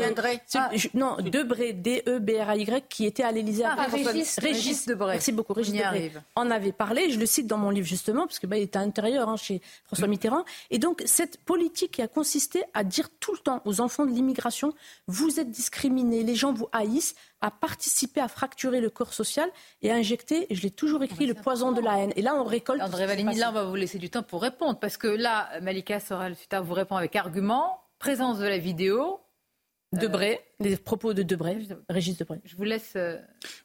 [0.53, 0.71] Ah.
[0.93, 5.13] Non, Debré, D-E-B-R-A-Y, qui était à l'Élysée ah, Régis, Régis, Debré.
[5.13, 6.13] Merci beaucoup, Régis Debré.
[6.35, 8.77] En avait parlé, je le cite dans mon livre justement, parce que bah, il était
[8.77, 10.45] à l'intérieur hein, chez François Mitterrand.
[10.69, 14.11] Et donc, cette politique qui a consisté à dire tout le temps aux enfants de
[14.11, 14.73] l'immigration
[15.07, 17.15] vous êtes discriminés, les gens vous haïssent,
[17.45, 19.47] a participé à fracturer le corps social
[19.83, 22.11] et à injecter, je l'ai toujours écrit, le poison de la haine.
[22.15, 22.81] Et là, on récolte.
[22.81, 25.99] André Valigny, là, on va vous laisser du temps pour répondre, parce que là, Malika
[25.99, 29.19] Sorel vous répond avec argument, présence de la vidéo.
[29.93, 32.41] Debré, les propos de Debré, Régis Debré.
[32.43, 32.93] Je vous laisse.
[32.97, 33.17] Euh,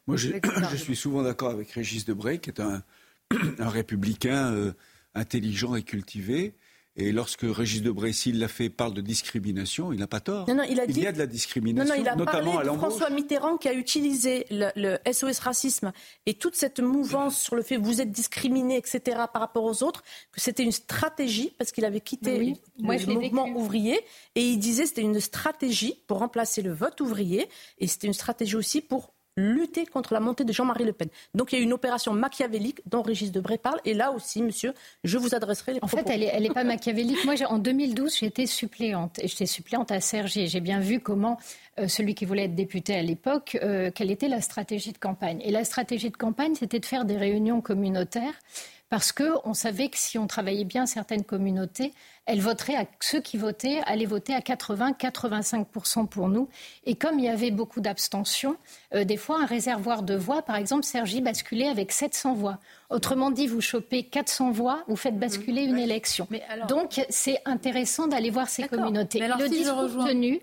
[0.07, 0.29] Moi, je,
[0.77, 2.83] suis souvent d'accord avec Régis Debré, qui est un,
[3.59, 4.71] républicain euh,
[5.13, 6.55] intelligent et cultivé.
[6.97, 10.47] Et lorsque Régis Debray, s'il l'a fait, parle de discrimination, il n'a pas tort.
[10.49, 12.51] Non, non, il, a il y a de la discrimination, non, non, il a notamment
[12.55, 15.93] parlé de François Mitterrand qui a utilisé le, SOS racisme
[16.25, 19.83] et toute cette mouvance sur le fait que vous êtes discriminé, etc., par rapport aux
[19.83, 23.97] autres, que c'était une stratégie parce qu'il avait quitté le mouvement ouvrier
[24.35, 27.47] et il disait que c'était une stratégie pour remplacer le vote ouvrier
[27.79, 31.07] et c'était une stratégie aussi pour lutter contre la montée de Jean-Marie Le Pen.
[31.33, 33.79] Donc il y a une opération machiavélique dont Régis Debray parle.
[33.85, 34.73] Et là aussi, monsieur,
[35.03, 37.23] je vous adresserai les En fait, elle n'est pas machiavélique.
[37.25, 39.19] Moi, en 2012, j'étais suppléante.
[39.19, 40.47] Et j'étais suppléante à Sergi.
[40.47, 41.37] J'ai bien vu comment
[41.79, 45.41] euh, celui qui voulait être député à l'époque, euh, quelle était la stratégie de campagne.
[45.43, 48.33] Et la stratégie de campagne, c'était de faire des réunions communautaires
[48.91, 51.93] parce qu'on savait que si on travaillait bien certaines communautés,
[52.25, 56.49] elles voteraient à ceux qui votaient, allaient voter à 80-85% pour nous.
[56.83, 58.57] Et comme il y avait beaucoup d'abstention,
[58.93, 62.59] euh, des fois un réservoir de voix, par exemple, Sergi basculait avec 700 voix.
[62.89, 66.27] Autrement dit, vous chopez 400 voix, vous faites basculer une élection.
[66.67, 69.19] Donc c'est intéressant d'aller voir ces communautés.
[69.19, 70.41] Le discours tenu,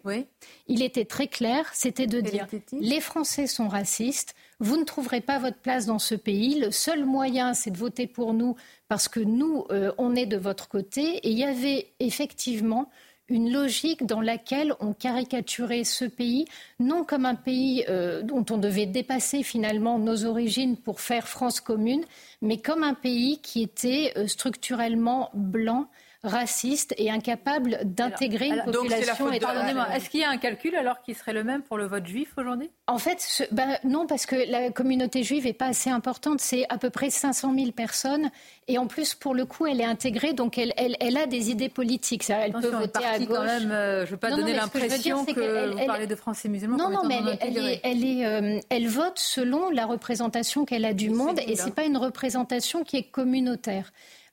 [0.68, 5.38] il était très clair, c'était de dire les Français sont racistes, vous ne trouverez pas
[5.38, 6.58] votre place dans ce pays.
[6.58, 8.56] Le seul moyen, c'est de voter pour nous
[8.88, 11.18] parce que nous, euh, on est de votre côté.
[11.18, 12.88] Et il y avait effectivement
[13.28, 16.46] une logique dans laquelle on caricaturait ce pays,
[16.80, 21.60] non comme un pays euh, dont on devait dépasser finalement nos origines pour faire France
[21.60, 22.04] commune,
[22.40, 25.88] mais comme un pays qui était euh, structurellement blanc,
[26.24, 29.30] raciste et incapable d'intégrer une population.
[29.30, 32.32] Est-ce qu'il y a un calcul alors qui serait le même pour le vote juif
[32.36, 32.70] aujourd'hui?
[32.88, 36.40] En fait, ben, non, parce que la communauté juive n'est pas assez importante.
[36.40, 38.30] C'est à peu près 500 000 personnes.
[38.66, 41.68] Et en plus, pour le coup, elle est intégrée, donc elle, elle, a des idées
[41.68, 42.28] politiques.
[42.28, 43.28] Elle peut voter à gauche.
[43.28, 46.48] Quand même, euh, je ne veux pas donner l'impression que, que vous parlez de Français
[46.48, 46.76] musulmans.
[46.76, 51.38] Non, non, mais elle, est, euh, elle, vote selon la représentation qu'elle a du monde,
[51.46, 53.92] et ce n'est pas une représentation qui est communautaire.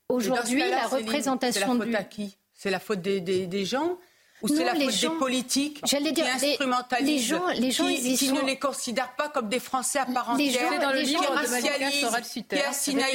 [0.09, 2.37] Aujourd'hui, la représentation C'est la faute à qui?
[2.53, 3.97] C'est la faute des, des, des gens
[4.41, 8.41] ou c'est la faute des politiques qui instrumentalisent, les gens, les gens qui, qui ne
[8.41, 12.55] les considèrent pas comme des Français à part entière, gens, dans le qui racialisent, qui
[12.59, 13.07] assignent à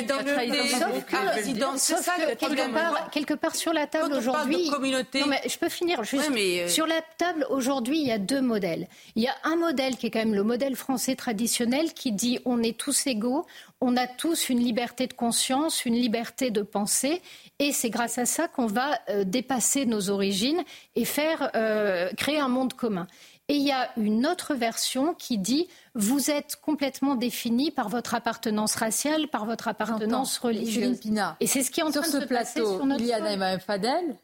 [1.78, 6.03] Sauf que quelque part, quelque part sur la table aujourd'hui, non mais je peux finir.
[6.05, 8.88] Juste, mais euh, Sur la table aujourd'hui, il y a deux modèles.
[9.14, 12.41] Il y a un modèle qui est quand même le modèle français traditionnel qui dit
[12.47, 13.47] on est tous égaux,
[13.81, 17.22] on a tous une liberté de conscience, une liberté de penser,
[17.59, 20.62] et c'est grâce à ça qu'on va euh, dépasser nos origines
[20.97, 23.07] et faire euh, créer un monde commun.
[23.49, 28.14] Et il y a une autre version qui dit vous êtes complètement défini par votre
[28.14, 31.01] appartenance raciale, par votre appartenance religieuse.
[31.41, 33.20] Et c'est ce qui est en train de se plateau, sur notre il y a
[33.20, 34.17] Naïma Fadel.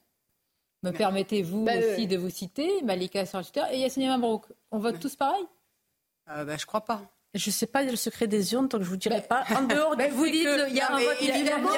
[0.85, 4.44] Me permettez-vous bah, aussi euh, de vous citer Malika Sarchiter et Yassine Mabrouk.
[4.70, 5.43] On vote tous pareil?
[6.31, 7.02] Euh, bah, Je crois pas.
[7.36, 9.44] Je ne sais pas le secret des urnes, donc je ne vous dirai pas.
[9.54, 11.68] En dehors mais vous dites, il y a un vote évidemment.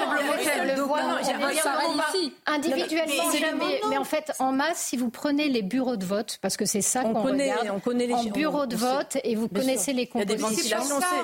[2.47, 3.81] Individuellement, jamais.
[3.91, 6.83] Mais en fait, en masse, si vous prenez les bureaux de vote, parce que c'est
[6.83, 7.69] ça qu'on regarde.
[7.75, 10.79] On connaît les En bureau de vote, et vous connaissez les compositions.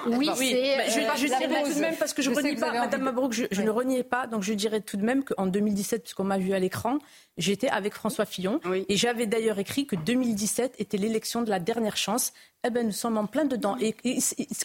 [0.06, 0.90] Oui, c'est.
[1.16, 3.70] Je dirais tout de même, parce que je ne renie pas, Madame Mabrouk, je ne
[3.70, 6.98] reniais pas, donc je dirais tout de même qu'en 2017, puisqu'on m'a vu à l'écran,
[7.38, 8.60] j'étais avec François Fillon.
[8.88, 12.32] Et j'avais d'ailleurs écrit que 2017 était l'élection de la dernière chance
[12.64, 13.76] eh ben, nous sommes en plein dedans.
[13.80, 13.94] Et,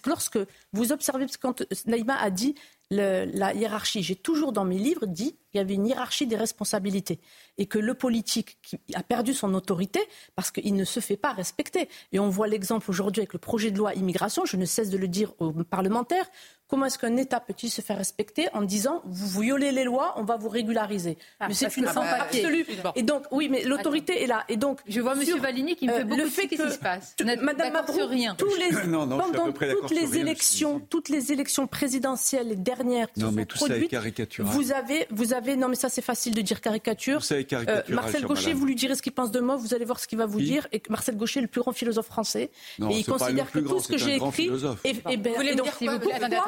[0.06, 0.40] lorsque
[0.74, 2.56] vous observez, parce que quand Naïma a dit
[2.92, 7.20] la hiérarchie, j'ai toujours dans mes livres dit qu'il y avait une hiérarchie des responsabilités
[7.58, 10.00] et que le politique qui a perdu son autorité
[10.36, 11.90] parce qu'il ne se fait pas respecter.
[12.12, 14.98] Et on voit l'exemple aujourd'hui avec le projet de loi immigration, je ne cesse de
[14.98, 16.30] le dire aux parlementaires,
[16.70, 20.24] Comment est-ce qu'un État peut-il se faire respecter en disant vous violez les lois, on
[20.24, 21.18] va vous régulariser?
[21.40, 22.64] Ah, Mais c'est une sans absolue.
[22.96, 24.46] Et donc oui, mais l'autorité est là.
[24.50, 26.72] Et donc je vois Monsieur Valigny qui me fait euh, beaucoup le fait que, qui
[26.72, 27.16] se passe.
[27.42, 28.36] Madame Mabrouk, rien.
[28.36, 33.48] Tous les, pendant toutes les élections, toutes les élections présidentielles les dernières qui non, mais
[33.50, 33.92] sont produites,
[34.38, 37.22] vous avez, vous avez, non mais ça c'est facile de dire caricature.
[37.32, 40.08] Euh, Marcel Gaucher, vous lui direz ce qu'il pense de moi, vous allez voir ce
[40.08, 40.68] qu'il va vous dire.
[40.72, 42.52] Et Marcel Gaucher est le plus grand philosophe français.
[42.80, 44.50] et il considère que tout ce que j'ai écrit.
[44.84, 45.18] Et,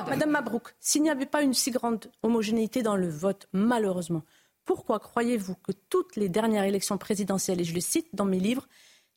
[0.09, 4.23] Madame Mabrouk, s'il n'y avait pas une si grande homogénéité dans le vote, malheureusement,
[4.65, 8.67] pourquoi croyez-vous que toutes les dernières élections présidentielles, et je le cite dans mes livres,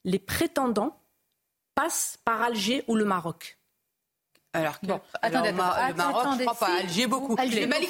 [0.03, 0.99] les prétendants
[1.75, 3.57] passent par Alger ou le Maroc?
[4.55, 6.75] Alors, bon, attendez, le Maroc, attendez, je crois pas.
[6.79, 7.35] Alger, beaucoup.
[7.37, 7.85] Alger, Madame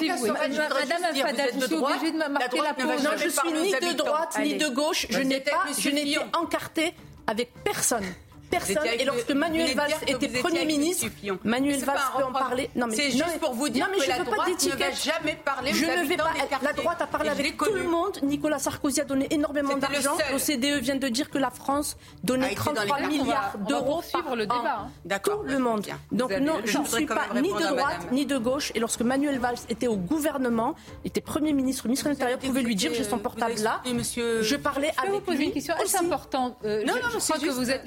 [1.14, 2.72] Fada, je suis obligée de marquer la.
[3.02, 5.06] Non, je suis ni de droite ni de gauche.
[5.08, 6.94] Je n'ai pas, je n'ai encarté
[7.26, 8.06] avec personne
[8.50, 8.86] personne.
[8.98, 11.06] Et lorsque Manuel Valls était Premier ministre,
[11.44, 12.70] Manuel Valls peut en parler.
[12.74, 15.84] Non, mais c'est juste pour vous dire que la droite ne va jamais parler Je
[15.84, 16.32] ne vais pas.
[16.62, 18.18] La droite a parlé avec tout le monde.
[18.22, 20.16] Nicolas Sarkozy a donné énormément d'argent.
[20.32, 24.88] L'OCDE vient de dire que la France donnait 33 milliards d'euros suivre le débat.
[25.22, 25.86] Tout le monde.
[26.12, 28.72] Donc non, je ne suis pas ni de droite ni de gauche.
[28.74, 30.74] Et lorsque Manuel Valls était au gouvernement,
[31.04, 33.82] était Premier ministre, ministre de l'Intérieur, pouvait lui dire j'ai son portable là.
[33.84, 35.46] Je parlais avec lui.
[35.46, 36.56] une question assez importante.
[36.64, 37.84] Euh, non, non, je crois que vous êtes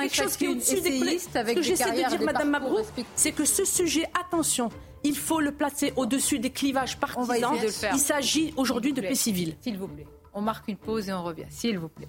[0.00, 3.44] quelque chose qui est au-dessus des Ce que j'essaie de dire, Madame Mabrouk, c'est que
[3.44, 4.70] ce sujet, attention,
[5.04, 7.56] il faut le placer au-dessus des clivages partisans.
[7.92, 9.56] Il s'agit aujourd'hui de paix civile.
[9.60, 10.06] S'il vous plaît.
[10.34, 11.46] On marque une pause et on revient.
[11.48, 12.08] S'il vous plaît.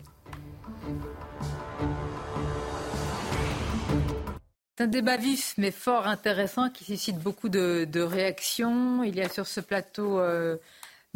[4.78, 9.04] C'est un débat vif mais fort intéressant qui suscite beaucoup de, réactions.
[9.04, 10.58] Il y a sur ce plateau euh,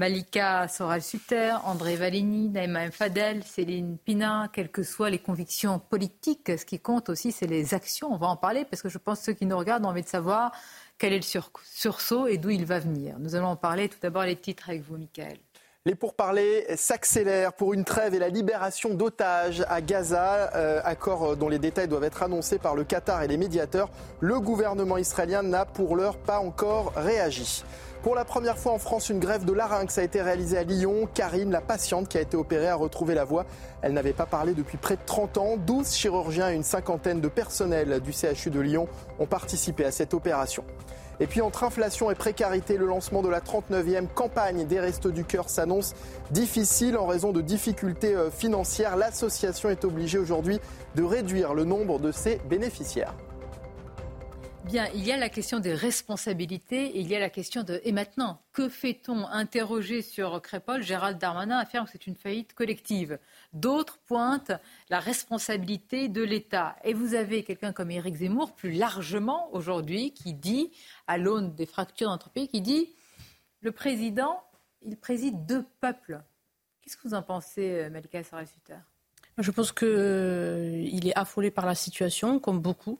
[0.01, 6.65] Malika Soral-Sutter, André Valigny, Naïma Fadel, Céline Pina, quelles que soient les convictions politiques, ce
[6.65, 8.11] qui compte aussi, c'est les actions.
[8.11, 10.01] On va en parler parce que je pense que ceux qui nous regardent ont envie
[10.01, 10.53] de savoir
[10.97, 13.19] quel est le sursaut et d'où il va venir.
[13.19, 15.37] Nous allons en parler tout d'abord les titres avec vous, Michael.
[15.87, 21.49] Les pourparlers s'accélèrent pour une trêve et la libération d'otages à Gaza, euh, accord dont
[21.49, 23.89] les détails doivent être annoncés par le Qatar et les médiateurs.
[24.19, 27.63] Le gouvernement israélien n'a pour l'heure pas encore réagi.
[28.03, 31.09] Pour la première fois en France, une grève de larynx a été réalisée à Lyon.
[31.11, 33.47] Karine, la patiente qui a été opérée, a retrouvé la voix.
[33.81, 35.57] Elle n'avait pas parlé depuis près de 30 ans.
[35.57, 38.87] 12 chirurgiens et une cinquantaine de personnels du CHU de Lyon
[39.17, 40.63] ont participé à cette opération.
[41.19, 45.23] Et puis entre inflation et précarité, le lancement de la 39e campagne des Restos du
[45.23, 45.93] Cœur s'annonce
[46.31, 48.95] difficile en raison de difficultés euh, financières.
[48.95, 50.59] L'association est obligée aujourd'hui
[50.95, 53.13] de réduire le nombre de ses bénéficiaires.
[54.65, 57.81] Bien, il y a la question des responsabilités et il y a la question de
[57.83, 59.25] et maintenant, que fait-on?
[59.25, 63.17] Interrogé sur Crépol, Gérald Darmanin affirme que c'est une faillite collective.
[63.53, 64.51] D'autres pointent
[64.89, 66.75] la responsabilité de l'État.
[66.83, 70.69] Et vous avez quelqu'un comme Éric Zemmour, plus largement aujourd'hui, qui dit,
[71.11, 72.89] à l'aune des fractures dans notre pays, qui dit
[73.59, 74.41] le président,
[74.81, 76.21] il préside deux peuples.
[76.81, 78.77] Qu'est-ce que vous en pensez, Malika Sarah-Sutter?
[79.37, 82.99] Je pense qu'il euh, est affolé par la situation, comme beaucoup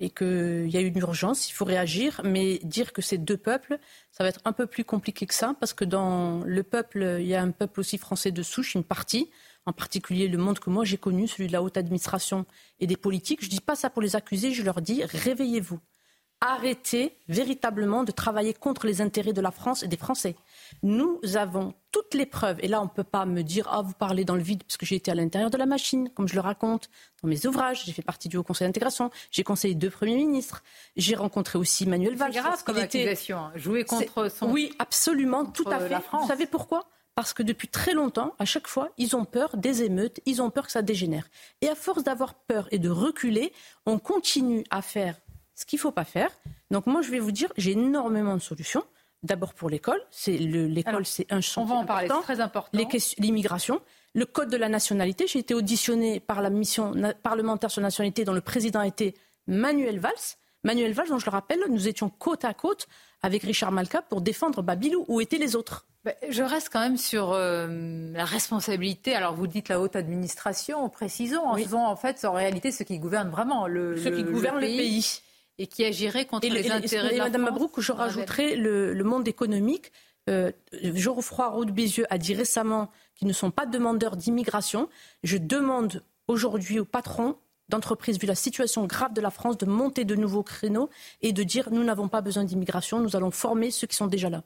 [0.00, 3.80] et qu'il y a une urgence, il faut réagir, mais dire que c'est deux peuples,
[4.12, 7.26] ça va être un peu plus compliqué que ça, parce que dans le peuple, il
[7.26, 9.28] y a un peuple aussi français de souche, une partie,
[9.66, 12.46] en particulier le monde que moi j'ai connu, celui de la haute administration
[12.78, 13.40] et des politiques.
[13.40, 15.80] Je ne dis pas ça pour les accuser, je leur dis réveillez-vous.
[16.40, 20.36] Arrêtez véritablement de travailler contre les intérêts de la France et des Français.
[20.84, 23.94] Nous avons toutes les preuves, et là on ne peut pas me dire ah vous
[23.94, 26.34] parlez dans le vide parce que j'ai été à l'intérieur de la machine, comme je
[26.34, 26.90] le raconte
[27.22, 30.62] dans mes ouvrages, j'ai fait partie du Haut Conseil d'intégration, j'ai conseillé deux premiers ministres,
[30.96, 32.32] j'ai rencontré aussi Manuel Valls.
[32.32, 33.52] C'est grave comme accusation, hein.
[33.56, 34.48] jouer contre son.
[34.50, 35.96] Oui, absolument, tout à fait.
[36.12, 36.88] Vous savez pourquoi?
[37.16, 40.50] Parce que depuis très longtemps, à chaque fois, ils ont peur des émeutes, ils ont
[40.50, 41.28] peur que ça dégénère.
[41.62, 43.52] Et à force d'avoir peur et de reculer,
[43.86, 45.16] on continue à faire
[45.58, 46.30] ce qu'il ne faut pas faire.
[46.70, 48.84] Donc moi, je vais vous dire, j'ai énormément de solutions.
[49.24, 51.62] D'abord pour l'école, c'est l'école, c'est un champ.
[51.62, 52.78] On va en parler, c'est très important.
[53.18, 53.80] L'immigration,
[54.14, 55.26] le code de la nationalité.
[55.26, 56.92] J'ai été auditionné par la mission
[57.24, 59.14] parlementaire sur la nationalité dont le président était
[59.48, 60.12] Manuel Valls.
[60.62, 62.86] Manuel Valls, dont je le rappelle, nous étions côte à côte
[63.22, 65.04] avec Richard Malka pour défendre Babilou.
[65.08, 69.16] Où étaient les autres bah, je reste quand même sur euh, la responsabilité.
[69.16, 71.44] Alors vous dites la haute administration, précisons.
[71.44, 74.68] En faisant en fait en réalité ceux qui gouvernent vraiment le, ceux qui gouvernent le
[74.68, 75.22] pays.
[75.58, 79.92] Et qui agirait contre les, intérêts de la Madame Mabrouk, je rajouterai le, monde économique.
[80.30, 80.52] Euh,
[80.82, 84.88] Geoffroy Roux Bézieux a dit récemment qu'ils ne sont pas demandeurs d'immigration.
[85.22, 87.36] Je demande aujourd'hui aux patrons
[87.68, 90.90] d'entreprises, vu la situation grave de la France, de monter de nouveaux créneaux
[91.22, 94.30] et de dire nous n'avons pas besoin d'immigration, nous allons former ceux qui sont déjà
[94.30, 94.44] là.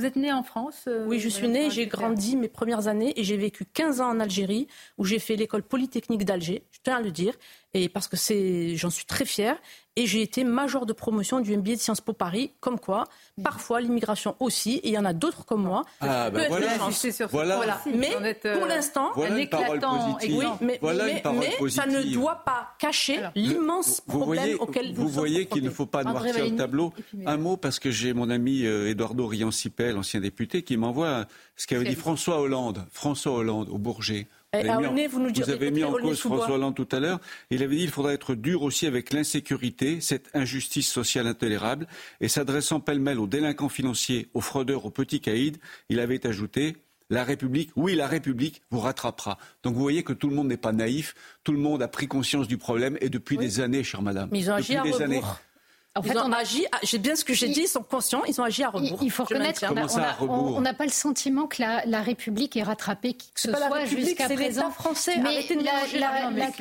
[0.00, 3.12] Vous êtes née en France euh, Oui, je suis née, j'ai grandi mes premières années
[3.20, 4.66] et j'ai vécu 15 ans en Algérie
[4.96, 7.34] où j'ai fait l'école polytechnique d'Alger, je tiens à le dire,
[7.74, 9.60] et parce que c'est, j'en suis très fière.
[9.96, 13.04] Et j'ai été major de promotion du MBA de Sciences Po Paris, comme quoi,
[13.42, 15.84] parfois l'immigration aussi, et il y en a d'autres comme moi.
[16.00, 16.78] Ah, ben voilà,
[17.30, 17.56] voilà.
[17.56, 17.80] voilà.
[17.92, 18.14] Mais
[18.44, 20.18] euh, pour l'instant, voilà un éclatant.
[20.22, 21.22] Oui, mais, voilà mais,
[21.60, 25.86] mais ça ne doit pas cacher l'immense problème auquel vous Vous voyez qu'il ne faut
[25.86, 26.92] pas noircir le tableau.
[27.26, 31.26] Un mot, parce que j'ai mon ami euh, Eduardo Riancipel, ancien député, qui m'envoie
[31.56, 32.86] ce qu'avait dit François Hollande.
[32.92, 34.28] François Hollande, au Bourget.
[34.52, 34.66] Eh,
[35.08, 37.20] vous, avez mis en cause François Hollande tout à l'heure.
[37.50, 41.86] Il avait dit qu'il faudrait être dur aussi avec l'insécurité, cette injustice sociale intolérable.
[42.20, 45.52] Et s'adressant pêle-mêle aux délinquants financiers, aux fraudeurs, aux petits caïds,
[45.88, 46.76] il avait ajouté
[47.10, 49.38] la République, oui, la République vous rattrapera.
[49.62, 51.14] Donc vous voyez que tout le monde n'est pas naïf,
[51.44, 54.28] tout le monde a pris conscience du problème et depuis des années, chère madame.
[54.32, 55.20] Mais depuis des années.
[55.96, 58.40] En fait, on a agi, j'ai bien ce que j'ai dit, ils sont conscients, ils
[58.40, 59.00] ont agi à rebours.
[59.02, 63.40] Il faut reconnaître qu'on n'a pas le sentiment que la, République ait rattrapé qui que
[63.40, 64.70] ce soit jusqu'à présent.
[64.70, 65.16] français.
[65.18, 65.44] Mais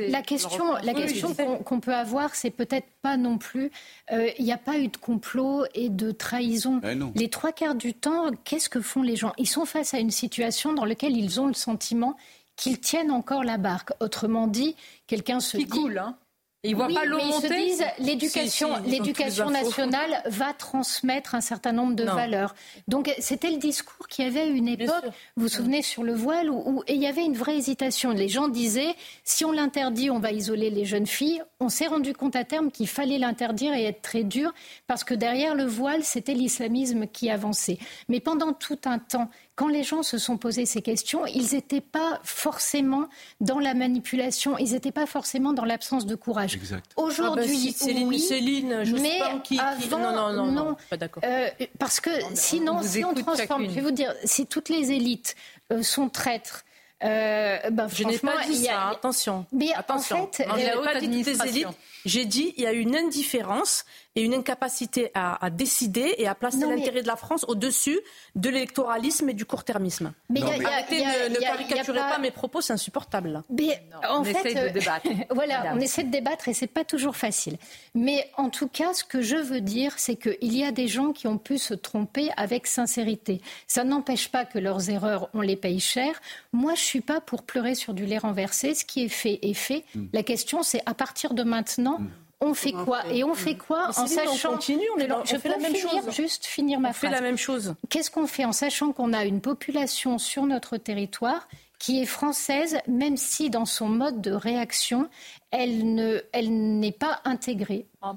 [0.09, 3.71] la, question, la question qu'on peut avoir, c'est peut-être pas non plus.
[4.11, 6.81] Euh, il n'y a pas eu de complot et de trahison.
[7.15, 9.33] Les trois quarts du temps, qu'est-ce que font les gens?
[9.37, 12.17] Ils sont face à une situation dans laquelle ils ont le sentiment
[12.55, 13.91] qu'ils tiennent encore la barque.
[13.99, 14.75] Autrement dit,
[15.07, 15.69] quelqu'un se qui dit.
[15.69, 16.17] Coule, hein?
[16.63, 17.47] Ils voient pas l'eau monter.
[17.47, 22.53] Ils se disent l'éducation, l'éducation nationale va transmettre un certain nombre de valeurs.
[22.89, 25.05] Donc c'était le discours qu'il y avait à une époque.
[25.37, 28.11] Vous vous souvenez sur le voile où, et il y avait une vraie hésitation.
[28.11, 31.41] Les gens disaient si on l'interdit, on va isoler les jeunes filles.
[31.61, 34.53] On s'est rendu compte à terme qu'il fallait l'interdire et être très dur
[34.85, 37.77] parce que derrière le voile, c'était l'islamisme qui avançait.
[38.09, 39.29] Mais pendant tout un temps,
[39.59, 43.09] quand les gens se sont posés ces questions, ils n'étaient pas forcément
[43.41, 46.57] dans la manipulation, ils n'étaient pas forcément dans l'absence de courage.
[46.95, 51.21] Aujourd'hui, ah bah oui, Céline, je mais pas qui, avant, non, non, non, pas d'accord.
[51.25, 55.35] Euh, parce que sinon, si on transforme, je vais vous dire, si toutes les élites
[55.73, 56.63] euh, sont traîtres,
[57.03, 59.45] euh, ben, je n'ai pas dit ça, attention.
[59.53, 60.23] Mais attention.
[60.23, 61.67] en fait, non, euh, pas dit toutes les élites.
[62.05, 63.85] J'ai dit il y a une indifférence
[64.15, 67.99] et une incapacité à, décider et à placer l'intérêt de la France au-dessus
[68.35, 70.13] de l'électoralisme et du court-termisme.
[70.29, 72.17] Mais, Arrêtez, ne, caricaturez pas...
[72.17, 73.43] mes propos, c'est insupportable.
[73.49, 75.07] Mais en on fait, essaie de euh, débattre.
[75.31, 77.57] voilà, on essaie de débattre et c'est pas toujours facile.
[77.95, 81.11] Mais en tout cas, ce que je veux dire, c'est qu'il y a des gens
[81.11, 83.41] qui ont pu se tromper avec sincérité.
[83.67, 86.19] Ça n'empêche pas que leurs erreurs, on les paye cher.
[86.51, 88.73] Moi, je suis pas pour pleurer sur du lait renversé.
[88.73, 89.85] Ce qui est fait est fait.
[89.95, 90.07] Hmm.
[90.13, 91.88] La question, c'est à partir de maintenant.
[91.97, 92.07] Hmm
[92.41, 95.49] on fait quoi Et on fait quoi en sachant on continue, on est je fais
[95.49, 96.15] la même finir, chose.
[96.15, 97.09] Juste finir ma on phrase.
[97.09, 97.75] fait la même chose.
[97.89, 101.47] Qu'est-ce qu'on fait en sachant qu'on a une population sur notre territoire
[101.79, 105.09] qui est française, même si dans son mode de réaction,
[105.51, 107.85] elle ne, elle n'est pas intégrée.
[108.01, 108.15] Ah.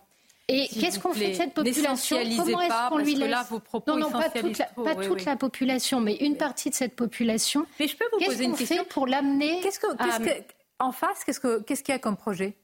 [0.48, 3.92] Et qu'est-ce qu'on fait de cette population Comment est-ce qu'on lui laisse là, vos propos
[3.92, 7.64] Non, non, pas toute, la, pas toute la, population, mais une partie de cette population.
[7.78, 9.86] Mais je peux vous poser une question pour l'amener Qu'est-ce que,
[10.80, 12.56] en face, qu'est-ce qu'est-ce qu'il y a comme projet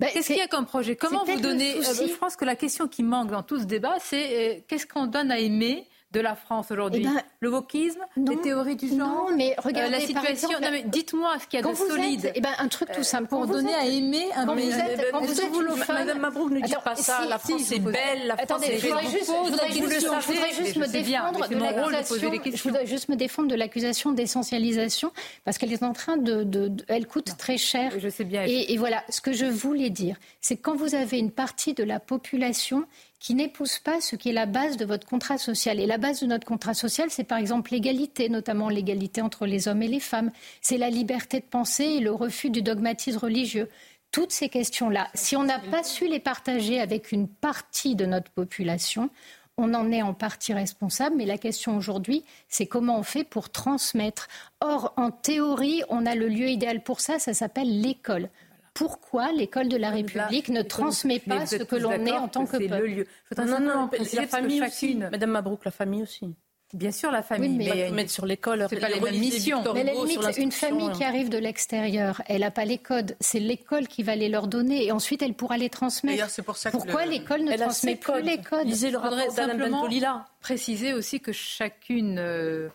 [0.00, 0.96] bah, qu'est-ce qu'il y a comme projet?
[0.96, 3.96] Comment vous donnez euh, Je pense que la question qui manque dans tout ce débat,
[4.00, 8.00] c'est euh, qu'est-ce qu'on donne à aimer de la France aujourd'hui eh ben, Le wokisme
[8.16, 10.48] Les théories du genre Non, mais regardez, euh, la situation.
[10.86, 12.26] dites-moi ce qu'il y a de solide.
[12.26, 13.28] Êtes, eh ben, un truc tout simple.
[13.28, 16.74] Pour donner à aimer un quand vous êtes, quand vous êtes Madame Mabrouk ne dit
[16.84, 17.24] pas ça.
[17.28, 18.26] la France est belle.
[18.26, 22.16] La France est je voudrais juste me défendre de l'accusation.
[22.54, 25.12] Je voudrais juste me défendre de l'accusation d'essentialisation
[25.44, 26.70] parce qu'elle est en train de.
[26.88, 27.92] Elle coûte très cher.
[27.98, 28.44] Je sais bien.
[28.44, 32.00] Et voilà, ce que je voulais dire, c'est quand vous avez une partie de la
[32.00, 32.86] population
[33.22, 35.78] qui n'épouse pas ce qui est la base de votre contrat social.
[35.78, 39.68] Et la base de notre contrat social, c'est par exemple l'égalité, notamment l'égalité entre les
[39.68, 40.32] hommes et les femmes.
[40.60, 43.68] C'est la liberté de penser et le refus du dogmatisme religieux.
[44.10, 48.30] Toutes ces questions-là, si on n'a pas su les partager avec une partie de notre
[48.32, 49.08] population,
[49.56, 53.50] on en est en partie responsable, mais la question aujourd'hui, c'est comment on fait pour
[53.50, 54.26] transmettre.
[54.60, 58.30] Or, en théorie, on a le lieu idéal pour ça, ça s'appelle l'école
[58.74, 62.56] pourquoi l'école de la République ne transmet pas ce que l'on est en tant que,
[62.56, 63.06] peuple le lieu.
[63.36, 64.94] Non, non, non, la famille aussi.
[64.96, 66.34] Madame Mabrouk, la famille aussi.
[66.74, 69.62] Bien sûr, la famille, mais, mettre sur l'école, c'est pas les mêmes missions.
[69.74, 73.14] Mais la limite, une famille qui arrive de l'extérieur, elle n'a pas les codes.
[73.20, 76.30] C'est l'école qui va les leur donner et ensuite elle pourra les transmettre.
[76.30, 78.98] C'est pour ça Pourquoi l'école ne transmet plus les codes Lisez le
[79.30, 79.86] simplement
[80.40, 82.68] préciser aussi que chacune, euh,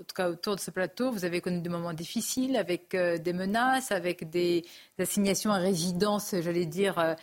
[0.00, 3.18] en tout cas autour de ce plateau, vous avez connu des moments difficiles avec euh,
[3.18, 4.64] des menaces, avec des,
[4.98, 7.14] assignations à résidence, j'allais dire, euh,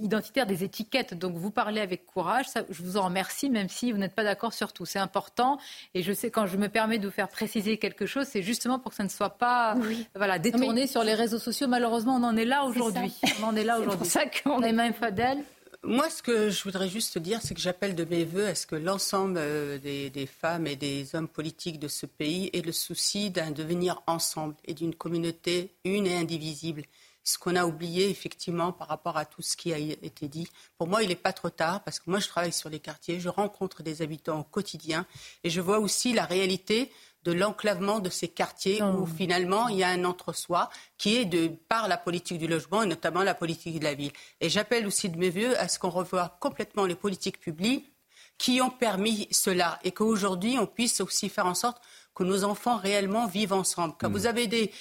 [0.00, 1.12] identitaires, des étiquettes.
[1.14, 2.46] Donc vous parlez avec courage.
[2.70, 4.86] je vous en remercie, même si vous n'êtes pas d'accord sur tout.
[4.86, 5.58] C'est important.
[5.94, 8.78] Et je sais, quand je me permets de vous faire préciser quelque chose, c'est justement
[8.78, 9.76] pour que ça ne soit pas
[10.14, 11.68] voilà, détourné sur les réseaux sociaux.
[11.68, 13.14] Malheureusement, on en est là aujourd'hui.
[13.42, 14.08] On en est là aujourd'hui.
[14.08, 15.44] C'est pour ça qu'on est même Fadel.
[15.84, 18.66] Moi, ce que je voudrais juste dire, c'est que j'appelle de mes voeux à ce
[18.66, 23.30] que l'ensemble euh, des, femmes et des hommes politiques de ce pays aient le souci
[23.30, 26.82] d'un devenir ensemble et d'une communauté une et indivisible.
[27.22, 30.48] Ce qu'on a oublié, effectivement, par rapport à tout ce qui a été dit.
[30.78, 33.20] Pour moi, il n'est pas trop tard, parce que moi, je travaille sur les quartiers,
[33.20, 35.06] je rencontre des habitants au quotidien,
[35.44, 36.90] et je vois aussi la réalité
[37.24, 41.48] de l'enclavement de ces quartiers où finalement il y a un entre-soi qui est de
[41.68, 44.12] par la politique du logement et notamment la politique de la ville.
[44.40, 47.92] Et j'appelle aussi de mes voeux à ce qu'on revoie complètement les politiques publiques
[48.38, 51.82] qui ont permis cela et qu'aujourd'hui on puisse aussi faire en sorte
[52.14, 53.94] que nos enfants réellement vivent ensemble.
[53.98, 54.26] Quand vous hmm.
[54.26, 54.72] avez des,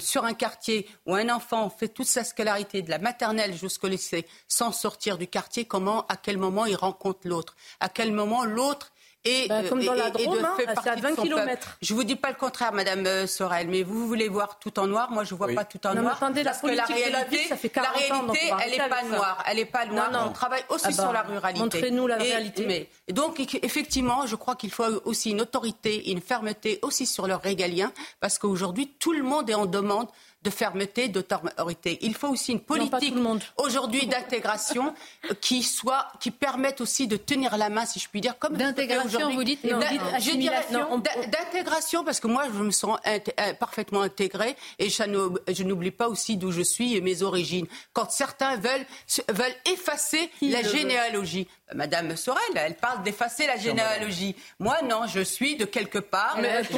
[0.00, 4.26] sur un quartier où un enfant fait toute sa scolarité de la maternelle jusqu'au lycée
[4.48, 8.92] sans sortir du quartier, comment, à quel moment il rencontre l'autre, à quel moment l'autre
[9.24, 11.76] et, bah, comme dans la Drôme, hein, c'est à 20 km.
[11.82, 14.86] Je vous dis pas le contraire, Madame euh, Sorel, mais vous voulez voir tout en
[14.86, 15.10] noir.
[15.10, 16.16] Moi, je vois pas tout en noir.
[16.16, 18.70] Attendez, la politique que la réalité, de la, vie, ça fait 40 la réalité, elle
[18.70, 19.44] n'est pas noire.
[19.46, 20.12] Elle n'est pas noire.
[20.12, 20.26] Non, non.
[20.28, 21.60] On travaille aussi ah bah, sur la ruralité.
[21.60, 22.66] Montrez-nous la réalité.
[22.66, 27.34] Mais, donc, effectivement, je crois qu'il faut aussi une autorité, une fermeté aussi sur le
[27.34, 30.08] régalien, parce qu'aujourd'hui, tout le monde est en demande
[30.42, 31.98] de fermeté, d'autorité.
[32.02, 33.14] Il faut aussi une politique
[33.56, 34.94] aujourd'hui d'intégration
[35.40, 39.32] qui soit, qui permette aussi de tenir la main, si je puis dire, comme d'intégration.
[39.32, 43.18] Vous dites, d'intégration, parce que moi, je me sens euh,
[43.54, 47.66] parfaitement intégrée et je n'oublie pas aussi d'où je suis et mes origines.
[47.92, 48.86] Quand certains veulent
[49.28, 54.34] veulent effacer la généalogie, Madame Sorel, elle parle d'effacer la généalogie.
[54.58, 56.38] Moi, non, je suis de quelque part.
[56.40, 56.76] Mais, je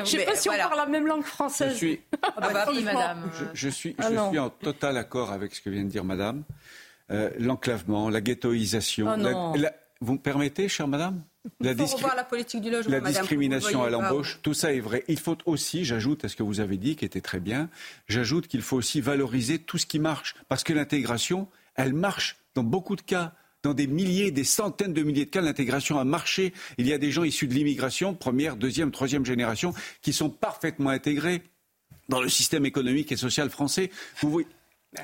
[0.00, 1.72] ne sais pas si on parle la même langue française.
[1.72, 3.30] Je suis, ah bah, madame.
[3.54, 6.42] Je, suis, je ah suis en total accord avec ce que vient de dire Madame.
[7.10, 9.06] Euh, l'enclavement, la ghettoisation.
[9.08, 9.54] Oh
[10.00, 11.22] vous me permettez, chère Madame?
[11.60, 15.04] La, la, politique du logement, la discrimination à l'embauche, tout ça est vrai.
[15.08, 17.68] Il faut aussi, j'ajoute à ce que vous avez dit, qui était très bien,
[18.08, 20.36] j'ajoute qu'il faut aussi valoriser tout ce qui marche.
[20.48, 23.32] Parce que l'intégration, elle marche dans beaucoup de cas
[23.62, 26.52] dans des milliers, des centaines de milliers de cas, l'intégration a marché.
[26.78, 30.90] Il y a des gens issus de l'immigration, première, deuxième, troisième génération, qui sont parfaitement
[30.90, 31.42] intégrés
[32.08, 33.90] dans le système économique et social français.
[34.20, 34.46] Vous voyez,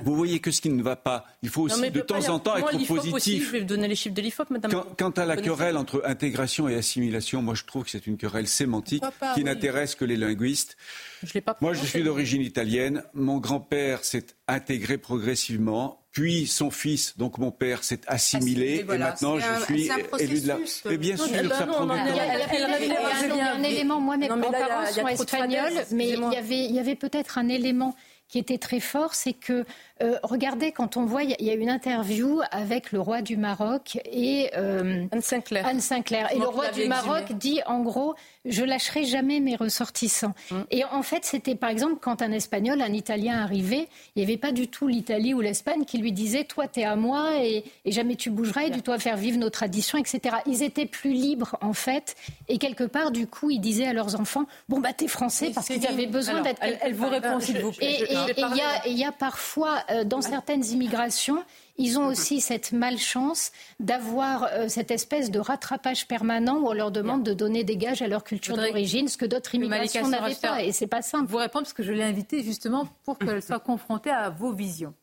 [0.02, 2.56] vous voyez que ce qui ne va pas, il faut aussi de temps en temps
[2.56, 3.46] être positif.
[3.46, 4.84] je vais donner les chiffres de l'IFOP, madame.
[4.98, 8.48] Quant, à la querelle entre intégration et assimilation, moi je trouve que c'est une querelle
[8.48, 9.02] sémantique
[9.34, 10.76] qui n'intéresse que les linguistes.
[11.22, 13.02] Je pas moi je suis d'origine italienne.
[13.14, 15.97] Mon grand-père s'est intégré progressivement.
[16.12, 20.56] Puis son fils, donc mon père, s'est assimilé, et maintenant je suis élu de la.
[20.86, 21.96] Mais bien sûr, ça prend du temps.
[22.10, 27.38] Il y a un élément, moi mes grands-parents sont espagnols, mais il y avait peut-être
[27.38, 27.94] un élément
[28.28, 29.64] qui était très fort, c'est que
[30.00, 33.98] euh, regardez, quand on voit, il y, a une interview avec le roi du Maroc
[34.04, 35.66] et euh, Anne Sinclair.
[35.66, 36.32] Anne Sinclair.
[36.32, 38.14] Et le roi du Maroc dit en gros,
[38.44, 40.34] je lâcherai jamais mes ressortissants.
[40.50, 40.60] Mm.
[40.70, 44.36] Et en fait, c'était par exemple quand un Espagnol, un Italien arrivait, il n'y avait
[44.36, 48.14] pas du tout l'Italie ou l'Espagne qui lui disait, toi t'es à moi et, jamais
[48.14, 50.36] tu bougeras et tu dois faire vivre nos traditions, etc.
[50.46, 52.14] Ils étaient plus libres en fait.
[52.48, 55.66] Et quelque part, du coup, ils disaient à leurs enfants, bon bah t'es français parce
[55.66, 56.60] qu'ils avaient besoin d'être.
[56.62, 58.02] Elle, vous répond s'il vous plaît.
[58.02, 61.42] Et il y a parfois euh, dans certaines immigrations,
[61.76, 66.90] ils ont aussi cette malchance d'avoir euh, cette espèce de rattrapage permanent où on leur
[66.90, 70.62] demande de donner des gages à leur culture d'origine, ce que d'autres immigrations n'avaient pas.
[70.62, 71.30] Et c'est pas simple.
[71.30, 74.94] Vous répondre parce que je l'ai invitée justement pour qu'elle soit confrontée à vos visions.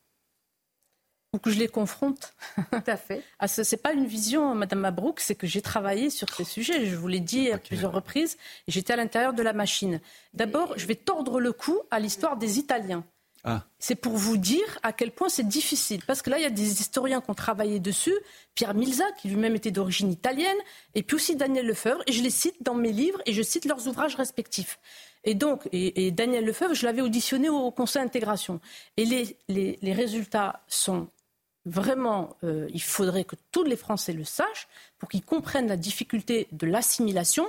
[1.31, 2.33] Pour que je les confronte.
[2.71, 3.23] Tout à fait.
[3.39, 6.85] Ah, ce n'est pas une vision, Madame Mabrouk, c'est que j'ai travaillé sur ces sujets.
[6.85, 8.37] Je vous l'ai dit à plusieurs reprises.
[8.69, 9.99] J'étais à l'intérieur de la machine.
[10.33, 13.03] D'abord, je vais tordre le cou à l'histoire des Italiens.
[13.47, 13.63] Ah.
[13.77, 16.01] C'est pour vous dire à quel point c'est difficile.
[16.07, 18.15] Parce que là, il y a des historiens qui ont travaillé dessus.
[18.55, 20.57] Pierre Milza, qui lui-même était d'origine italienne,
[20.95, 22.01] et puis aussi Daniel Lefebvre.
[22.07, 24.79] Et je les cite dans mes livres et je cite leurs ouvrages respectifs.
[25.25, 28.59] Et donc, et, Daniel Lefebvre, je l'avais auditionné au, Conseil d'intégration.
[28.97, 29.05] Et
[29.47, 31.07] les, résultats sont
[31.65, 34.67] vraiment, euh, il faudrait que tous les Français le sachent
[34.97, 37.47] pour qu'ils comprennent la difficulté de l'assimilation.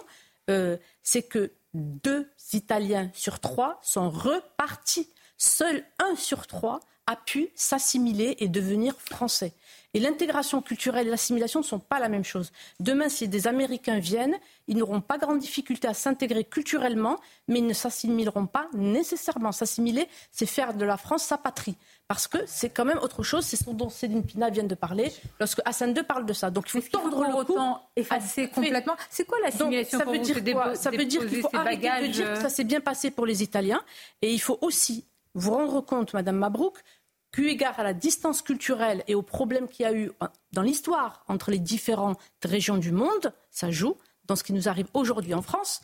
[0.51, 7.51] Euh, c'est que deux Italiens sur trois sont repartis Seul un sur trois a pu
[7.55, 9.53] s'assimiler et devenir français.
[9.95, 12.53] Et l'intégration culturelle et l'assimilation ne sont pas la même chose.
[12.81, 14.37] Demain, si des Américains viennent,
[14.67, 17.19] ils n'auront pas grande difficulté à s'intégrer culturellement,
[17.49, 19.53] mais ils ne s'assimileront pas nécessairement.
[19.53, 21.77] S'assimiler, c'est faire de la France sa patrie.
[22.09, 25.13] Parce que c'est quand même autre chose, c'est ce dont Céline Pina vient de parler,
[25.41, 26.51] lorsque Hassan II parle de ça.
[26.51, 27.57] Donc il faut tordre le cou.
[27.97, 28.97] effacer complètement?
[29.09, 30.75] C'est quoi l'assimilation Ça veut dire quoi?
[30.75, 33.43] Ça veut dire qu'il faut arrêter de dire que ça s'est bien passé pour les
[33.43, 33.83] Italiens.
[34.21, 35.07] Et il faut aussi
[35.37, 36.83] vous rendre compte, Madame Mabrouk,
[37.39, 40.11] eu égard à la distance culturelle et aux problèmes qu'il y a eu
[40.53, 44.87] dans l'histoire entre les différentes régions du monde, ça joue dans ce qui nous arrive
[44.95, 45.83] aujourd'hui en France.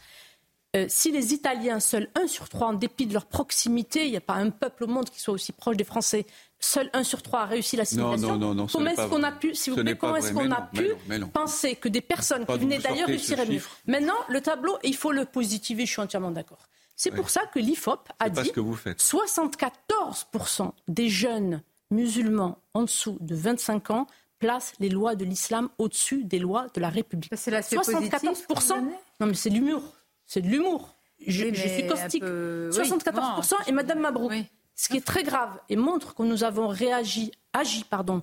[0.75, 4.17] Euh, si les Italiens, seuls un sur trois, en dépit de leur proximité, il n'y
[4.17, 6.25] a pas un peuple au monde qui soit aussi proche des Français,
[6.59, 8.39] seul un sur trois a réussi l'assimilation.
[8.39, 10.95] Non, non, non, comment est-ce qu'on a pu, vous plaît, comment est-ce qu'on a pu
[11.35, 15.27] penser que des personnes qui venaient d'ailleurs réussiraient mieux Maintenant, le tableau, il faut le
[15.27, 16.67] positiver, je suis entièrement d'accord.
[16.97, 23.35] C'est pour ça que l'IFOP a dit que 74% des jeunes musulmans en dessous de
[23.35, 24.07] 25 ans
[24.39, 27.33] placent les lois de l'islam au-dessus des lois de la République.
[27.37, 28.83] C'est 74%.
[29.21, 29.83] Non, mais c'est de l'humour.
[30.27, 30.97] C'est de l'humour.
[31.27, 32.25] Je, suis caustique.
[32.25, 34.33] 74% et Madame Mabrouk.
[34.75, 38.23] Ce qui est très grave et montre que nous avons réagi, agi, pardon,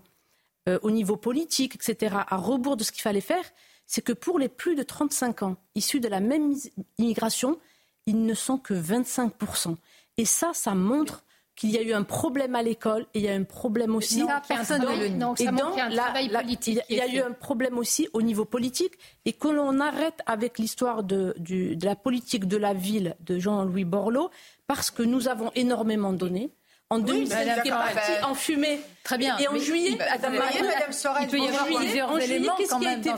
[0.67, 3.43] euh, au niveau politique, etc., à rebours de ce qu'il fallait faire,
[3.85, 6.53] c'est que pour les plus de 35 ans, issus de la même
[6.97, 7.59] immigration,
[8.09, 9.75] ils ne sont que 25%.
[10.17, 11.23] Et ça, ça montre
[11.55, 14.23] qu'il y a eu un problème à l'école et il y a un problème aussi.
[14.47, 16.79] personne dans, le donc, ça donc, la, politique.
[16.89, 18.93] Il y a, eu un problème aussi au niveau politique
[19.25, 23.83] et que l'on arrête avec l'histoire de, de, la politique de la ville de Jean-Louis
[23.83, 24.29] Borloo
[24.67, 26.49] parce que nous avons énormément donné.
[26.91, 28.79] En 2007, il est parti en fumée.
[29.03, 29.37] Très bien.
[29.37, 30.39] Et en juillet, Madame,
[31.21, 33.11] il peut y avoir plusieurs éléments qu'est-ce qui a été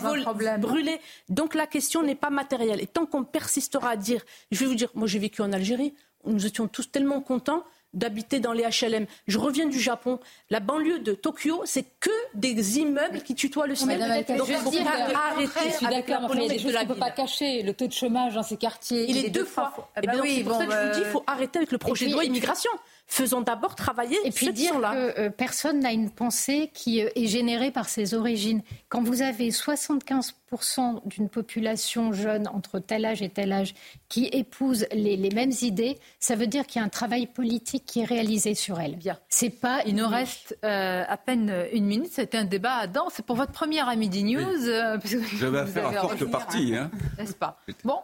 [0.59, 0.99] brûlé
[1.29, 2.81] Donc la question n'est pas matérielle.
[2.81, 5.93] Et tant qu'on persistera à dire, je vais vous dire, moi j'ai vécu en Algérie,
[6.25, 9.05] nous étions tous tellement contents d'habiter dans les HLM.
[9.27, 10.19] Je reviens du Japon.
[10.49, 13.99] La banlieue de Tokyo, c'est que des immeubles qui tutoient le ciel.
[14.37, 15.59] Donc, je dire, arrêter.
[15.71, 17.63] Je suis d'accord, mais il y a des choses qu'on ne peut pas cacher.
[17.63, 19.73] Le taux de chômage dans ces quartiers, il, est deux fois.
[19.97, 21.77] Eh ben oui, c'est pour ça que je vous dis, il faut arrêter avec le
[21.77, 22.71] projet de loi immigration.
[23.11, 27.27] Faisons d'abord travailler et puis dire que euh, personne n'a une pensée qui euh, est
[27.27, 28.61] générée par ses origines.
[28.87, 33.73] Quand vous avez 75% d'une population jeune entre tel âge et tel âge
[34.07, 37.99] qui épouse les, mêmes idées, ça veut dire qu'il y a un travail politique qui
[37.99, 38.95] est réalisé sur elle.
[38.95, 39.19] Bien.
[39.27, 39.81] C'est pas.
[39.85, 42.13] Il nous reste euh, à peine une minute.
[42.13, 43.09] C'était un débat à dents.
[43.11, 44.63] C'est pour votre première à Midi News.
[44.63, 46.89] Je vais faire un forte partie, hein.
[47.17, 47.59] N'est-ce pas?
[47.83, 47.97] Bon.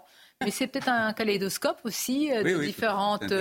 [0.43, 3.33] Mais c'est peut-être un kaléidoscope aussi de différentes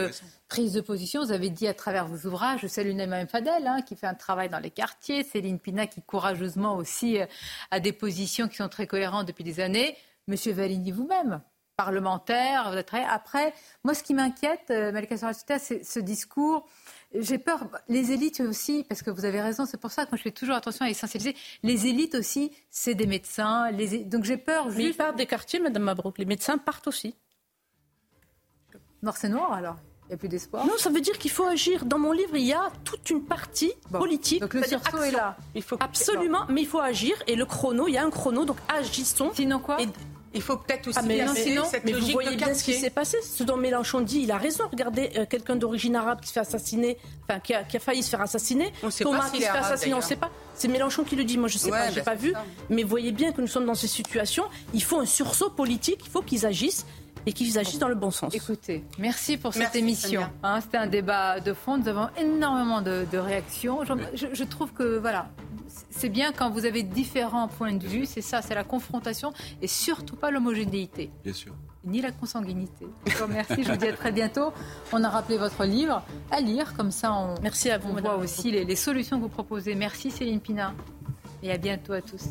[0.49, 1.25] prise de position.
[1.25, 4.15] Vous avez dit à travers vos ouvrages, je salue Naïma Fadel, hein, qui fait un
[4.15, 7.27] travail dans les quartiers, Céline Pina, qui courageusement aussi euh,
[7.71, 9.97] a des positions qui sont très cohérentes depuis des années.
[10.29, 11.41] Monsieur Valigny vous-même,
[11.77, 13.05] parlementaire, vous êtes très...
[13.05, 13.53] Après,
[13.85, 15.17] moi, ce qui m'inquiète, euh, Malika
[15.59, 16.67] c'est ce discours.
[17.21, 20.19] J'ai peur, les élites aussi, parce que vous avez raison, c'est pour ça que moi
[20.19, 21.37] je fais toujours attention à essentialiser.
[21.63, 23.71] Les élites aussi, c'est des médecins.
[23.71, 24.05] Les...
[24.05, 24.67] Donc j'ai peur.
[24.67, 24.79] Juste...
[24.79, 26.19] Mais ils partent des quartiers, Madame Mabrouk.
[26.19, 27.15] Les médecins partent aussi.
[29.03, 29.77] Noir, c'est noir alors
[30.07, 31.85] il n'y a plus d'espoir Non, ça veut dire qu'il faut agir.
[31.85, 34.41] Dans mon livre, il y a toute une partie politique.
[34.41, 35.37] Donc le sursaut est là.
[35.55, 35.77] Il faut...
[35.81, 37.17] Absolument, mais il faut agir.
[37.27, 39.33] Et le chrono, il y a un chrono, donc agissons.
[39.35, 39.79] Sinon quoi
[40.37, 43.19] Il faut peut-être aussi ah, mais, sinon, mais vous voyez bien ce qui s'est passé.
[43.23, 44.65] Ce dont Mélenchon dit, il a raison.
[44.71, 46.99] Regardez, euh, quelqu'un d'origine arabe qui se fait assassiner,
[47.29, 48.73] enfin qui a, failli se faire assassiner.
[48.83, 50.31] On sait Thomas pas qui se fait assassiner, on ne sait pas.
[50.55, 51.39] C'est Mélenchon qui le dit.
[51.39, 52.35] Moi, je ne sais pas, je n'ai bah, pas vu.
[52.71, 54.45] Mais voyez bien que nous sommes dans ces situations.
[54.75, 56.01] Il faut un sursaut politique.
[56.05, 56.87] Il faut qu'ils agissent
[57.27, 58.35] et qu'ils agissent dans le bon sens.
[58.35, 60.23] Écoutez, merci pour cette émission.
[60.43, 61.77] Hein, C'était un débat de fond.
[61.77, 63.81] Nous avons énormément de, réactions.
[64.15, 65.29] Je, je, trouve que voilà,
[65.97, 68.07] c'est bien quand vous avez différents points de vue.
[68.07, 69.33] C'est ça, c'est la confrontation
[69.63, 71.11] et surtout pas l'homogénéité.
[71.25, 71.55] Bien sûr.
[71.85, 72.87] Ni la consanguinité.
[73.07, 73.63] Je vous remercie.
[73.63, 74.53] je vous dis à très bientôt.
[74.93, 78.17] On a rappelé votre livre à lire, comme ça on, merci à vous, on voit
[78.17, 79.75] aussi les, les solutions que vous proposez.
[79.75, 80.75] Merci Céline Pina
[81.43, 82.31] et à bientôt à tous.